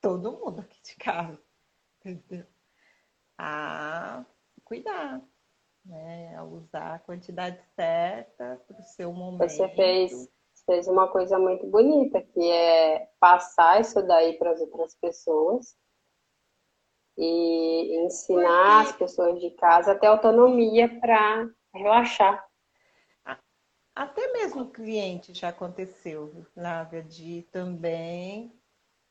todo 0.00 0.32
mundo 0.32 0.60
aqui 0.60 0.82
de 0.82 0.96
casa 0.96 1.40
entendeu? 2.04 2.46
a 3.38 4.24
cuidar, 4.64 5.22
né? 5.84 6.36
A 6.36 6.44
usar 6.44 6.94
a 6.94 6.98
quantidade 6.98 7.60
certa 7.74 8.60
para 8.66 8.80
o 8.80 8.82
seu 8.82 9.12
momento. 9.12 9.50
Você 9.50 9.68
fez 9.70 10.28
fez 10.70 10.86
uma 10.86 11.08
coisa 11.08 11.36
muito 11.36 11.66
bonita, 11.66 12.22
que 12.22 12.48
é 12.48 13.08
passar 13.18 13.80
isso 13.80 14.00
daí 14.02 14.38
para 14.38 14.52
as 14.52 14.60
outras 14.60 14.94
pessoas 14.94 15.76
e 17.18 18.04
ensinar 18.04 18.82
as 18.82 18.92
pessoas 18.92 19.40
de 19.40 19.50
casa 19.50 19.90
a 19.92 19.98
ter 19.98 20.06
autonomia 20.06 20.88
para 21.00 21.50
relaxar. 21.74 22.46
Até 23.96 24.32
mesmo 24.32 24.62
o 24.62 24.70
cliente 24.70 25.34
já 25.34 25.48
aconteceu, 25.48 26.46
Flávia, 26.54 27.02
de 27.02 27.42
também 27.50 28.56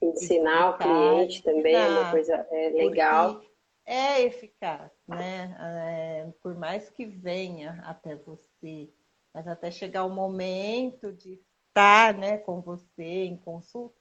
ensinar 0.01 0.69
o 0.69 0.77
cliente 0.77 1.43
também 1.43 1.75
é 1.75 1.89
uma 1.89 2.11
coisa 2.11 2.35
é, 2.51 2.69
legal. 2.69 3.41
É 3.85 4.21
eficaz, 4.21 4.91
né? 5.05 5.57
É, 5.59 6.31
por 6.41 6.55
mais 6.55 6.89
que 6.89 7.05
venha 7.05 7.81
até 7.83 8.15
você, 8.15 8.89
mas 9.33 9.45
até 9.45 9.69
chegar 9.69 10.05
o 10.05 10.09
momento 10.09 11.11
de 11.11 11.41
estar 11.69 12.17
né, 12.17 12.37
com 12.39 12.61
você 12.61 13.25
em 13.25 13.37
consulta, 13.37 13.95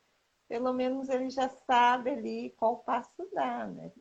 pelo 0.49 0.73
menos 0.73 1.09
ele 1.09 1.31
já 1.31 1.49
sabe 1.49 2.11
ali 2.11 2.55
qual 2.57 2.79
passo 2.79 3.29
dar, 3.33 3.69
né? 3.69 3.93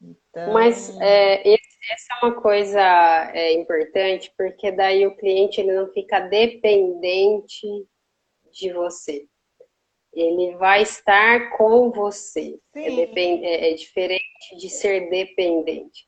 Então... 0.00 0.52
Mas 0.52 0.98
é, 1.00 1.48
essa 1.48 2.14
é 2.14 2.26
uma 2.26 2.40
coisa 2.40 2.80
é, 3.34 3.52
importante, 3.52 4.32
porque 4.36 4.72
daí 4.72 5.06
o 5.06 5.16
cliente 5.16 5.60
ele 5.60 5.72
não 5.72 5.88
fica 5.92 6.20
dependente 6.20 7.66
de 8.50 8.72
você. 8.72 9.26
Ele 10.12 10.56
vai 10.56 10.82
estar 10.82 11.56
com 11.56 11.90
você. 11.90 12.58
É, 12.74 12.88
é, 12.90 13.70
é 13.70 13.74
diferente 13.74 14.56
de 14.58 14.68
ser 14.68 15.08
dependente. 15.08 16.06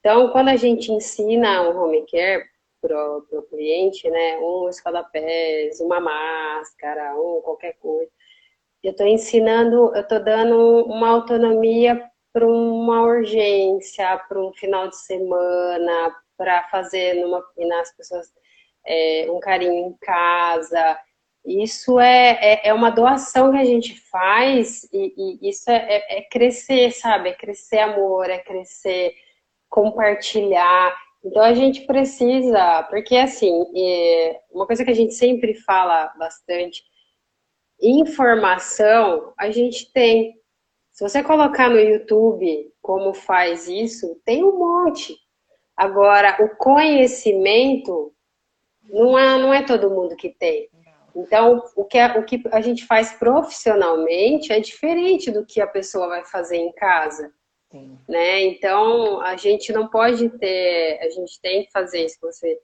Então, 0.00 0.30
quando 0.32 0.48
a 0.48 0.56
gente 0.56 0.90
ensina 0.90 1.62
um 1.62 1.78
home 1.78 2.04
care, 2.10 2.44
para 2.86 3.38
o 3.38 3.42
cliente, 3.48 4.10
né? 4.10 4.38
Um 4.38 4.68
escaldapés, 4.68 5.80
uma 5.80 6.00
máscara, 6.00 7.14
um 7.16 7.40
qualquer 7.42 7.72
coisa. 7.78 8.10
Eu 8.82 8.90
estou 8.90 9.06
ensinando, 9.06 9.94
eu 9.94 10.02
estou 10.02 10.22
dando 10.22 10.84
uma 10.84 11.08
autonomia 11.08 12.02
para 12.32 12.46
uma 12.46 13.02
urgência, 13.02 14.18
para 14.28 14.38
um 14.38 14.52
final 14.52 14.88
de 14.88 14.96
semana, 14.96 16.14
para 16.36 16.64
fazer 16.64 17.14
numa, 17.14 17.42
nas 17.56 17.96
pessoas 17.96 18.26
é, 18.86 19.26
um 19.30 19.40
carinho 19.40 19.72
em 19.72 19.96
casa. 20.02 20.98
Isso 21.46 21.98
é, 21.98 22.38
é, 22.40 22.68
é, 22.68 22.74
uma 22.74 22.90
doação 22.90 23.52
que 23.52 23.58
a 23.58 23.64
gente 23.64 23.98
faz 24.10 24.84
e, 24.92 25.14
e 25.42 25.48
isso 25.48 25.70
é, 25.70 25.76
é, 25.76 26.18
é 26.18 26.22
crescer, 26.22 26.90
sabe? 26.90 27.30
É 27.30 27.34
crescer 27.34 27.78
amor, 27.78 28.28
é 28.28 28.38
crescer 28.38 29.14
compartilhar. 29.68 30.94
Então 31.24 31.42
a 31.42 31.54
gente 31.54 31.86
precisa, 31.86 32.82
porque 32.84 33.16
assim, 33.16 33.64
é, 33.74 34.40
uma 34.52 34.66
coisa 34.66 34.84
que 34.84 34.90
a 34.90 34.94
gente 34.94 35.14
sempre 35.14 35.54
fala 35.54 36.12
bastante, 36.18 36.82
informação 37.80 39.32
a 39.38 39.50
gente 39.50 39.90
tem. 39.92 40.34
Se 40.92 41.02
você 41.02 41.22
colocar 41.22 41.70
no 41.70 41.80
YouTube 41.80 42.70
como 42.80 43.14
faz 43.14 43.68
isso, 43.68 44.20
tem 44.24 44.44
um 44.44 44.58
monte. 44.58 45.16
Agora, 45.76 46.36
o 46.40 46.56
conhecimento 46.56 48.14
não 48.84 49.18
é, 49.18 49.38
não 49.38 49.52
é 49.52 49.62
todo 49.62 49.90
mundo 49.90 50.14
que 50.14 50.28
tem. 50.28 50.68
Então, 51.16 51.62
o 51.76 51.84
que, 51.84 51.98
a, 51.98 52.18
o 52.18 52.24
que 52.24 52.42
a 52.52 52.60
gente 52.60 52.86
faz 52.86 53.12
profissionalmente 53.12 54.52
é 54.52 54.60
diferente 54.60 55.30
do 55.30 55.46
que 55.46 55.60
a 55.60 55.66
pessoa 55.66 56.08
vai 56.08 56.24
fazer 56.24 56.56
em 56.56 56.72
casa. 56.72 57.32
Sim. 57.74 57.98
Né? 58.08 58.42
Então, 58.42 59.20
a 59.20 59.36
gente 59.36 59.72
não 59.72 59.88
pode 59.88 60.30
ter, 60.38 61.00
a 61.02 61.10
gente 61.10 61.40
tem 61.40 61.64
que 61.64 61.72
fazer 61.72 62.04
isso 62.04 62.20
que 62.20 62.26
você 62.26 62.60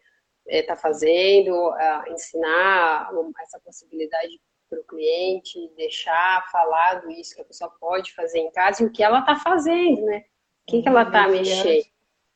está 0.46 0.74
é, 0.74 0.76
fazendo, 0.76 1.74
ensinar 2.12 3.11
essa 3.42 3.58
possibilidade 3.58 4.40
para 4.68 4.78
o 4.78 4.84
cliente, 4.84 5.68
deixar 5.76 6.48
falado 6.52 7.11
isso 7.11 7.34
que 7.34 7.40
a 7.40 7.44
pessoa 7.44 7.68
pode 7.80 8.14
fazer 8.14 8.38
em 8.38 8.52
casa 8.52 8.84
e 8.84 8.86
o 8.86 8.92
que 8.92 9.02
ela 9.02 9.18
está 9.18 9.34
fazendo, 9.34 10.02
né? 10.02 10.18
O 10.62 10.70
que, 10.70 10.82
que 10.82 10.88
ela 10.88 11.02
está 11.02 11.26
mexendo 11.26 11.86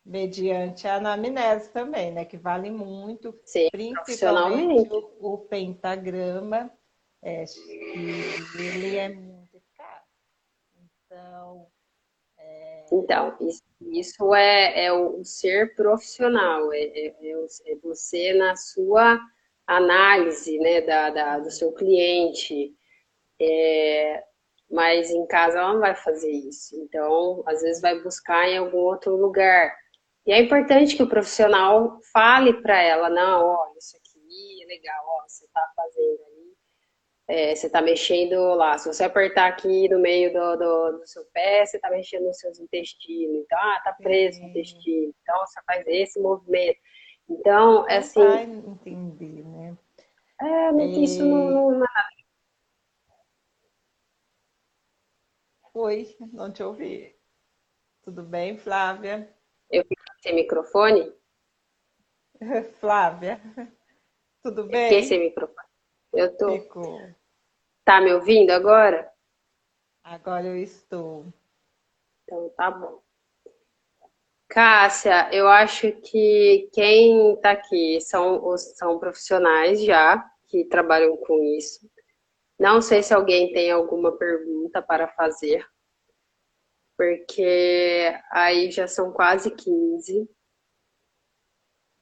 mediante 0.05 0.89
a 0.89 0.97
anamnese 0.97 1.71
também, 1.71 2.11
né? 2.11 2.25
Que 2.25 2.37
vale 2.37 2.73
muito, 2.73 3.39
Sim, 3.45 3.69
principalmente 3.71 4.93
o, 4.93 5.35
o, 5.35 5.39
pentagrama, 5.39 6.73
é, 7.23 7.45
ele 8.59 8.97
é 8.97 9.09
muito 9.09 9.57
eficaz. 9.57 10.03
Então. 11.07 11.69
Então 12.93 13.37
isso, 13.81 14.35
é, 14.35 14.87
é, 14.87 14.93
o 14.93 15.25
ser 15.25 15.75
profissional, 15.75 16.73
é, 16.73 16.79
é, 16.79 17.07
é, 17.07 17.47
é 17.67 17.77
você 17.83 18.33
na 18.35 18.57
sua 18.57 19.21
análise 19.67 20.59
né, 20.59 20.81
da, 20.81 21.11
da 21.11 21.39
do 21.39 21.51
seu 21.51 21.73
cliente. 21.73 22.73
É, 23.41 24.23
mas 24.71 25.11
em 25.11 25.27
casa 25.27 25.59
ela 25.59 25.73
não 25.75 25.81
vai 25.81 25.95
fazer 25.95 26.31
isso. 26.31 26.77
Então, 26.77 27.43
às 27.47 27.63
vezes 27.63 27.81
vai 27.81 28.01
buscar 28.01 28.49
em 28.49 28.59
algum 28.59 28.79
outro 28.79 29.17
lugar. 29.17 29.75
E 30.27 30.33
é 30.33 30.41
importante 30.41 30.97
que 30.97 31.03
o 31.03 31.09
profissional 31.09 32.01
fale 32.13 32.55
para 32.63 32.81
ela, 32.83 33.11
não, 33.11 33.47
olha, 33.47 33.79
isso 33.79 33.97
aqui 33.97 34.63
é 34.63 34.67
legal, 34.67 35.05
ó, 35.07 35.29
você 35.29 35.45
está 35.45 35.61
fazendo 35.77 36.34
é, 37.27 37.55
você 37.55 37.67
está 37.67 37.81
mexendo 37.81 38.55
lá. 38.55 38.77
Se 38.77 38.87
você 38.87 39.05
apertar 39.05 39.49
aqui 39.49 39.89
no 39.89 39.99
meio 39.99 40.33
do, 40.33 40.57
do, 40.57 40.99
do 40.99 41.07
seu 41.07 41.25
pé, 41.27 41.65
você 41.65 41.77
está 41.77 41.91
mexendo 41.91 42.25
nos 42.25 42.39
seus 42.39 42.59
intestinos. 42.59 43.37
Então, 43.45 43.59
ah, 43.59 43.81
tá 43.83 43.93
preso 43.93 44.41
o 44.41 44.45
intestino. 44.45 45.15
Então, 45.23 45.39
você 45.41 45.61
faz 45.67 45.87
esse 45.87 46.21
movimento. 46.21 46.79
Então, 47.29 47.89
é 47.89 47.99
assim. 47.99 48.25
Vai 48.25 48.45
entender, 48.45 49.43
né? 49.45 49.77
É, 50.41 50.73
não, 50.73 50.81
e... 50.81 51.05
isso 51.05 51.25
não, 51.25 51.51
não, 51.51 51.71
não 51.79 51.87
Oi, 55.77 56.17
não 56.33 56.53
te 56.53 56.63
ouvi. 56.63 57.17
Tudo 58.03 58.23
bem, 58.23 58.57
Flávia? 58.57 59.29
Eu 59.69 59.83
fico 59.85 60.03
sem 60.23 60.35
microfone? 60.35 61.13
Flávia, 62.79 63.41
tudo 64.41 64.69
bem? 64.69 64.89
Fiquei 64.89 65.03
sem 65.03 65.19
microfone. 65.19 65.74
Eu 66.15 66.37
tô. 66.37 66.53
Ficou. 66.53 67.01
Tá 67.85 68.01
me 68.01 68.13
ouvindo 68.13 68.51
agora? 68.51 69.11
Agora 70.03 70.47
eu 70.47 70.57
estou. 70.57 71.27
Então 72.23 72.49
tá 72.57 72.71
bom. 72.71 73.03
Cássia, 74.49 75.33
eu 75.33 75.49
acho 75.49 75.93
que 75.93 76.69
quem 76.73 77.35
está 77.35 77.53
aqui 77.53 78.01
são, 78.01 78.57
são 78.57 78.99
profissionais 78.99 79.83
já 79.83 80.19
que 80.47 80.65
trabalham 80.67 81.17
com 81.17 81.43
isso. 81.43 81.91
Não 82.59 82.81
sei 82.81 83.03
se 83.03 83.13
alguém 83.13 83.53
tem 83.53 83.71
alguma 83.71 84.17
pergunta 84.17 84.81
para 84.81 85.09
fazer 85.09 85.67
porque 86.97 88.13
aí 88.31 88.71
já 88.71 88.87
são 88.87 89.13
quase 89.13 89.51
15. 89.51 90.29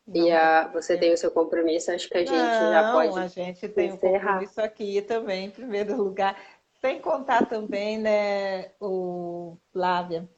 Não, 0.06 0.26
e 0.26 0.32
a, 0.32 0.68
você 0.68 0.98
tem 0.98 1.12
o 1.12 1.16
seu 1.16 1.30
compromisso, 1.30 1.92
acho 1.92 2.08
que 2.08 2.16
a 2.16 2.20
gente 2.20 2.32
não, 2.32 2.72
já 2.72 2.92
pode. 2.92 3.18
A 3.18 3.28
gente 3.28 3.68
tem 3.68 3.90
encerrar. 3.90 4.18
um 4.18 4.22
compromisso 4.22 4.60
aqui 4.60 5.02
também, 5.02 5.46
em 5.46 5.50
primeiro 5.50 5.96
lugar. 5.96 6.36
Sem 6.80 7.00
contar 7.00 7.46
também, 7.46 7.98
né, 7.98 8.72
o 8.80 9.56
Flávia, 9.72 10.28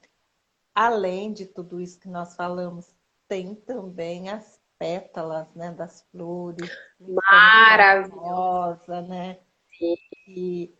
além 0.74 1.32
de 1.32 1.46
tudo 1.46 1.80
isso 1.80 1.98
que 1.98 2.08
nós 2.08 2.36
falamos, 2.36 2.94
tem 3.26 3.54
também 3.54 4.28
as 4.28 4.60
pétalas 4.78 5.48
né, 5.54 5.70
das 5.70 6.02
flores. 6.10 6.70
Maravilhosa, 7.00 9.00
né? 9.02 9.38
Sim. 9.78 9.96
E 10.28 10.74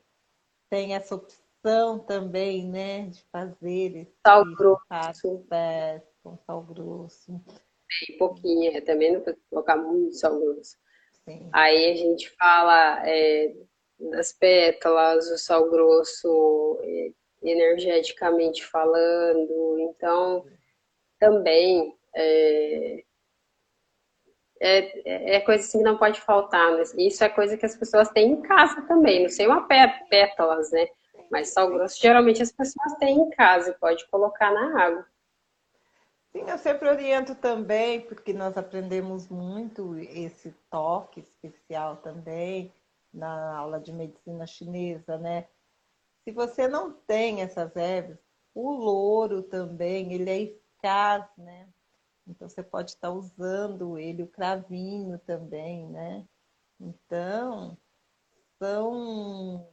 tem 0.68 0.94
essa 0.94 1.14
opção 1.14 1.98
também, 2.00 2.68
né, 2.68 3.06
de 3.06 3.22
fazer 3.32 3.96
esse 3.96 4.14
sal 4.26 4.44
grosso. 4.44 4.84
Com 6.22 6.36
sal 6.46 6.62
grosso. 6.62 7.40
Pouquinho, 8.18 8.76
é, 8.76 8.80
também 8.80 9.12
não 9.12 9.20
precisa 9.20 9.44
colocar 9.50 9.76
muito 9.76 10.14
sal 10.14 10.38
grosso. 10.38 10.76
Sim. 11.24 11.48
Aí 11.52 11.92
a 11.92 11.96
gente 11.96 12.30
fala 12.36 13.02
é, 13.08 13.54
das 13.98 14.32
pétalas, 14.32 15.30
o 15.30 15.38
sal 15.38 15.70
grosso, 15.70 16.78
é, 16.82 17.12
energeticamente 17.42 18.64
falando, 18.64 19.78
então 19.80 20.44
também 21.18 21.94
é, 22.14 23.04
é, 24.60 25.36
é, 25.36 25.40
coisa 25.40 25.62
assim 25.62 25.78
que 25.78 25.84
não 25.84 25.98
pode 25.98 26.20
faltar. 26.20 26.72
Né? 26.72 26.82
Isso 26.98 27.22
é 27.24 27.28
coisa 27.28 27.56
que 27.56 27.66
as 27.66 27.76
pessoas 27.76 28.08
têm 28.10 28.32
em 28.32 28.42
casa 28.42 28.82
também, 28.82 29.22
não 29.22 29.28
sei 29.28 29.46
uma 29.46 29.66
pétalas, 29.66 30.70
né? 30.72 30.86
Mas 31.30 31.52
sal 31.52 31.70
grosso 31.70 32.00
geralmente 32.00 32.42
as 32.42 32.52
pessoas 32.52 32.94
têm 32.98 33.16
em 33.16 33.30
casa 33.30 33.70
e 33.70 33.78
pode 33.78 34.06
colocar 34.08 34.52
na 34.52 34.82
água. 34.82 35.06
Sim, 36.36 36.50
eu 36.50 36.58
sempre 36.58 36.88
oriento 36.88 37.36
também, 37.36 38.00
porque 38.00 38.32
nós 38.32 38.56
aprendemos 38.56 39.28
muito 39.28 39.96
esse 39.98 40.50
toque 40.68 41.20
especial 41.20 41.98
também 41.98 42.74
na 43.12 43.56
aula 43.56 43.78
de 43.78 43.92
medicina 43.92 44.44
chinesa, 44.44 45.16
né? 45.16 45.46
Se 46.24 46.32
você 46.32 46.66
não 46.66 46.92
tem 46.92 47.40
essas 47.40 47.76
ervas, 47.76 48.18
o 48.52 48.72
louro 48.72 49.44
também, 49.44 50.12
ele 50.12 50.28
é 50.28 50.40
eficaz, 50.40 51.24
né? 51.38 51.68
Então 52.26 52.48
você 52.48 52.64
pode 52.64 52.90
estar 52.90 53.12
usando 53.12 53.96
ele, 53.96 54.24
o 54.24 54.28
cravinho 54.28 55.20
também, 55.20 55.86
né? 55.88 56.26
Então, 56.80 57.78
são 58.58 59.68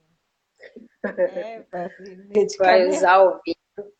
é, 1.17 1.65
vai 2.59 2.87
usar 2.87 3.23
o 3.23 3.41
vinho. 3.43 3.91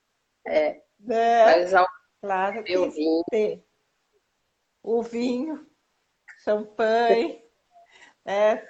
É. 0.45 0.83
é. 1.09 1.43
Vai 1.45 1.65
usar 1.65 1.83
o, 1.83 2.00
claro 2.21 2.59
o 2.59 2.91
vinho. 2.91 3.23
Ter. 3.29 3.63
O 4.83 5.01
vinho, 5.01 5.65
champanhe. 6.43 7.43
é. 8.25 8.67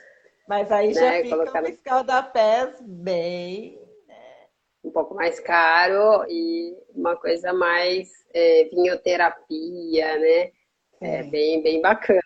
Mas 0.48 0.72
aí 0.72 0.94
já 0.94 1.02
né, 1.02 1.24
fica 1.24 1.38
colocar... 1.38 1.64
um 1.64 1.68
escaldapés 1.68 2.82
bem. 2.82 3.80
Né? 4.08 4.48
Um 4.84 4.92
pouco 4.92 5.14
mais 5.16 5.40
caro 5.40 6.26
e 6.28 6.76
uma 6.94 7.16
coisa 7.16 7.54
mais 7.54 8.10
é, 8.34 8.66
vinhoterapia, 8.66 10.20
né? 10.20 10.52
É 11.00 11.24
bem, 11.24 11.64
bem 11.64 11.82
bacana. 11.82 12.22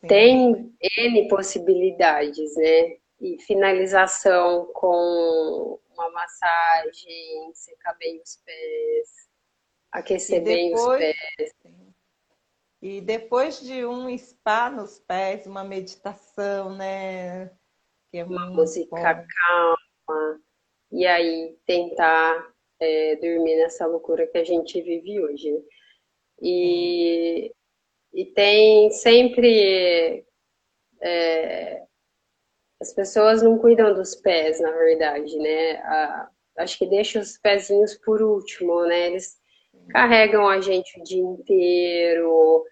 Sim. 0.00 0.06
Tem 0.08 0.76
N 0.98 1.28
possibilidades, 1.28 2.54
né? 2.56 2.98
e 3.20 3.40
finalização 3.42 4.70
com 4.74 5.80
uma 5.94 6.10
massagem, 6.10 7.52
secar 7.54 7.96
bem 7.96 8.20
os 8.20 8.36
pés, 8.44 9.28
aquecer 9.94 10.42
depois, 10.42 10.54
bem 10.54 10.74
os 10.74 10.98
pés. 10.98 11.54
E 12.82 13.00
depois 13.00 13.60
de 13.60 13.86
um 13.86 14.16
spa 14.18 14.68
nos 14.68 14.98
pés, 14.98 15.46
uma 15.46 15.64
meditação, 15.64 16.76
né? 16.76 17.46
Que 18.10 18.18
é 18.18 18.24
uma 18.24 18.50
música 18.50 19.14
bom. 19.14 19.26
calma. 20.06 20.40
E 20.92 21.06
aí 21.06 21.56
tentar 21.64 22.52
é, 22.78 23.16
dormir 23.16 23.56
nessa 23.56 23.86
loucura 23.86 24.26
que 24.26 24.36
a 24.36 24.44
gente 24.44 24.82
vive 24.82 25.20
hoje. 25.20 25.50
Né? 25.50 25.60
E, 26.42 27.54
e 28.12 28.26
tem 28.26 28.90
sempre 28.90 30.26
é, 31.00 31.86
as 32.80 32.92
pessoas 32.92 33.42
não 33.42 33.58
cuidam 33.58 33.94
dos 33.94 34.14
pés, 34.14 34.60
na 34.60 34.70
verdade, 34.72 35.38
né? 35.38 35.80
acho 36.58 36.78
que 36.78 36.86
deixa 36.86 37.18
os 37.18 37.38
pezinhos 37.38 37.94
por 37.94 38.22
último, 38.22 38.82
né? 38.86 39.06
Eles 39.06 39.38
carregam 39.90 40.48
a 40.48 40.60
gente 40.60 40.98
o 41.00 41.02
dia 41.04 41.22
inteiro. 41.22 42.64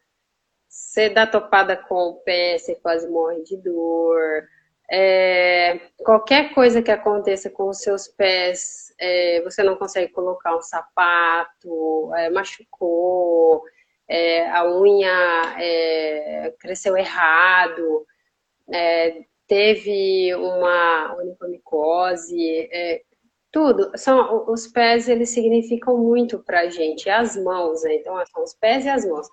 Você 0.69 1.11
dá 1.11 1.27
topada 1.27 1.77
com 1.77 2.11
o 2.11 2.15
pé, 2.23 2.59
você 2.59 2.75
quase 2.77 3.09
morre 3.09 3.43
de 3.43 3.57
dor. 3.59 4.49
É, 4.91 5.81
qualquer 5.99 6.53
coisa 6.55 6.83
que 6.83 6.91
aconteça 6.91 7.49
com 7.49 7.69
os 7.69 7.79
seus 7.79 8.09
pés, 8.09 8.95
é, 8.99 9.41
você 9.43 9.63
não 9.63 9.77
consegue 9.77 10.13
colocar 10.13 10.57
um 10.57 10.61
sapato, 10.61 12.15
é, 12.15 12.29
machucou, 12.29 13.63
é, 14.09 14.49
a 14.51 14.67
unha 14.67 15.55
é, 15.59 16.55
cresceu 16.59 16.97
errado, 16.97 18.07
é, 18.71 19.23
teve 19.47 20.35
uma 20.35 21.17
onicomicose, 21.17 22.69
tudo. 23.53 23.91
São, 23.97 24.51
os 24.51 24.67
pés, 24.67 25.09
eles 25.09 25.31
significam 25.31 25.97
muito 25.99 26.43
para 26.43 26.61
a 26.61 26.71
gente, 26.71 27.09
as 27.11 27.37
mãos, 27.37 27.83
né? 27.85 27.97
Então, 27.97 28.15
são 28.27 28.43
os 28.43 28.55
pés 28.55 28.85
e 28.87 28.89
as 28.89 29.05
mãos. 29.05 29.29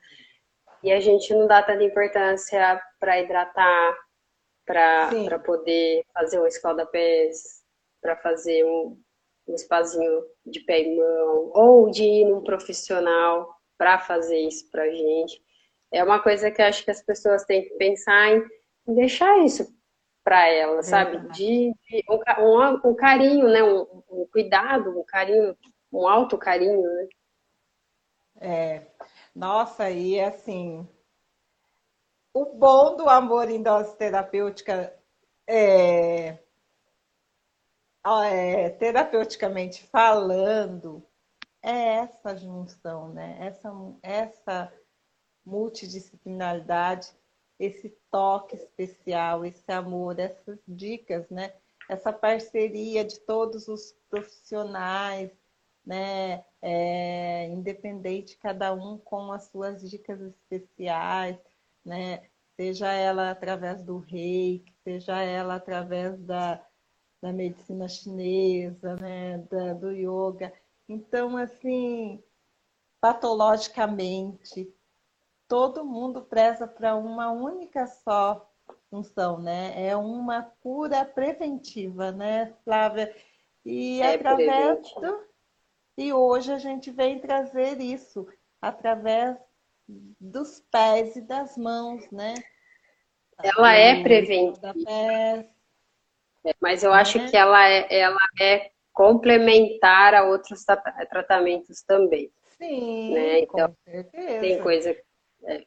E 0.84 0.91
a 0.91 0.99
gente 0.99 1.34
não 1.34 1.47
dá 1.47 1.63
tanta 1.63 1.84
importância 1.84 2.82
para 2.99 3.20
hidratar, 3.20 3.97
para 4.65 5.39
poder 5.39 6.03
fazer 6.13 6.39
um 6.39 6.45
escalda-pés, 6.45 7.63
para 8.01 8.15
fazer 8.17 8.63
um, 8.65 9.01
um 9.47 9.55
espazinho 9.55 10.24
de 10.45 10.59
pé 10.61 10.82
e 10.82 10.95
mão, 10.95 11.51
ou 11.55 11.89
de 11.89 12.03
ir 12.03 12.26
num 12.26 12.43
profissional 12.43 13.49
para 13.78 13.97
fazer 13.99 14.38
isso 14.38 14.70
para 14.70 14.84
a 14.84 14.91
gente. 14.91 15.41
É 15.91 16.03
uma 16.03 16.22
coisa 16.22 16.51
que 16.51 16.61
acho 16.61 16.84
que 16.84 16.91
as 16.91 17.01
pessoas 17.01 17.45
têm 17.45 17.63
que 17.63 17.74
pensar 17.76 18.36
em 18.36 18.95
deixar 18.95 19.39
isso 19.39 19.78
para 20.30 20.47
ela, 20.47 20.84
sabe? 20.84 21.17
De, 21.30 21.73
de 21.73 22.05
um, 22.07 22.89
um, 22.91 22.95
carinho, 22.95 23.47
né? 23.47 23.63
Um, 23.63 24.03
um, 24.11 24.27
cuidado, 24.32 24.91
um 24.91 25.03
carinho, 25.03 25.57
um 25.91 26.07
alto 26.07 26.38
carinho, 26.38 26.84
né? 26.84 27.07
É, 28.39 28.88
nossa, 29.36 29.89
e 29.89 30.19
assim, 30.21 30.88
o 32.32 32.45
bom 32.45 32.95
do 32.95 33.09
amor 33.09 33.49
em 33.49 33.63
dose 33.63 33.97
terapêutica 33.97 34.95
é, 35.47 36.38
é, 38.32 38.69
terapeuticamente 38.69 39.84
falando, 39.88 41.03
é 41.63 42.03
essa 42.03 42.38
junção, 42.38 43.09
né? 43.09 43.36
Essa, 43.41 43.71
essa 44.03 44.73
multidisciplinaridade, 45.43 47.11
esse 47.60 47.89
toque 48.10 48.55
especial, 48.55 49.45
esse 49.45 49.70
amor, 49.72 50.18
essas 50.18 50.60
dicas, 50.68 51.30
né? 51.30 51.53
Essa 51.89 52.14
parceria 52.14 53.03
de 53.03 53.20
todos 53.22 53.68
os 53.68 53.93
profissionais, 54.10 55.32
né? 55.86 56.45
É, 56.62 57.47
independente, 57.47 58.38
cada 58.38 58.74
um 58.74 58.97
com 58.97 59.32
as 59.32 59.45
suas 59.45 59.89
dicas 59.89 60.22
especiais, 60.22 61.38
né? 61.84 62.24
Seja 62.55 62.91
ela 62.91 63.32
através 63.32 63.84
do 63.84 63.97
reiki, 63.99 64.74
seja 64.84 65.22
ela 65.22 65.55
através 65.55 66.18
da, 66.22 66.64
da 67.22 67.34
medicina 67.34 67.88
chinesa, 67.88 68.95
né? 68.95 69.39
Da, 69.49 69.74
do 69.74 69.91
yoga. 69.91 70.53
Então, 70.88 71.38
assim, 71.38 72.24
patologicamente, 73.01 74.74
todo 75.50 75.84
mundo 75.84 76.22
preza 76.22 76.68
para 76.68 76.95
uma 76.95 77.32
única 77.32 77.88
só 77.88 78.47
função, 78.89 79.39
né? 79.41 79.74
É 79.76 79.97
uma 79.97 80.43
cura 80.62 81.04
preventiva, 81.04 82.12
né, 82.12 82.54
Flávia? 82.64 83.14
E 83.66 84.00
é 84.02 84.14
através 84.14 84.80
do... 84.93 85.28
E 85.97 86.14
hoje 86.14 86.54
a 86.54 86.58
gente 86.58 86.91
vem 86.91 87.20
trazer 87.20 87.82
isso 87.82 88.26
através 88.62 89.36
dos 90.20 90.64
pés 90.72 91.16
e 91.16 91.22
das 91.22 91.58
mãos, 91.58 92.10
né? 92.12 92.36
Ela 93.43 93.74
é 93.74 94.04
preventiva. 94.04 94.74
É, 94.88 95.45
mas 96.62 96.84
eu 96.84 96.93
acho 96.93 97.18
né? 97.18 97.28
que 97.30 97.36
ela 97.36 97.68
é, 97.68 98.00
ela 98.00 98.20
é 98.39 98.72
complementar 98.93 100.14
a 100.14 100.26
outros 100.26 100.64
tratamentos 101.10 101.82
também. 101.82 102.32
Sim, 102.58 103.14
né? 103.14 103.39
então, 103.39 103.70
com 103.70 103.91
certeza. 103.91 104.39
Tem 104.39 104.62
coisa 104.62 104.95
é, 105.44 105.66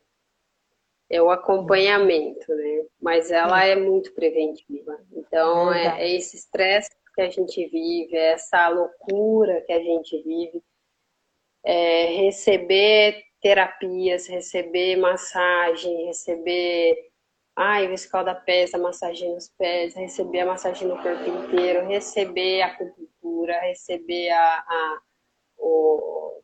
é 1.10 1.22
o 1.22 1.30
acompanhamento, 1.30 2.54
né? 2.54 2.86
Mas 3.00 3.30
ela 3.30 3.64
é 3.64 3.76
muito 3.76 4.12
preventiva. 4.14 4.98
Então, 5.12 5.72
é, 5.72 6.02
é 6.02 6.16
esse 6.16 6.36
estresse 6.36 6.90
que 7.14 7.20
a 7.20 7.30
gente 7.30 7.66
vive, 7.68 8.16
é 8.16 8.32
essa 8.32 8.68
loucura 8.68 9.60
que 9.62 9.72
a 9.72 9.80
gente 9.80 10.22
vive, 10.22 10.62
é 11.64 12.06
receber 12.06 13.22
terapias, 13.40 14.26
receber 14.26 14.96
massagem, 14.96 16.06
receber 16.06 16.96
ai, 17.54 17.88
o 17.88 17.92
escalda-pés, 17.92 18.72
a 18.74 18.78
massagem 18.78 19.34
nos 19.34 19.48
pés, 19.48 19.94
receber 19.94 20.40
a 20.40 20.46
massagem 20.46 20.88
no 20.88 21.00
corpo 21.02 21.28
inteiro, 21.28 21.86
receber 21.86 22.62
a 22.62 22.68
acupuntura, 22.68 23.60
receber 23.60 24.30
a, 24.30 24.58
a 24.58 25.00
o, 25.58 26.40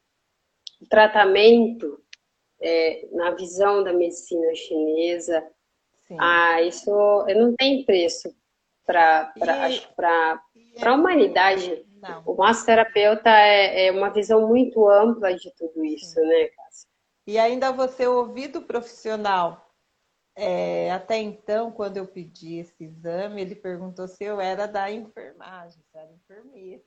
o 0.82 0.86
tratamento 0.88 2.00
é, 2.60 3.06
na 3.12 3.30
visão 3.32 3.82
da 3.84 3.92
medicina 3.92 4.54
chinesa, 4.54 5.46
Sim. 6.06 6.16
ah, 6.18 6.62
isso 6.62 6.90
não 7.34 7.54
tem 7.54 7.84
preço 7.84 8.34
para 8.84 9.32
a 10.82 10.94
humanidade. 10.94 11.86
Não. 12.00 12.22
O 12.24 12.36
massoterapeuta 12.36 13.28
é, 13.28 13.86
é 13.86 13.92
uma 13.92 14.10
visão 14.10 14.46
muito 14.46 14.88
ampla 14.88 15.34
de 15.34 15.52
tudo 15.56 15.84
isso, 15.84 16.14
Sim. 16.14 16.26
né, 16.26 16.46
Cássia? 16.46 16.88
E 17.26 17.38
ainda 17.38 17.72
você 17.72 18.06
ouvir 18.06 18.48
do 18.48 18.62
profissional. 18.62 19.68
É, 20.34 20.92
até 20.92 21.18
então, 21.18 21.72
quando 21.72 21.96
eu 21.96 22.06
pedi 22.06 22.58
esse 22.58 22.84
exame, 22.84 23.42
ele 23.42 23.56
perguntou 23.56 24.06
se 24.06 24.22
eu 24.22 24.40
era 24.40 24.66
da 24.66 24.90
enfermagem, 24.90 25.82
se 25.90 25.98
era 25.98 26.12
enfermeira. 26.12 26.82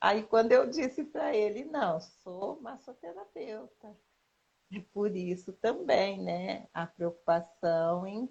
Aí, 0.00 0.22
quando 0.22 0.52
eu 0.52 0.66
disse 0.66 1.04
para 1.04 1.36
ele, 1.36 1.64
não, 1.64 2.00
sou 2.00 2.60
massoterapeuta. 2.62 3.94
E 4.70 4.80
por 4.80 5.16
isso 5.16 5.52
também, 5.54 6.22
né, 6.22 6.68
a 6.74 6.86
preocupação 6.86 8.06
em 8.06 8.28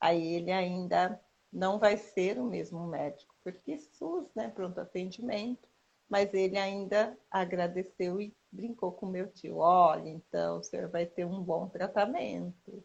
aí 0.00 0.34
ele 0.34 0.50
ainda 0.50 1.20
não 1.52 1.78
vai 1.78 1.96
ser 1.96 2.38
o 2.38 2.44
mesmo 2.44 2.84
médico, 2.88 3.36
porque 3.44 3.78
SUS, 3.78 4.26
né, 4.34 4.48
pronto 4.48 4.80
atendimento, 4.80 5.68
mas 6.08 6.34
ele 6.34 6.58
ainda 6.58 7.16
agradeceu 7.30 8.20
e 8.20 8.34
brincou 8.50 8.90
com 8.92 9.06
meu 9.06 9.30
tio, 9.30 9.58
olha, 9.58 10.08
então 10.08 10.58
o 10.58 10.62
senhor 10.62 10.88
vai 10.88 11.06
ter 11.06 11.24
um 11.24 11.40
bom 11.40 11.68
tratamento. 11.68 12.84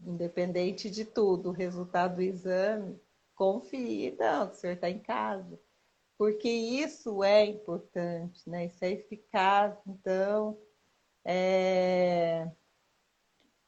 Independente 0.00 0.90
de 0.90 1.06
tudo, 1.06 1.48
o 1.48 1.52
resultado 1.52 2.16
do 2.16 2.22
exame, 2.22 3.00
confie, 3.34 4.14
não, 4.18 4.50
o 4.50 4.54
senhor 4.54 4.74
está 4.74 4.90
em 4.90 4.98
casa. 4.98 5.58
Porque 6.18 6.48
isso 6.48 7.24
é 7.24 7.44
importante, 7.44 8.48
né? 8.48 8.66
Isso 8.66 8.84
é 8.84 8.90
eficaz, 8.92 9.76
então 9.86 10.58
é... 11.26 12.50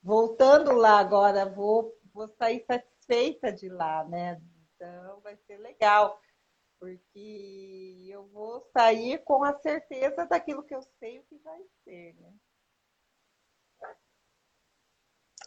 Voltando 0.01 0.73
lá 0.73 0.99
agora, 0.99 1.45
vou, 1.45 1.93
vou 2.15 2.29
sair 2.29 2.65
satisfeita 2.65 3.53
de 3.53 3.69
lá, 3.69 4.05
né? 4.05 4.41
Então 4.75 5.21
vai 5.21 5.37
ser 5.37 5.59
legal, 5.59 6.21
porque 6.79 8.07
eu 8.09 8.27
vou 8.29 8.61
sair 8.73 9.19
com 9.25 9.43
a 9.43 9.59
certeza 9.59 10.25
daquilo 10.25 10.63
que 10.63 10.75
eu 10.75 10.83
sei 11.01 11.19
o 11.19 11.25
que 11.25 11.37
vai 11.39 11.61
ser, 11.85 12.15
né? 12.15 12.33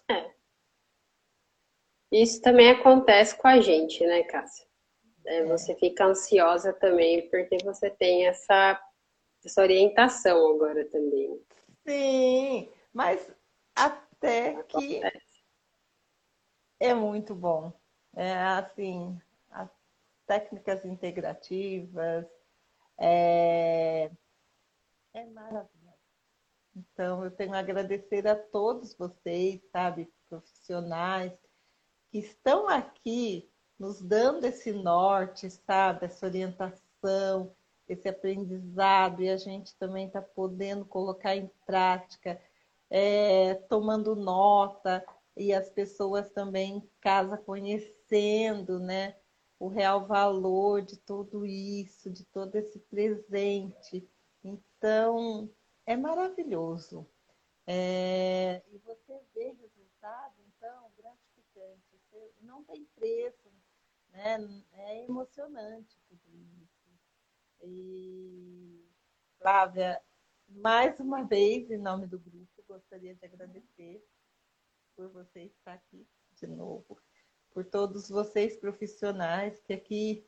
É. 0.10 0.36
Isso 2.12 2.42
também 2.42 2.70
acontece 2.70 3.38
com 3.38 3.48
a 3.48 3.62
gente, 3.62 4.06
né, 4.06 4.24
Cássia? 4.24 4.68
É, 5.26 5.38
é. 5.38 5.46
Você 5.46 5.74
fica 5.76 6.06
ansiosa 6.06 6.74
também 6.74 7.30
porque 7.30 7.58
você 7.64 7.90
tem 7.90 8.28
essa, 8.28 8.82
essa 9.46 9.62
orientação 9.62 10.56
agora 10.56 10.84
também. 10.90 11.42
Sim, 11.86 12.72
mas 12.94 13.32
até 13.76 14.62
que 14.64 15.02
é 16.80 16.94
muito 16.94 17.34
bom. 17.34 17.74
É 18.16 18.34
assim, 18.36 19.20
as 19.50 19.70
técnicas 20.28 20.84
integrativas 20.86 22.26
é, 23.00 24.12
é 25.14 25.26
maravilhoso. 25.28 25.72
Então, 26.76 27.24
eu 27.24 27.32
tenho 27.32 27.54
a 27.54 27.60
agradecer 27.60 28.28
a 28.28 28.36
todos 28.36 28.94
vocês, 28.94 29.62
sabe, 29.72 30.12
profissionais, 30.30 31.34
que 32.10 32.20
estão 32.20 32.68
aqui 32.68 33.52
nos 33.78 34.02
dando 34.02 34.46
esse 34.46 34.72
norte, 34.72 35.50
sabe, 35.50 36.06
essa 36.06 36.26
orientação, 36.26 37.56
esse 37.92 38.08
aprendizado 38.08 39.22
e 39.22 39.30
a 39.30 39.36
gente 39.36 39.76
também 39.76 40.08
está 40.08 40.22
podendo 40.22 40.86
colocar 40.86 41.36
em 41.36 41.52
prática, 41.66 42.42
é, 42.90 43.56
tomando 43.70 44.16
nota 44.16 45.06
e 45.36 45.54
as 45.54 45.70
pessoas 45.70 46.30
também 46.30 46.78
em 46.78 46.90
casa 47.02 47.38
conhecendo, 47.38 48.80
né, 48.80 49.18
o 49.60 49.68
real 49.68 50.08
valor 50.08 50.82
de 50.82 50.98
tudo 50.98 51.46
isso, 51.46 52.10
de 52.10 52.24
todo 52.26 52.56
esse 52.56 52.80
presente. 52.80 54.10
Então, 54.44 55.50
é 55.86 55.96
maravilhoso. 55.96 57.06
É, 57.68 58.62
e 58.72 58.78
você 58.80 59.22
vê 59.36 59.52
resultado, 59.52 60.36
então, 60.48 60.92
gratificante. 60.98 61.82
Não 62.42 62.64
tem 62.64 62.86
preço, 62.96 63.50
né? 64.12 64.38
É 64.74 65.06
emocionante. 65.06 66.01
E, 67.64 68.86
Flávia, 69.40 70.02
mais 70.48 71.00
uma 71.00 71.24
vez, 71.24 71.70
em 71.70 71.78
nome 71.78 72.08
do 72.08 72.20
grupo, 72.20 72.64
gostaria 72.68 73.16
de 73.16 73.26
agradecer 73.26 74.04
por 74.96 75.10
você 75.10 75.44
estar 75.44 75.74
aqui 75.74 76.08
de 76.34 76.48
novo. 76.48 77.00
por 77.52 77.66
todos 77.66 78.10
vocês 78.10 78.58
profissionais 78.58 79.62
que 79.62 79.74
aqui, 79.74 80.26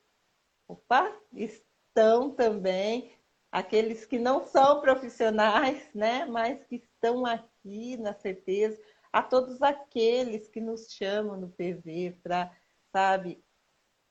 opa, 0.68 1.10
estão 1.32 2.32
também, 2.36 3.12
aqueles 3.52 4.06
que 4.06 4.20
não 4.20 4.46
são 4.46 4.82
profissionais, 4.82 5.90
né, 5.94 6.26
mas 6.26 6.64
que 6.66 6.76
estão 6.76 7.26
aqui 7.26 7.98
na 7.98 8.14
certeza, 8.14 8.82
a 9.12 9.22
todos 9.24 9.62
aqueles 9.62 10.48
que 10.50 10.60
nos 10.60 10.92
chamam 10.92 11.40
no 11.40 11.50
PV 11.50 12.18
para, 12.22 12.56
sabe, 12.92 13.44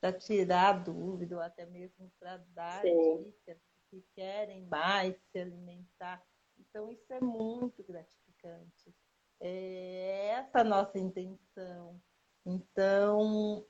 para 0.02 0.12
tirar 0.12 0.82
dúvida 0.82 1.36
ou 1.36 1.40
até 1.40 1.64
mesmo 1.64 2.12
para 2.18 2.38
dar 2.48 2.82
Sim. 2.82 3.22
dicas 3.22 3.62
que 3.88 4.04
querem 4.16 4.66
mais 4.66 5.14
se 5.30 5.38
alimentar. 5.38 6.20
Então, 6.58 6.90
isso 6.90 7.12
é 7.12 7.20
muito 7.20 7.84
gratificante. 7.84 8.92
É 9.40 10.30
essa 10.30 10.60
a 10.60 10.64
nossa 10.64 10.98
intenção. 10.98 12.02
Então, 12.44 13.64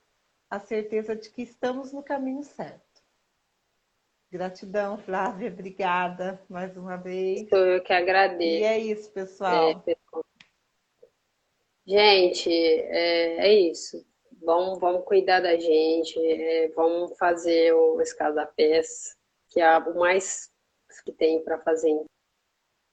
a 0.48 0.58
certeza 0.58 1.14
de 1.14 1.28
que 1.28 1.42
estamos 1.42 1.92
no 1.92 2.02
caminho 2.02 2.42
certo. 2.42 3.02
Gratidão, 4.30 4.96
Flávia, 4.96 5.52
obrigada 5.52 6.42
mais 6.48 6.74
uma 6.78 6.96
vez. 6.96 7.46
Sou 7.50 7.58
eu 7.58 7.82
que 7.82 7.92
agradeço. 7.92 8.42
E 8.42 8.62
é 8.62 8.78
isso, 8.78 9.12
pessoal. 9.12 9.68
É, 9.68 9.74
pessoal. 9.80 10.24
Gente, 11.86 12.50
é, 12.50 13.48
é, 13.48 13.54
isso. 13.54 14.10
Vamos, 14.44 14.80
vamos 14.80 15.04
cuidar 15.04 15.40
da 15.40 15.56
gente, 15.56 16.18
é, 16.18 16.68
vamos 16.70 17.16
fazer 17.16 17.72
o 17.74 18.00
escada 18.00 18.44
pés, 18.46 19.16
que 19.48 19.60
é 19.60 19.78
o 19.78 19.94
mais 19.94 20.50
que 21.04 21.12
tem 21.12 21.42
para 21.42 21.58
fazer 21.60 21.90
em 21.90 22.04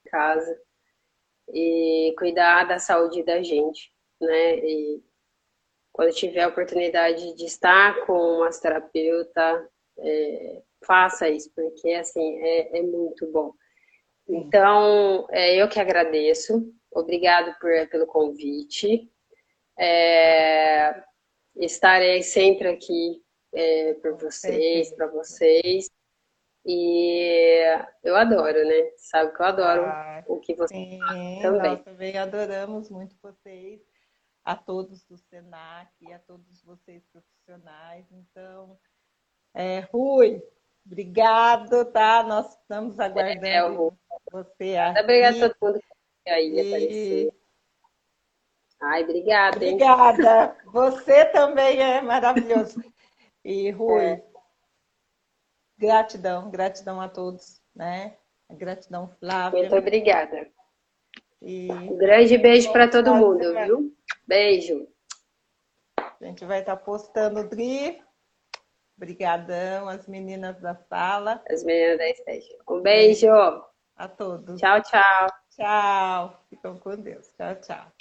casa 0.05 0.61
e 1.51 2.13
cuidar 2.17 2.65
da 2.65 2.79
saúde 2.79 3.23
da 3.23 3.41
gente, 3.41 3.91
né? 4.21 4.57
E 4.59 5.03
quando 5.91 6.13
tiver 6.13 6.43
a 6.43 6.47
oportunidade 6.47 7.35
de 7.35 7.45
estar 7.45 8.05
com 8.05 8.13
uma 8.13 8.45
massoterapeuta, 8.45 9.69
é, 9.97 10.61
faça 10.85 11.29
isso, 11.29 11.51
porque 11.55 11.91
assim 11.93 12.39
é, 12.41 12.79
é 12.79 12.81
muito 12.81 13.29
bom. 13.31 13.53
Então, 14.27 15.27
é, 15.31 15.55
eu 15.55 15.67
que 15.67 15.79
agradeço. 15.79 16.71
Obrigado 16.91 17.57
por, 17.59 17.71
pelo 17.89 18.05
convite. 18.05 19.11
É, 19.77 21.03
estarei 21.59 22.23
sempre 22.23 22.69
aqui 22.69 23.21
é, 23.53 23.93
por 23.95 24.15
vocês, 24.15 24.91
para 24.95 25.07
vocês. 25.07 25.89
E 26.65 27.63
eu 28.03 28.15
adoro, 28.15 28.65
né? 28.65 28.91
Sabe 28.97 29.33
que 29.33 29.41
eu 29.41 29.45
adoro 29.45 29.85
ah, 29.85 30.23
o 30.27 30.39
que 30.39 30.55
você 30.55 30.73
sim, 30.73 30.99
também. 31.41 31.71
Nós 31.71 31.81
também 31.83 32.17
adoramos 32.17 32.89
muito 32.89 33.15
vocês, 33.21 33.81
a 34.43 34.55
todos 34.55 35.03
do 35.05 35.17
Senac 35.17 35.89
e 36.01 36.13
a 36.13 36.19
todos 36.19 36.63
vocês 36.63 37.03
profissionais. 37.11 38.05
Então, 38.11 38.77
é, 39.55 39.79
Rui, 39.91 40.43
obrigado, 40.85 41.85
tá? 41.85 42.23
Nós 42.23 42.55
estamos 42.55 42.99
aguardando 42.99 43.47
é, 43.47 43.57
é, 43.57 44.31
você 44.31 44.75
aqui. 44.75 44.99
Obrigada 45.01 45.45
a 45.45 45.49
todo 45.49 45.73
mundo 45.73 45.79
que 46.25 46.29
aí 46.29 46.59
e... 46.59 47.38
Ai, 48.81 49.03
obrigada. 49.03 49.57
Obrigada. 49.57 50.57
Você 50.65 51.25
também 51.25 51.81
é 51.81 52.01
maravilhoso. 52.01 52.81
E 53.43 53.71
Rui, 53.71 54.05
é. 54.05 54.23
Gratidão, 55.77 56.51
gratidão 56.51 56.99
a 56.99 57.07
todos, 57.07 57.61
né? 57.73 58.17
Gratidão, 58.51 59.07
Flávia. 59.19 59.61
Muito 59.61 59.75
obrigada. 59.75 60.49
E... 61.41 61.71
Um 61.71 61.97
grande 61.97 62.37
beijo 62.37 62.71
para 62.73 62.89
todo 62.89 63.15
mundo, 63.15 63.53
viu? 63.65 63.95
Beijo. 64.27 64.87
A 65.97 66.25
gente 66.25 66.43
vai 66.43 66.59
estar 66.59 66.75
tá 66.75 66.83
postando, 66.83 67.47
Dri. 67.47 68.01
Obrigadão, 68.97 69.87
as 69.87 70.05
meninas 70.07 70.59
da 70.59 70.75
sala. 70.75 71.41
As 71.49 71.63
meninas 71.63 71.97
da 71.97 72.09
Estética. 72.09 72.63
Um 72.67 72.81
beijo. 72.81 73.29
A 73.95 74.07
todos. 74.09 74.59
Tchau, 74.59 74.81
tchau. 74.81 75.27
Tchau. 75.51 76.43
Ficam 76.49 76.77
com 76.77 76.97
Deus. 76.97 77.27
Tchau, 77.37 77.55
tchau. 77.61 77.98